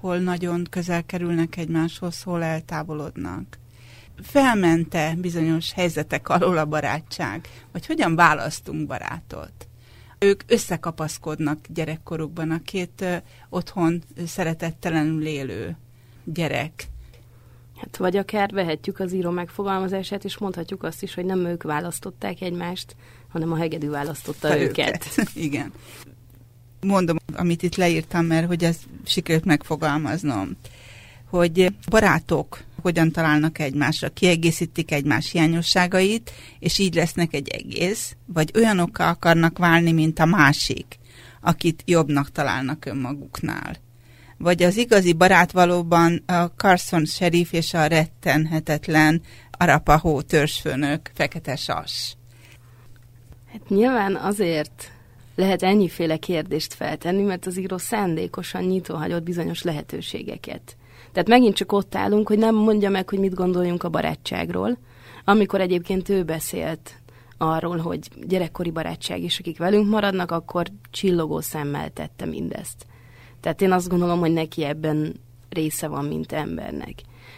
Hol 0.00 0.18
nagyon 0.18 0.66
közel 0.70 1.04
kerülnek 1.04 1.56
egymáshoz, 1.56 2.22
hol 2.22 2.42
eltávolodnak. 2.42 3.58
Felmente 4.22 5.14
bizonyos 5.18 5.72
helyzetek 5.72 6.28
alól 6.28 6.58
a 6.58 6.64
barátság, 6.64 7.48
vagy 7.72 7.86
hogyan 7.86 8.14
választunk 8.14 8.86
barátot? 8.86 9.52
Ők 10.18 10.42
összekapaszkodnak 10.46 11.58
gyerekkorukban, 11.68 12.50
a 12.50 12.62
két 12.64 13.00
ö, 13.00 13.16
otthon 13.48 14.02
szeretettelenül 14.26 15.26
élő 15.26 15.76
gyerek. 16.24 16.88
Hát 17.76 17.96
vagy 17.96 18.16
akár 18.16 18.50
vehetjük 18.50 19.00
az 19.00 19.12
író 19.12 19.30
megfogalmazását, 19.30 20.24
és 20.24 20.38
mondhatjuk 20.38 20.82
azt 20.82 21.02
is, 21.02 21.14
hogy 21.14 21.24
nem 21.24 21.44
ők 21.44 21.62
választották 21.62 22.40
egymást, 22.40 22.96
hanem 23.28 23.52
a 23.52 23.56
hegedű 23.56 23.88
választotta 23.88 24.48
Ta 24.48 24.58
őket. 24.58 25.06
Igen. 25.34 25.72
Mondom, 26.80 27.16
amit 27.32 27.62
itt 27.62 27.76
leírtam, 27.76 28.26
mert 28.26 28.46
hogy 28.46 28.64
ez 28.64 28.78
sikerült 29.04 29.44
megfogalmaznom, 29.44 30.56
hogy 31.24 31.74
barátok 31.90 32.62
hogyan 32.86 33.12
találnak 33.12 33.58
egymásra, 33.58 34.08
kiegészítik 34.08 34.92
egymás 34.92 35.30
hiányosságait, 35.30 36.30
és 36.58 36.78
így 36.78 36.94
lesznek 36.94 37.34
egy 37.34 37.48
egész, 37.48 38.16
vagy 38.26 38.50
olyanokkal 38.54 39.08
akarnak 39.08 39.58
válni, 39.58 39.92
mint 39.92 40.18
a 40.18 40.24
másik, 40.24 40.98
akit 41.40 41.82
jobbnak 41.84 42.32
találnak 42.32 42.84
önmaguknál. 42.84 43.76
Vagy 44.38 44.62
az 44.62 44.76
igazi 44.76 45.12
barát 45.12 45.52
valóban 45.52 46.22
a 46.26 46.44
Carson 46.44 47.04
sheriff 47.04 47.52
és 47.52 47.74
a 47.74 47.86
rettenhetetlen 47.86 49.22
Arapaho 49.50 50.22
törzsfőnök, 50.22 51.10
Fekete 51.14 51.56
Sas. 51.56 52.16
Hát 53.52 53.68
nyilván 53.68 54.16
azért 54.16 54.90
lehet 55.34 55.62
ennyiféle 55.62 56.16
kérdést 56.16 56.74
feltenni, 56.74 57.22
mert 57.22 57.46
az 57.46 57.58
író 57.58 57.78
szándékosan 57.78 58.62
nyitva 58.62 58.96
hagyott 58.96 59.22
bizonyos 59.22 59.62
lehetőségeket. 59.62 60.76
Tehát 61.16 61.30
megint 61.30 61.54
csak 61.54 61.72
ott 61.72 61.94
állunk, 61.94 62.28
hogy 62.28 62.38
nem 62.38 62.54
mondja 62.54 62.90
meg, 62.90 63.08
hogy 63.08 63.18
mit 63.18 63.34
gondoljunk 63.34 63.82
a 63.82 63.88
barátságról, 63.88 64.78
amikor 65.24 65.60
egyébként 65.60 66.08
ő 66.08 66.22
beszélt 66.24 67.00
arról, 67.38 67.76
hogy 67.76 68.08
gyerekkori 68.26 68.70
barátság 68.70 69.22
is, 69.22 69.38
akik 69.38 69.58
velünk 69.58 69.88
maradnak, 69.88 70.30
akkor 70.30 70.66
csillogó 70.90 71.40
szemmel 71.40 71.90
tette 71.90 72.24
mindezt. 72.24 72.86
Tehát 73.40 73.62
én 73.62 73.72
azt 73.72 73.88
gondolom, 73.88 74.18
hogy 74.18 74.32
neki 74.32 74.64
ebben 74.64 75.20
része 75.48 75.88
van, 75.88 76.04
mint 76.04 76.32
embernek. 76.32 76.94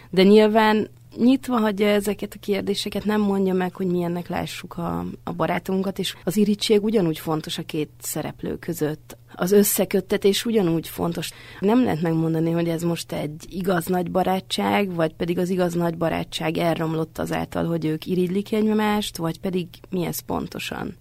De 0.09 0.23
nyilván 0.23 0.89
nyitva 1.17 1.57
hagyja 1.57 1.87
ezeket 1.87 2.33
a 2.33 2.39
kérdéseket, 2.39 3.05
nem 3.05 3.21
mondja 3.21 3.53
meg, 3.53 3.75
hogy 3.75 3.87
milyennek 3.87 4.27
lássuk 4.27 4.77
a, 4.77 5.05
a 5.23 5.31
barátunkat, 5.31 5.99
és 5.99 6.15
az 6.23 6.37
irítség 6.37 6.83
ugyanúgy 6.83 7.19
fontos 7.19 7.57
a 7.57 7.63
két 7.63 7.89
szereplő 7.99 8.57
között. 8.57 9.17
Az 9.35 9.51
összeköttetés 9.51 10.45
ugyanúgy 10.45 10.87
fontos. 10.87 11.31
Nem 11.59 11.83
lehet 11.83 12.01
megmondani, 12.01 12.51
hogy 12.51 12.67
ez 12.67 12.83
most 12.83 13.11
egy 13.11 13.45
igaz 13.49 13.85
nagy 13.85 14.11
barátság, 14.11 14.93
vagy 14.93 15.13
pedig 15.13 15.37
az 15.37 15.49
igaz 15.49 15.73
nagy 15.73 15.97
barátság 15.97 16.57
elromlott 16.57 17.17
azáltal, 17.17 17.65
hogy 17.65 17.85
ők 17.85 18.05
irigylik 18.05 18.53
egymást, 18.53 19.17
vagy 19.17 19.39
pedig 19.39 19.67
mi 19.89 20.05
ez 20.05 20.19
pontosan. 20.19 20.95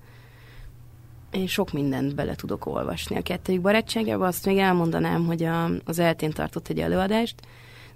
Én 1.31 1.47
sok 1.47 1.72
mindent 1.72 2.14
bele 2.14 2.35
tudok 2.35 2.66
olvasni 2.66 3.16
a 3.16 3.22
kettőjük 3.22 3.62
barátságába. 3.62 4.26
Azt 4.26 4.47
még 4.47 4.59
elmondanám, 4.59 5.26
hogy 5.26 5.43
a, 5.43 5.70
az 5.85 5.99
eltén 5.99 6.31
tartott 6.31 6.68
egy 6.68 6.81
előadást, 6.81 7.35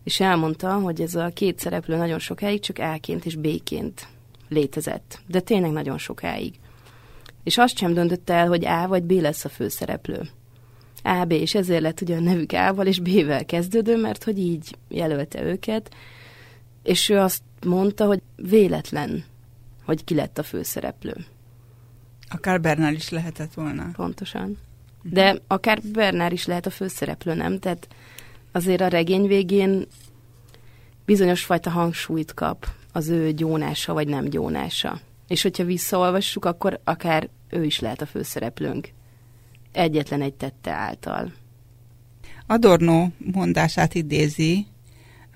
és 0.04 0.20
elmondta, 0.20 0.72
hogy 0.72 1.00
ez 1.00 1.14
a 1.14 1.30
két 1.34 1.58
szereplő 1.58 1.96
nagyon 1.96 2.18
sokáig 2.18 2.60
csak 2.60 2.78
A-ként 2.78 3.24
és 3.24 3.36
B-ként 3.36 4.06
létezett. 4.48 5.20
De 5.26 5.40
tényleg 5.40 5.70
nagyon 5.70 5.98
sokáig. 5.98 6.54
És 7.44 7.58
azt 7.58 7.76
sem 7.76 7.94
döntött 7.94 8.30
el, 8.30 8.46
hogy 8.48 8.64
A 8.64 8.88
vagy 8.88 9.02
B 9.02 9.10
lesz 9.10 9.44
a 9.44 9.48
főszereplő. 9.48 10.28
A, 11.02 11.24
B, 11.24 11.32
és 11.32 11.54
ezért 11.54 11.82
lett 11.82 12.00
ugye 12.00 12.16
a 12.16 12.20
nevük 12.20 12.52
A-val 12.52 12.86
és 12.86 12.98
B-vel 12.98 13.44
kezdődő, 13.44 13.96
mert 14.00 14.24
hogy 14.24 14.38
így 14.38 14.76
jelölte 14.88 15.42
őket, 15.42 15.94
és 16.82 17.08
ő 17.08 17.18
azt 17.18 17.42
mondta, 17.66 18.06
hogy 18.06 18.22
véletlen, 18.36 19.24
hogy 19.84 20.04
ki 20.04 20.14
lett 20.14 20.38
a 20.38 20.42
főszereplő. 20.42 21.14
Akár 22.28 22.60
Bernál 22.60 22.94
is 22.94 23.08
lehetett 23.08 23.54
volna. 23.54 23.90
Pontosan. 23.92 24.58
De 25.02 25.38
akár 25.46 25.80
Bernár 25.92 26.32
is 26.32 26.46
lehet 26.46 26.66
a 26.66 26.70
főszereplő, 26.70 27.34
nem? 27.34 27.58
Tehát 27.58 27.88
azért 28.52 28.80
a 28.80 28.88
regény 28.88 29.26
végén 29.26 29.86
bizonyos 31.04 31.44
fajta 31.44 31.70
hangsúlyt 31.70 32.34
kap 32.34 32.66
az 32.92 33.08
ő 33.08 33.32
gyónása 33.32 33.92
vagy 33.92 34.08
nem 34.08 34.24
gyónása. 34.24 35.00
És 35.32 35.42
hogyha 35.42 35.64
visszaolvassuk, 35.64 36.44
akkor 36.44 36.80
akár 36.84 37.28
ő 37.48 37.64
is 37.64 37.80
lehet 37.80 38.00
a 38.00 38.06
főszereplőnk. 38.06 38.88
Egyetlen 39.72 40.22
egy 40.22 40.34
tette 40.34 40.70
által. 40.70 41.32
Adorno 42.46 43.08
mondását 43.32 43.94
idézi, 43.94 44.66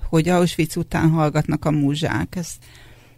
hogy 0.09 0.29
Auschwitz 0.29 0.77
után 0.77 1.11
hallgatnak 1.11 1.65
a 1.65 1.71
múzsák. 1.71 2.37
Ez 2.37 2.49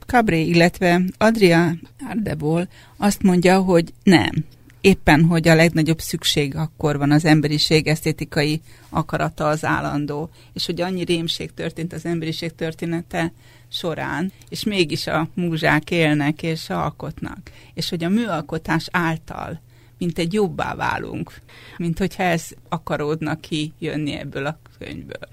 Cabré, 0.06 0.44
illetve 0.44 1.00
Adria 1.16 1.74
Ardebol 2.08 2.68
azt 2.96 3.22
mondja, 3.22 3.60
hogy 3.60 3.92
nem. 4.02 4.44
Éppen, 4.80 5.24
hogy 5.24 5.48
a 5.48 5.54
legnagyobb 5.54 6.00
szükség 6.00 6.56
akkor 6.56 6.98
van 6.98 7.10
az 7.10 7.24
emberiség 7.24 7.86
esztétikai 7.86 8.60
akarata 8.88 9.48
az 9.48 9.64
állandó, 9.64 10.30
és 10.52 10.66
hogy 10.66 10.80
annyi 10.80 11.04
rémség 11.04 11.54
történt 11.54 11.92
az 11.92 12.04
emberiség 12.04 12.54
története 12.54 13.32
során, 13.68 14.32
és 14.48 14.64
mégis 14.64 15.06
a 15.06 15.28
múzsák 15.34 15.90
élnek 15.90 16.42
és 16.42 16.70
alkotnak, 16.70 17.50
és 17.74 17.88
hogy 17.88 18.04
a 18.04 18.08
műalkotás 18.08 18.88
által 18.90 19.60
mint 19.98 20.18
egy 20.18 20.32
jobbá 20.32 20.74
válunk, 20.74 21.32
mint 21.76 21.98
hogyha 21.98 22.22
ez 22.22 22.48
akaródnak 22.68 23.40
ki 23.40 23.72
jönni 23.78 24.12
ebből 24.12 24.46
a 24.46 24.58
könyvből. 24.78 25.28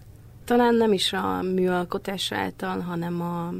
Talán 0.45 0.75
nem 0.75 0.93
is 0.93 1.13
a 1.13 1.41
műalkotás 1.41 2.31
által, 2.31 2.79
hanem 2.79 3.21
a, 3.21 3.53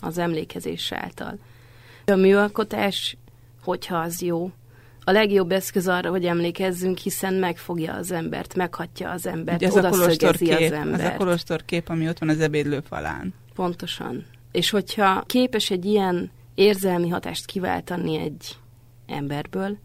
az 0.00 0.18
emlékezés 0.18 0.92
által. 0.92 1.38
A 2.06 2.14
műalkotás, 2.14 3.16
hogyha 3.62 3.96
az 3.96 4.22
jó, 4.22 4.50
a 5.04 5.10
legjobb 5.10 5.52
eszköz 5.52 5.88
arra, 5.88 6.10
hogy 6.10 6.24
emlékezzünk, 6.24 6.98
hiszen 6.98 7.34
megfogja 7.34 7.94
az 7.94 8.10
embert, 8.10 8.54
meghatja 8.54 9.10
az 9.10 9.26
embert, 9.26 9.56
Ugye 9.56 9.66
ez 9.66 9.74
a 9.74 9.78
oda 9.78 9.88
kolostor 9.88 10.36
szögezi 10.36 10.44
kép, 10.44 10.56
az 10.56 10.62
ez 10.62 10.72
a 10.72 10.76
embert. 10.76 11.16
kolostor 11.16 11.64
kép, 11.64 11.88
ami 11.88 12.08
ott 12.08 12.18
van 12.18 12.28
az 12.28 12.40
ebédlő 12.40 12.80
falán. 12.88 13.34
Pontosan. 13.54 14.24
És 14.52 14.70
hogyha 14.70 15.22
képes 15.26 15.70
egy 15.70 15.84
ilyen 15.84 16.30
érzelmi 16.54 17.08
hatást 17.08 17.46
kiváltani 17.46 18.16
egy 18.16 18.56
emberből, 19.06 19.78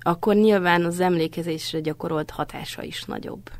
akkor 0.00 0.34
nyilván 0.34 0.84
az 0.84 1.00
emlékezésre 1.00 1.80
gyakorolt 1.80 2.30
hatása 2.30 2.82
is 2.82 3.04
nagyobb. 3.04 3.50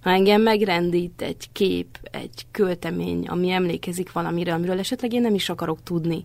Ha 0.00 0.10
engem 0.10 0.42
megrendít 0.42 1.22
egy 1.22 1.48
kép, 1.52 1.98
egy 2.10 2.46
költemény, 2.50 3.28
ami 3.28 3.50
emlékezik 3.50 4.12
valamire, 4.12 4.54
amiről 4.54 4.78
esetleg 4.78 5.12
én 5.12 5.20
nem 5.20 5.34
is 5.34 5.48
akarok 5.48 5.82
tudni, 5.82 6.24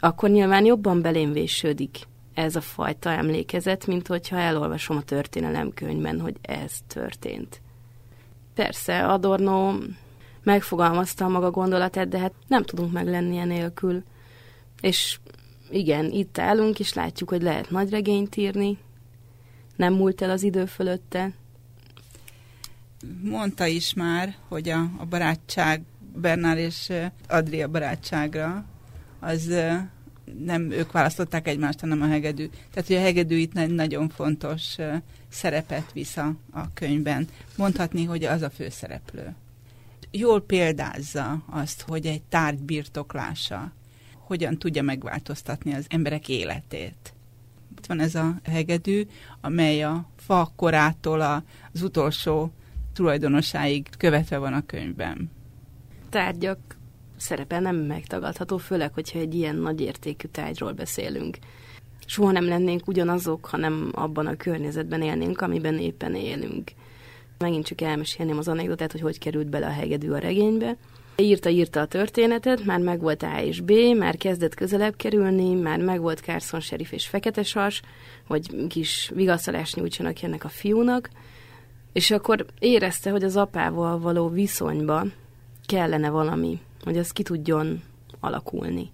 akkor 0.00 0.30
nyilván 0.30 0.64
jobban 0.64 1.02
belém 1.02 1.32
vésődik 1.32 2.06
ez 2.34 2.56
a 2.56 2.60
fajta 2.60 3.10
emlékezet, 3.10 3.86
mint 3.86 4.06
hogyha 4.06 4.36
elolvasom 4.36 4.96
a 4.96 5.02
történelemkönyvben, 5.02 6.20
hogy 6.20 6.36
ez 6.42 6.72
történt. 6.86 7.60
Persze, 8.54 9.06
Adorno 9.06 9.72
megfogalmazta 10.42 11.28
maga 11.28 11.50
gondolatát, 11.50 12.08
de 12.08 12.18
hát 12.18 12.32
nem 12.46 12.62
tudunk 12.62 12.92
meglenni 12.92 13.36
enélkül. 13.36 14.02
És 14.80 15.18
igen, 15.70 16.10
itt 16.10 16.38
állunk, 16.38 16.78
és 16.80 16.92
látjuk, 16.92 17.28
hogy 17.28 17.42
lehet 17.42 17.70
nagy 17.70 17.90
regényt 17.90 18.36
írni, 18.36 18.78
nem 19.76 19.94
múlt 19.94 20.22
el 20.22 20.30
az 20.30 20.42
idő 20.42 20.64
fölötte. 20.64 21.32
Mondta 23.22 23.66
is 23.66 23.94
már, 23.94 24.34
hogy 24.48 24.68
a, 24.68 24.80
a 24.98 25.04
barátság 25.08 25.82
Bernár 26.16 26.58
és 26.58 26.92
Adria 27.28 27.68
barátságra 27.68 28.64
az 29.20 29.54
nem 30.44 30.70
ők 30.70 30.92
választották 30.92 31.48
egymást, 31.48 31.80
hanem 31.80 32.02
a 32.02 32.06
hegedű. 32.06 32.48
Tehát, 32.70 32.86
hogy 32.86 32.96
a 32.96 33.00
hegedű 33.00 33.36
itt 33.36 33.58
egy 33.58 33.70
nagyon 33.70 34.08
fontos 34.08 34.76
szerepet 35.28 35.92
visz 35.92 36.16
a, 36.16 36.34
a 36.52 36.72
könyvben. 36.74 37.28
Mondhatni, 37.56 38.04
hogy 38.04 38.24
az 38.24 38.42
a 38.42 38.50
főszereplő. 38.50 39.34
Jól 40.10 40.42
példázza 40.42 41.44
azt, 41.50 41.80
hogy 41.80 42.06
egy 42.06 42.22
tárgy 42.22 42.62
birtoklása 42.62 43.72
hogyan 44.18 44.58
tudja 44.58 44.82
megváltoztatni 44.82 45.72
az 45.72 45.86
emberek 45.88 46.28
életét. 46.28 47.14
Itt 47.76 47.86
van 47.86 48.00
ez 48.00 48.14
a 48.14 48.40
hegedű, 48.44 49.06
amely 49.40 49.82
a 49.82 50.08
fa 50.16 50.52
korától 50.56 51.20
az 51.72 51.82
utolsó 51.82 52.52
tulajdonosáig 52.92 53.88
követve 53.98 54.38
van 54.38 54.52
a 54.52 54.66
könyvben. 54.66 55.30
tárgyak 56.08 56.58
szerepe 57.16 57.58
nem 57.58 57.76
megtagadható, 57.76 58.56
főleg, 58.56 58.94
hogyha 58.94 59.18
egy 59.18 59.34
ilyen 59.34 59.56
nagy 59.56 59.80
értékű 59.80 60.28
tárgyról 60.28 60.72
beszélünk. 60.72 61.36
Soha 62.06 62.30
nem 62.30 62.48
lennénk 62.48 62.86
ugyanazok, 62.86 63.46
hanem 63.46 63.90
abban 63.92 64.26
a 64.26 64.36
környezetben 64.36 65.02
élnénk, 65.02 65.40
amiben 65.40 65.78
éppen 65.78 66.14
élünk. 66.14 66.70
Megint 67.38 67.66
csak 67.66 67.80
elmesélném 67.80 68.38
az 68.38 68.48
anekdotát, 68.48 68.92
hogy 68.92 69.00
hogy 69.00 69.18
került 69.18 69.48
bele 69.48 69.66
a 69.66 69.70
hegedű 69.70 70.10
a 70.10 70.18
regénybe. 70.18 70.76
Írta-írta 71.16 71.80
a 71.80 71.86
történetet, 71.86 72.64
már 72.64 72.80
megvolt 72.80 73.22
A 73.22 73.42
és 73.42 73.60
B, 73.60 73.72
már 73.96 74.16
kezdett 74.16 74.54
közelebb 74.54 74.96
kerülni, 74.96 75.54
már 75.54 75.78
megvolt 75.78 76.20
Carson 76.20 76.60
Sheriff 76.60 76.92
és 76.92 77.06
Fekete 77.06 77.42
Sas, 77.42 77.82
hogy 78.26 78.66
kis 78.68 79.10
vigasztalást 79.14 79.76
nyújtsanak 79.76 80.22
ennek 80.22 80.44
a 80.44 80.48
fiúnak, 80.48 81.10
és 81.92 82.10
akkor 82.10 82.46
érezte, 82.58 83.10
hogy 83.10 83.22
az 83.22 83.36
apával 83.36 83.98
való 83.98 84.28
viszonyba 84.28 85.04
kellene 85.66 86.10
valami, 86.10 86.60
hogy 86.84 86.98
az 86.98 87.10
ki 87.10 87.22
tudjon 87.22 87.82
alakulni. 88.20 88.90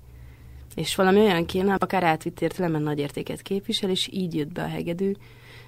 És 0.74 0.94
valami 0.94 1.20
olyan 1.20 1.46
kéne, 1.46 1.74
akár 1.74 2.02
átvitt 2.02 2.40
értelemben 2.40 2.82
nagy 2.82 2.98
értéket 2.98 3.42
képvisel, 3.42 3.90
és 3.90 4.08
így 4.12 4.34
jött 4.34 4.52
be 4.52 4.62
a 4.62 4.68
hegedű, 4.68 5.12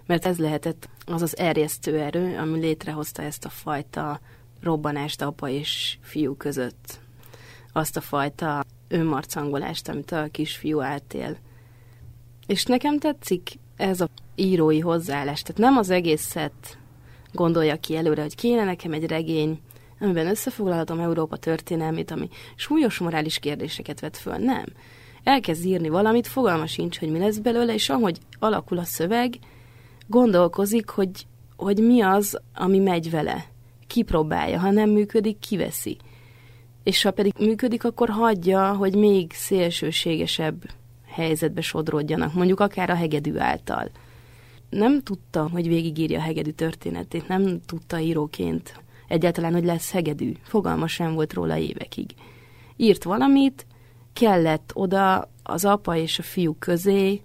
mert 0.06 0.26
ez 0.26 0.38
lehetett 0.38 0.88
az 1.06 1.22
az 1.22 1.38
erjesztő 1.38 2.00
erő, 2.00 2.38
ami 2.38 2.58
létrehozta 2.58 3.22
ezt 3.22 3.44
a 3.44 3.48
fajta 3.48 4.20
robbanást 4.60 5.22
apa 5.22 5.48
és 5.48 5.98
fiú 6.00 6.36
között. 6.36 7.00
Azt 7.72 7.96
a 7.96 8.00
fajta 8.00 8.64
önmarcangolást, 8.88 9.88
amit 9.88 10.12
a 10.12 10.28
kisfiú 10.30 10.80
átél. 10.80 11.36
És 12.46 12.64
nekem 12.64 12.98
tetszik 12.98 13.50
ez 13.76 14.00
a 14.00 14.08
írói 14.34 14.80
hozzáállás. 14.80 15.42
Tehát 15.42 15.60
nem 15.60 15.76
az 15.76 15.90
egészet 15.90 16.78
gondolja 17.32 17.76
ki 17.76 17.96
előre, 17.96 18.22
hogy 18.22 18.34
kéne 18.34 18.64
nekem 18.64 18.92
egy 18.92 19.06
regény, 19.06 19.60
amiben 20.02 20.26
összefoglalhatom 20.26 21.00
Európa 21.00 21.36
történelmét, 21.36 22.10
ami 22.10 22.28
súlyos 22.56 22.98
morális 22.98 23.38
kérdéseket 23.38 24.00
vet 24.00 24.16
föl. 24.16 24.36
Nem. 24.36 24.64
Elkezd 25.22 25.64
írni 25.64 25.88
valamit, 25.88 26.26
fogalma 26.26 26.66
sincs, 26.66 26.98
hogy 26.98 27.10
mi 27.10 27.18
lesz 27.18 27.38
belőle, 27.38 27.74
és 27.74 27.88
ahogy 27.88 28.18
alakul 28.38 28.78
a 28.78 28.84
szöveg, 28.84 29.38
gondolkozik, 30.06 30.88
hogy, 30.88 31.26
hogy 31.56 31.78
mi 31.78 32.00
az, 32.00 32.40
ami 32.54 32.78
megy 32.78 33.10
vele. 33.10 33.44
Kipróbálja, 33.86 34.58
ha 34.58 34.70
nem 34.70 34.90
működik, 34.90 35.38
kiveszi. 35.38 35.96
És 36.82 37.02
ha 37.02 37.10
pedig 37.10 37.32
működik, 37.38 37.84
akkor 37.84 38.08
hagyja, 38.08 38.72
hogy 38.72 38.94
még 38.94 39.32
szélsőségesebb 39.32 40.62
helyzetbe 41.06 41.60
sodródjanak, 41.60 42.34
mondjuk 42.34 42.60
akár 42.60 42.90
a 42.90 42.94
hegedű 42.94 43.36
által. 43.36 43.90
Nem 44.70 45.02
tudta, 45.02 45.48
hogy 45.48 45.68
végigírja 45.68 46.18
a 46.18 46.22
hegedű 46.22 46.50
történetét, 46.50 47.28
nem 47.28 47.60
tudta 47.66 47.98
íróként 47.98 48.81
egyáltalán, 49.12 49.52
hogy 49.52 49.64
lesz 49.64 49.90
hegedű. 49.90 50.32
Fogalma 50.42 50.86
sem 50.86 51.14
volt 51.14 51.32
róla 51.32 51.56
évekig. 51.56 52.10
Írt 52.76 53.04
valamit, 53.04 53.66
kellett 54.12 54.70
oda 54.74 55.30
az 55.42 55.64
apa 55.64 55.96
és 55.96 56.18
a 56.18 56.22
fiú 56.22 56.56
közé 56.58 57.20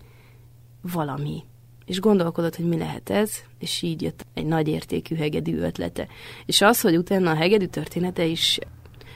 valami. 0.81 1.43
És 1.85 1.99
gondolkodott, 1.99 2.55
hogy 2.55 2.67
mi 2.67 2.77
lehet 2.77 3.09
ez, 3.09 3.31
és 3.59 3.81
így 3.81 4.01
jött 4.01 4.25
egy 4.33 4.45
nagy 4.45 4.67
értékű 4.67 5.15
hegedű 5.15 5.57
ötlete. 5.57 6.07
És 6.45 6.61
az, 6.61 6.81
hogy 6.81 6.97
utána 6.97 7.31
a 7.31 7.35
hegedű 7.35 7.65
története 7.65 8.25
is 8.25 8.59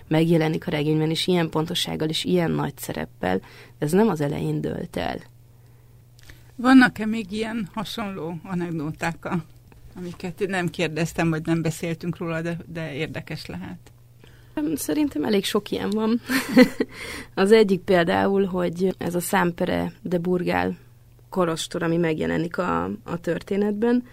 megjelenik 0.07 0.67
a 0.67 0.71
regényben, 0.71 1.09
és 1.09 1.27
ilyen 1.27 1.49
pontossággal, 1.49 2.09
és 2.09 2.23
ilyen 2.23 2.51
nagy 2.51 2.77
szereppel, 2.77 3.41
ez 3.77 3.91
nem 3.91 4.07
az 4.07 4.21
elején 4.21 4.61
dőlt 4.61 4.97
el. 4.97 5.19
Vannak-e 6.55 7.05
még 7.05 7.31
ilyen 7.31 7.69
hasonló 7.73 8.33
anekdóták, 8.43 9.25
a- 9.25 9.43
amiket 9.95 10.47
nem 10.47 10.67
kérdeztem, 10.67 11.29
vagy 11.29 11.45
nem 11.45 11.61
beszéltünk 11.61 12.17
róla, 12.17 12.41
de, 12.41 12.57
de 12.67 12.93
érdekes 12.93 13.45
lehet? 13.45 13.77
Szerintem 14.75 15.23
elég 15.23 15.45
sok 15.45 15.71
ilyen 15.71 15.89
van. 15.89 16.21
az 17.33 17.51
egyik 17.51 17.79
például, 17.79 18.45
hogy 18.45 18.95
ez 18.97 19.15
a 19.15 19.19
Számpere 19.19 19.93
de 20.01 20.17
Burgál 20.17 20.77
korostor, 21.29 21.83
ami 21.83 21.97
megjelenik 21.97 22.57
a, 22.57 22.83
a 23.03 23.19
történetben, 23.21 24.03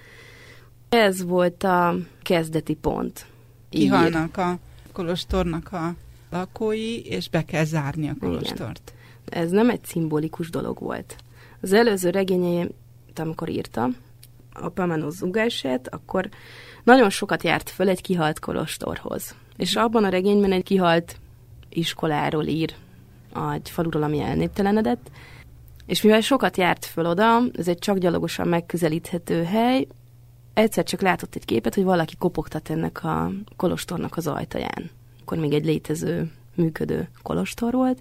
ez 0.88 1.22
volt 1.22 1.62
a 1.62 1.96
kezdeti 2.22 2.74
pont. 2.74 3.26
Ír. 3.70 3.80
Kihalnak 3.80 4.36
a 4.36 4.58
kolostornak 4.92 5.72
a 5.72 5.94
lakói, 6.30 7.00
és 7.00 7.28
be 7.28 7.44
kell 7.44 7.64
zárni 7.64 8.08
a 8.08 8.14
kolostort. 8.20 8.92
Ez 9.24 9.50
nem 9.50 9.70
egy 9.70 9.84
szimbolikus 9.84 10.50
dolog 10.50 10.78
volt. 10.78 11.16
Az 11.60 11.72
előző 11.72 12.10
regényeit, 12.10 12.72
amikor 13.16 13.48
írta, 13.48 13.88
a 14.60 14.68
Pamanos 14.68 15.14
zugását, 15.14 15.94
akkor 15.94 16.28
nagyon 16.84 17.10
sokat 17.10 17.42
járt 17.42 17.70
föl 17.70 17.88
egy 17.88 18.00
kihalt 18.00 18.38
kolostorhoz. 18.38 19.34
És 19.56 19.76
abban 19.76 20.04
a 20.04 20.08
regényben 20.08 20.52
egy 20.52 20.62
kihalt 20.62 21.16
iskoláról 21.68 22.44
ír, 22.44 22.74
egy 23.54 23.70
faluról, 23.70 24.02
ami 24.02 24.20
elnéptelenedett, 24.20 25.10
és 25.86 26.02
mivel 26.02 26.20
sokat 26.20 26.56
járt 26.56 26.84
föl 26.84 27.06
oda, 27.06 27.42
ez 27.52 27.68
egy 27.68 27.78
csak 27.78 27.98
gyalogosan 27.98 28.48
megközelíthető 28.48 29.44
hely, 29.44 29.86
egyszer 30.54 30.84
csak 30.84 31.00
látott 31.00 31.34
egy 31.34 31.44
képet, 31.44 31.74
hogy 31.74 31.84
valaki 31.84 32.16
kopogtat 32.16 32.70
ennek 32.70 33.04
a 33.04 33.30
kolostornak 33.56 34.16
az 34.16 34.26
ajtaján. 34.26 34.90
Akkor 35.20 35.38
még 35.38 35.52
egy 35.52 35.64
létező, 35.64 36.30
működő 36.54 37.08
kolostor 37.22 37.72
volt, 37.72 37.98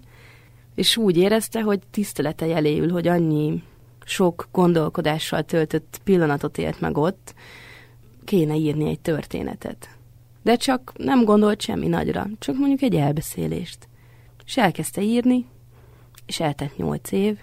és 0.74 0.96
úgy 0.96 1.16
érezte, 1.16 1.62
hogy 1.62 1.80
tisztelete 1.90 2.46
jeléül, 2.46 2.90
hogy 2.90 3.08
annyi 3.08 3.62
sok 4.08 4.48
gondolkodással 4.52 5.42
töltött 5.42 6.00
pillanatot 6.04 6.58
élt 6.58 6.80
meg 6.80 6.96
ott, 6.96 7.34
kéne 8.24 8.54
írni 8.54 8.88
egy 8.88 9.00
történetet. 9.00 9.88
De 10.42 10.56
csak 10.56 10.92
nem 10.96 11.24
gondolt 11.24 11.60
semmi 11.60 11.86
nagyra, 11.86 12.26
csak 12.38 12.58
mondjuk 12.58 12.82
egy 12.82 12.94
elbeszélést. 12.94 13.88
És 14.44 14.56
elkezdte 14.56 15.02
írni, 15.02 15.46
és 16.26 16.40
eltett 16.40 16.76
nyolc 16.76 17.12
év, 17.12 17.38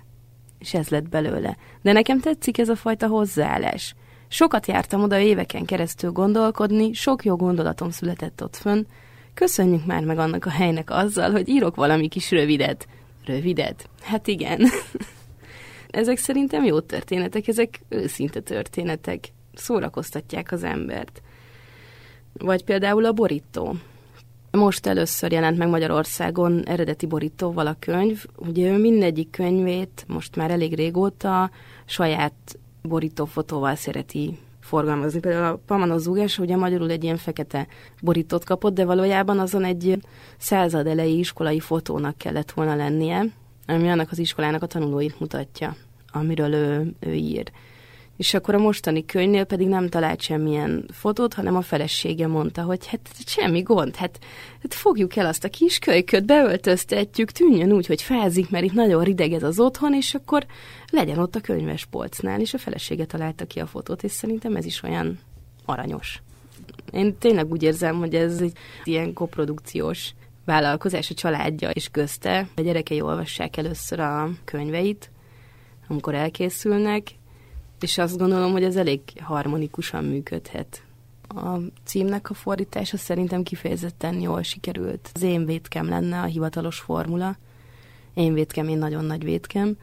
és 0.59 0.73
ez 0.73 0.89
lett 0.89 1.09
belőle. 1.09 1.57
De 1.81 1.91
nekem 1.91 2.19
tetszik 2.19 2.57
ez 2.57 2.69
a 2.69 2.75
fajta 2.75 3.07
hozzáállás. 3.07 3.95
Sokat 4.27 4.67
jártam 4.67 5.03
oda 5.03 5.19
éveken 5.19 5.65
keresztül 5.65 6.11
gondolkodni, 6.11 6.93
sok 6.93 7.25
jó 7.25 7.35
gondolatom 7.35 7.89
született 7.89 8.43
ott 8.43 8.55
fönn. 8.55 8.85
Köszönjük 9.33 9.85
már 9.85 10.03
meg 10.03 10.17
annak 10.17 10.45
a 10.45 10.49
helynek 10.49 10.89
azzal, 10.89 11.31
hogy 11.31 11.49
írok 11.49 11.75
valami 11.75 12.07
kis 12.07 12.31
rövidet. 12.31 12.87
Rövidet? 13.25 13.89
Hát 14.01 14.27
igen. 14.27 14.61
ezek 15.95 16.17
szerintem 16.17 16.63
jó 16.63 16.79
történetek, 16.79 17.47
ezek 17.47 17.79
őszinte 17.89 18.39
történetek. 18.39 19.27
Szórakoztatják 19.53 20.51
az 20.51 20.63
embert. 20.63 21.21
Vagy 22.33 22.63
például 22.63 23.05
a 23.05 23.11
borító. 23.11 23.75
Most 24.51 24.85
először 24.85 25.31
jelent 25.31 25.57
meg 25.57 25.67
Magyarországon 25.67 26.65
eredeti 26.65 27.05
borítóval 27.05 27.67
a 27.67 27.75
könyv. 27.79 28.25
Ugye 28.35 28.71
ő 28.71 28.77
mindegyik 28.77 29.29
könyvét 29.29 30.05
most 30.07 30.35
már 30.35 30.51
elég 30.51 30.75
régóta 30.75 31.49
saját 31.85 32.59
borítófotóval 32.81 33.75
szereti 33.75 34.37
forgalmazni. 34.59 35.19
Például 35.19 35.53
a 35.53 35.59
Pamanos 35.65 36.01
zúgás, 36.01 36.39
ugye 36.39 36.55
magyarul 36.55 36.89
egy 36.89 37.03
ilyen 37.03 37.17
fekete 37.17 37.67
borítót 38.01 38.43
kapott, 38.43 38.73
de 38.73 38.85
valójában 38.85 39.39
azon 39.39 39.63
egy 39.63 39.99
század 40.37 40.87
elejé 40.87 41.17
iskolai 41.17 41.59
fotónak 41.59 42.17
kellett 42.17 42.51
volna 42.51 42.75
lennie, 42.75 43.25
ami 43.65 43.89
annak 43.89 44.11
az 44.11 44.19
iskolának 44.19 44.63
a 44.63 44.67
tanulóit 44.67 45.19
mutatja, 45.19 45.75
amiről 46.11 46.53
ő, 46.53 46.93
ő 46.99 47.13
ír. 47.13 47.51
És 48.17 48.33
akkor 48.33 48.55
a 48.55 48.59
mostani 48.59 49.05
könyvnél 49.05 49.43
pedig 49.43 49.67
nem 49.67 49.89
talált 49.89 50.21
semmilyen 50.21 50.85
fotót, 50.91 51.33
hanem 51.33 51.55
a 51.55 51.61
felesége 51.61 52.27
mondta, 52.27 52.61
hogy 52.61 52.87
hát 52.87 53.09
semmi 53.25 53.61
gond, 53.61 53.95
hát, 53.95 54.19
hát 54.61 54.73
fogjuk 54.73 55.15
el 55.15 55.25
azt 55.25 55.43
a 55.43 55.49
kis 55.49 55.79
kölyköt, 55.79 56.25
beöltöztetjük, 56.25 57.31
tűnjön 57.31 57.71
úgy, 57.71 57.85
hogy 57.85 58.01
fázik, 58.01 58.49
mert 58.49 58.65
itt 58.65 58.73
nagyon 58.73 59.03
rideg 59.03 59.31
ez 59.31 59.43
az 59.43 59.59
otthon, 59.59 59.93
és 59.93 60.13
akkor 60.13 60.45
legyen 60.91 61.17
ott 61.17 61.35
a 61.35 61.41
könyves 61.41 61.85
polcnál, 61.85 62.41
és 62.41 62.53
a 62.53 62.57
felesége 62.57 63.05
találta 63.05 63.45
ki 63.45 63.59
a 63.59 63.65
fotót, 63.65 64.03
és 64.03 64.11
szerintem 64.11 64.55
ez 64.55 64.65
is 64.65 64.83
olyan 64.83 65.19
aranyos. 65.65 66.21
Én 66.91 67.17
tényleg 67.17 67.51
úgy 67.51 67.63
érzem, 67.63 67.99
hogy 67.99 68.15
ez 68.15 68.41
egy 68.41 68.57
ilyen 68.83 69.13
koprodukciós 69.13 70.13
vállalkozás 70.45 71.09
a 71.09 71.13
családja 71.13 71.69
és 71.69 71.89
közte. 71.91 72.47
A 72.55 72.61
gyerekei 72.61 73.01
olvassák 73.01 73.57
először 73.57 73.99
a 73.99 74.29
könyveit, 74.43 75.11
amikor 75.87 76.15
elkészülnek, 76.15 77.07
és 77.79 77.97
azt 77.97 78.17
gondolom, 78.17 78.51
hogy 78.51 78.63
ez 78.63 78.75
elég 78.75 78.99
harmonikusan 79.19 80.03
működhet. 80.03 80.83
A 81.27 81.57
címnek 81.83 82.29
a 82.29 82.33
fordítása 82.33 82.97
szerintem 82.97 83.43
kifejezetten 83.43 84.21
jól 84.21 84.41
sikerült. 84.41 85.09
Az 85.13 85.21
én 85.21 85.45
vétkem 85.45 85.89
lenne 85.89 86.19
a 86.19 86.25
hivatalos 86.25 86.79
formula, 86.79 87.37
én 88.13 88.33
védkem, 88.33 88.67
én 88.67 88.77
nagyon 88.77 89.05
nagy 89.05 89.23
védkem. 89.23 89.77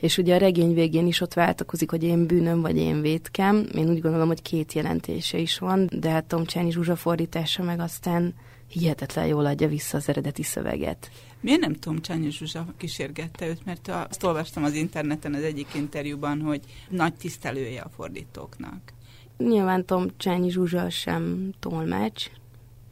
És 0.00 0.18
ugye 0.18 0.34
a 0.34 0.38
regény 0.38 0.74
végén 0.74 1.06
is 1.06 1.20
ott 1.20 1.34
váltakozik, 1.34 1.90
hogy 1.90 2.02
én 2.02 2.26
bűnöm, 2.26 2.60
vagy 2.60 2.76
én 2.76 3.00
védkem. 3.00 3.66
Én 3.74 3.88
úgy 3.88 4.00
gondolom, 4.00 4.26
hogy 4.26 4.42
két 4.42 4.72
jelentése 4.72 5.38
is 5.38 5.58
van, 5.58 5.88
de 5.92 6.10
hát 6.10 6.24
Tom 6.24 6.44
Csányi 6.44 6.70
Zsuzsa 6.70 6.96
fordítása 6.96 7.62
meg 7.62 7.80
aztán 7.80 8.34
hihetetlen 8.74 9.26
jól 9.26 9.46
adja 9.46 9.68
vissza 9.68 9.96
az 9.96 10.08
eredeti 10.08 10.42
szöveget. 10.42 11.10
Miért 11.40 11.60
nem 11.60 11.74
Tom 11.74 12.00
Csányi 12.00 12.30
Zsuzsa 12.30 12.66
kísérgette 12.76 13.46
őt? 13.46 13.64
Mert 13.64 13.88
azt 13.88 14.22
olvastam 14.22 14.64
az 14.64 14.74
interneten 14.74 15.34
az 15.34 15.42
egyik 15.42 15.74
interjúban, 15.74 16.40
hogy 16.40 16.60
nagy 16.88 17.14
tisztelője 17.14 17.80
a 17.80 17.88
fordítóknak. 17.88 18.92
Nyilván 19.38 19.84
Tom 19.84 20.06
Csányi 20.16 20.50
Zsuzsa 20.50 20.90
sem 20.90 21.52
tolmács, 21.60 22.30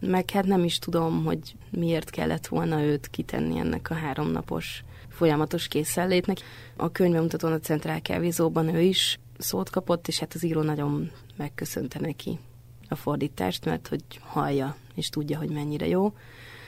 meg 0.01 0.31
hát 0.31 0.45
nem 0.45 0.65
is 0.65 0.79
tudom, 0.79 1.25
hogy 1.25 1.55
miért 1.71 2.11
kellett 2.11 2.47
volna 2.47 2.83
őt 2.83 3.09
kitenni 3.09 3.59
ennek 3.59 3.91
a 3.91 3.95
háromnapos 3.95 4.85
folyamatos 5.09 5.69
készenlétnek. 5.69 6.39
A 6.77 6.93
könyvemutatón 6.93 7.53
a 7.53 7.59
Centrál 7.59 8.03
Kávézóban 8.03 8.75
ő 8.75 8.81
is 8.81 9.19
szót 9.39 9.71
kapott, 9.71 10.09
és 10.09 10.19
hát 10.19 10.35
az 10.35 10.45
író 10.45 10.63
nagyon 10.63 11.11
megköszönte 11.37 11.99
neki 12.01 12.39
a 12.93 12.97
fordítást, 12.97 13.65
mert 13.65 13.89
hogy 13.89 14.03
hallja, 14.21 14.77
és 14.95 15.09
tudja, 15.09 15.39
hogy 15.39 15.51
mennyire 15.51 15.87
jó. 15.87 16.13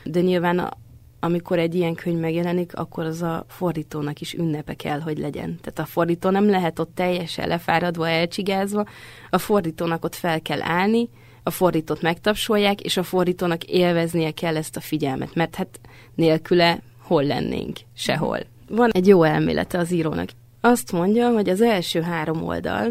De 0.04 0.20
nyilván 0.20 0.72
amikor 1.24 1.58
egy 1.58 1.74
ilyen 1.74 1.94
könyv 1.94 2.18
megjelenik, 2.18 2.76
akkor 2.76 3.04
az 3.04 3.22
a 3.22 3.44
fordítónak 3.48 4.20
is 4.20 4.34
ünnepe 4.34 4.74
kell, 4.74 5.00
hogy 5.00 5.18
legyen. 5.18 5.58
Tehát 5.60 5.78
a 5.78 5.84
fordító 5.84 6.30
nem 6.30 6.48
lehet 6.48 6.78
ott 6.78 6.94
teljesen 6.94 7.48
lefáradva, 7.48 8.08
elcsigázva, 8.08 8.84
a 9.30 9.38
fordítónak 9.38 10.04
ott 10.04 10.14
fel 10.14 10.40
kell 10.40 10.62
állni, 10.62 11.08
a 11.42 11.50
fordítót 11.50 12.02
megtapsolják, 12.02 12.80
és 12.80 12.96
a 12.96 13.02
fordítónak 13.02 13.64
élveznie 13.64 14.30
kell 14.30 14.56
ezt 14.56 14.76
a 14.76 14.80
figyelmet, 14.80 15.34
mert 15.34 15.54
hát 15.54 15.80
nélküle 16.14 16.82
hol 16.98 17.24
lennénk? 17.24 17.78
Sehol. 17.94 18.38
Van 18.68 18.90
egy 18.90 19.06
jó 19.06 19.22
elmélete 19.22 19.78
az 19.78 19.90
írónak. 19.90 20.28
Azt 20.60 20.92
mondja, 20.92 21.30
hogy 21.30 21.48
az 21.48 21.60
első 21.60 22.00
három 22.00 22.42
oldal 22.42 22.88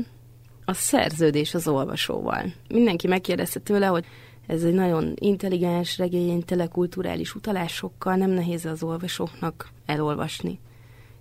a 0.66 0.74
szerződés 0.74 1.53
az 1.53 1.68
olvasóval. 1.68 2.53
Mindenki 2.68 3.07
megkérdezte 3.07 3.59
tőle, 3.59 3.86
hogy 3.86 4.05
ez 4.47 4.64
egy 4.64 4.74
nagyon 4.74 5.14
intelligens 5.16 5.97
regény, 5.97 6.45
telekulturális 6.45 7.36
utalásokkal, 7.36 8.16
nem 8.16 8.30
nehéz 8.30 8.66
az 8.66 8.84
olvasóknak 8.84 9.70
elolvasni. 9.86 10.59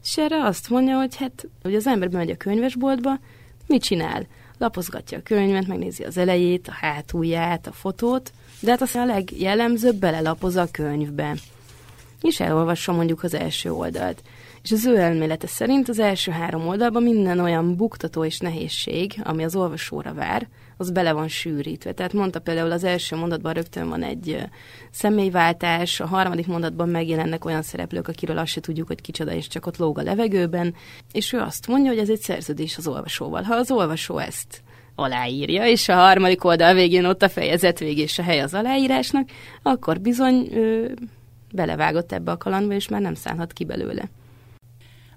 És 0.03 0.18
erre 0.18 0.45
azt 0.45 0.68
mondja, 0.68 0.97
hogy 0.97 1.16
hát, 1.16 1.49
hogy 1.62 1.74
az 1.74 1.86
ember 1.86 2.11
bemegy 2.11 2.30
a 2.30 2.36
könyvesboltba, 2.36 3.18
mit 3.66 3.82
csinál? 3.82 4.26
Lapozgatja 4.59 5.18
a 5.18 5.22
könyvet, 5.22 5.66
megnézi 5.66 6.03
az 6.03 6.16
elejét, 6.16 6.68
a 6.68 6.72
hátulját, 6.72 7.66
a 7.66 7.72
fotót, 7.72 8.32
de 8.61 8.70
hát 8.70 8.82
aztán 8.82 9.09
a 9.09 9.12
legjellemzőbb 9.12 9.97
belelapoz 9.97 10.57
a 10.57 10.68
könyvbe. 10.70 11.36
És 12.20 12.40
elolvassa 12.40 12.93
mondjuk 12.93 13.22
az 13.22 13.34
első 13.34 13.72
oldalt. 13.72 14.22
És 14.62 14.72
az 14.72 14.86
ő 14.86 14.96
elmélete 14.96 15.46
szerint 15.46 15.88
az 15.88 15.98
első 15.98 16.30
három 16.30 16.66
oldalban 16.66 17.02
minden 17.02 17.38
olyan 17.38 17.76
buktató 17.76 18.24
és 18.24 18.38
nehézség, 18.38 19.14
ami 19.24 19.44
az 19.44 19.56
olvasóra 19.56 20.14
vár, 20.14 20.48
az 20.76 20.90
bele 20.90 21.12
van 21.12 21.28
sűrítve. 21.28 21.92
Tehát 21.92 22.12
mondta 22.12 22.40
például 22.40 22.72
az 22.72 22.84
első 22.84 23.16
mondatban 23.16 23.52
rögtön 23.52 23.88
van 23.88 24.02
egy 24.02 24.38
személyváltás, 24.90 26.00
a 26.00 26.06
harmadik 26.06 26.46
mondatban 26.46 26.88
megjelennek 26.88 27.44
olyan 27.44 27.62
szereplők, 27.62 28.08
akiről 28.08 28.38
azt 28.38 28.50
se 28.50 28.60
tudjuk, 28.60 28.86
hogy 28.86 29.00
kicsoda, 29.00 29.32
és 29.32 29.46
csak 29.46 29.66
ott 29.66 29.76
lóg 29.76 29.98
a 29.98 30.02
levegőben, 30.02 30.74
és 31.12 31.32
ő 31.32 31.38
azt 31.38 31.66
mondja, 31.66 31.90
hogy 31.90 32.00
ez 32.00 32.10
egy 32.10 32.20
szerződés 32.20 32.76
az 32.76 32.86
olvasóval. 32.86 33.42
Ha 33.42 33.54
az 33.54 33.70
olvasó 33.70 34.18
ezt 34.18 34.62
aláírja, 34.94 35.66
és 35.66 35.88
a 35.88 35.94
harmadik 35.94 36.44
oldal 36.44 36.74
végén 36.74 37.04
ott 37.04 37.22
a 37.22 37.28
fejezet 37.28 37.78
végén 37.78 38.04
és 38.04 38.18
a 38.18 38.22
hely 38.22 38.40
az 38.40 38.54
aláírásnak, 38.54 39.28
akkor 39.62 40.00
bizony 40.00 40.48
ő 40.52 40.96
belevágott 41.52 42.12
ebbe 42.12 42.30
a 42.30 42.36
kalandba, 42.36 42.74
és 42.74 42.88
már 42.88 43.00
nem 43.00 43.14
szállhat 43.14 43.52
ki 43.52 43.64
belőle. 43.64 44.10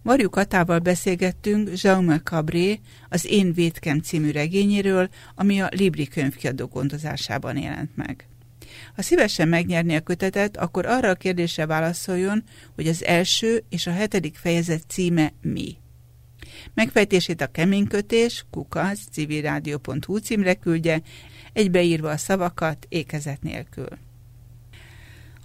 Varjú 0.06 0.30
Katával 0.30 0.80
beszélgettünk 0.80 1.70
Jaume 1.74 2.22
Cabré 2.22 2.80
az 3.10 3.26
Én 3.26 3.54
védkem 3.54 4.00
című 4.00 4.32
regényéről, 4.32 5.10
ami 5.36 5.62
a 5.62 5.70
Libri 5.72 6.08
könyvkiadó 6.08 6.66
gondozásában 6.66 7.58
jelent 7.58 7.96
meg. 7.96 8.28
Ha 8.96 9.02
szívesen 9.02 9.48
megnyerni 9.48 9.96
a 9.96 10.02
kötetet, 10.02 10.58
akkor 10.58 10.86
arra 10.86 11.10
a 11.10 11.16
kérdésre 11.16 11.66
válaszoljon, 11.66 12.44
hogy 12.76 12.88
az 12.88 13.04
első 13.04 13.64
és 13.70 13.88
a 13.88 13.92
hetedik 13.92 14.36
fejezet 14.36 14.84
címe 14.88 15.34
mi. 15.42 15.78
Megfejtését 16.74 17.42
a 17.42 17.52
keménykötés, 17.52 18.46
kukac, 18.52 19.00
civilrádió.hu 19.12 20.18
címre 20.18 20.54
küldje, 20.54 21.02
egybeírva 21.54 22.10
a 22.10 22.18
szavakat 22.18 22.86
ékezet 22.90 23.42
nélkül. 23.42 24.05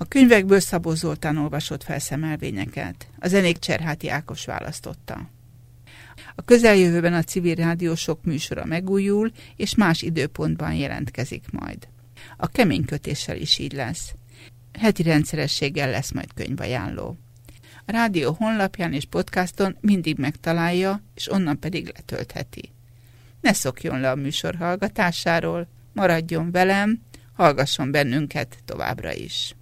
A 0.02 0.08
könyvekből 0.08 0.60
Szabó 0.60 0.94
Zoltán 0.94 1.36
olvasott 1.36 1.82
fel 1.82 1.98
szemelvényeket. 1.98 3.08
A 3.18 3.28
zenék 3.28 3.58
Cserháti 3.58 4.08
Ákos 4.08 4.44
választotta. 4.44 5.28
A 6.34 6.42
közeljövőben 6.42 7.14
a 7.14 7.22
civil 7.22 7.54
rádió 7.54 7.94
sok 7.94 8.24
műsora 8.24 8.64
megújul, 8.64 9.30
és 9.56 9.74
más 9.74 10.02
időpontban 10.02 10.74
jelentkezik 10.74 11.44
majd. 11.50 11.88
A 12.36 12.46
kemény 12.46 12.84
kötéssel 12.84 13.36
is 13.36 13.58
így 13.58 13.72
lesz. 13.72 14.14
Heti 14.78 15.02
rendszerességgel 15.02 15.90
lesz 15.90 16.12
majd 16.12 16.32
könyvajánló. 16.34 17.16
A 17.86 17.92
rádió 17.92 18.32
honlapján 18.32 18.92
és 18.92 19.04
podcaston 19.04 19.76
mindig 19.80 20.18
megtalálja, 20.18 21.02
és 21.14 21.30
onnan 21.30 21.58
pedig 21.58 21.92
letöltheti. 21.96 22.72
Ne 23.40 23.52
szokjon 23.52 24.00
le 24.00 24.10
a 24.10 24.14
műsor 24.14 24.54
hallgatásáról, 24.54 25.68
maradjon 25.92 26.50
velem, 26.50 27.00
hallgasson 27.32 27.90
bennünket 27.90 28.58
továbbra 28.64 29.12
is. 29.12 29.54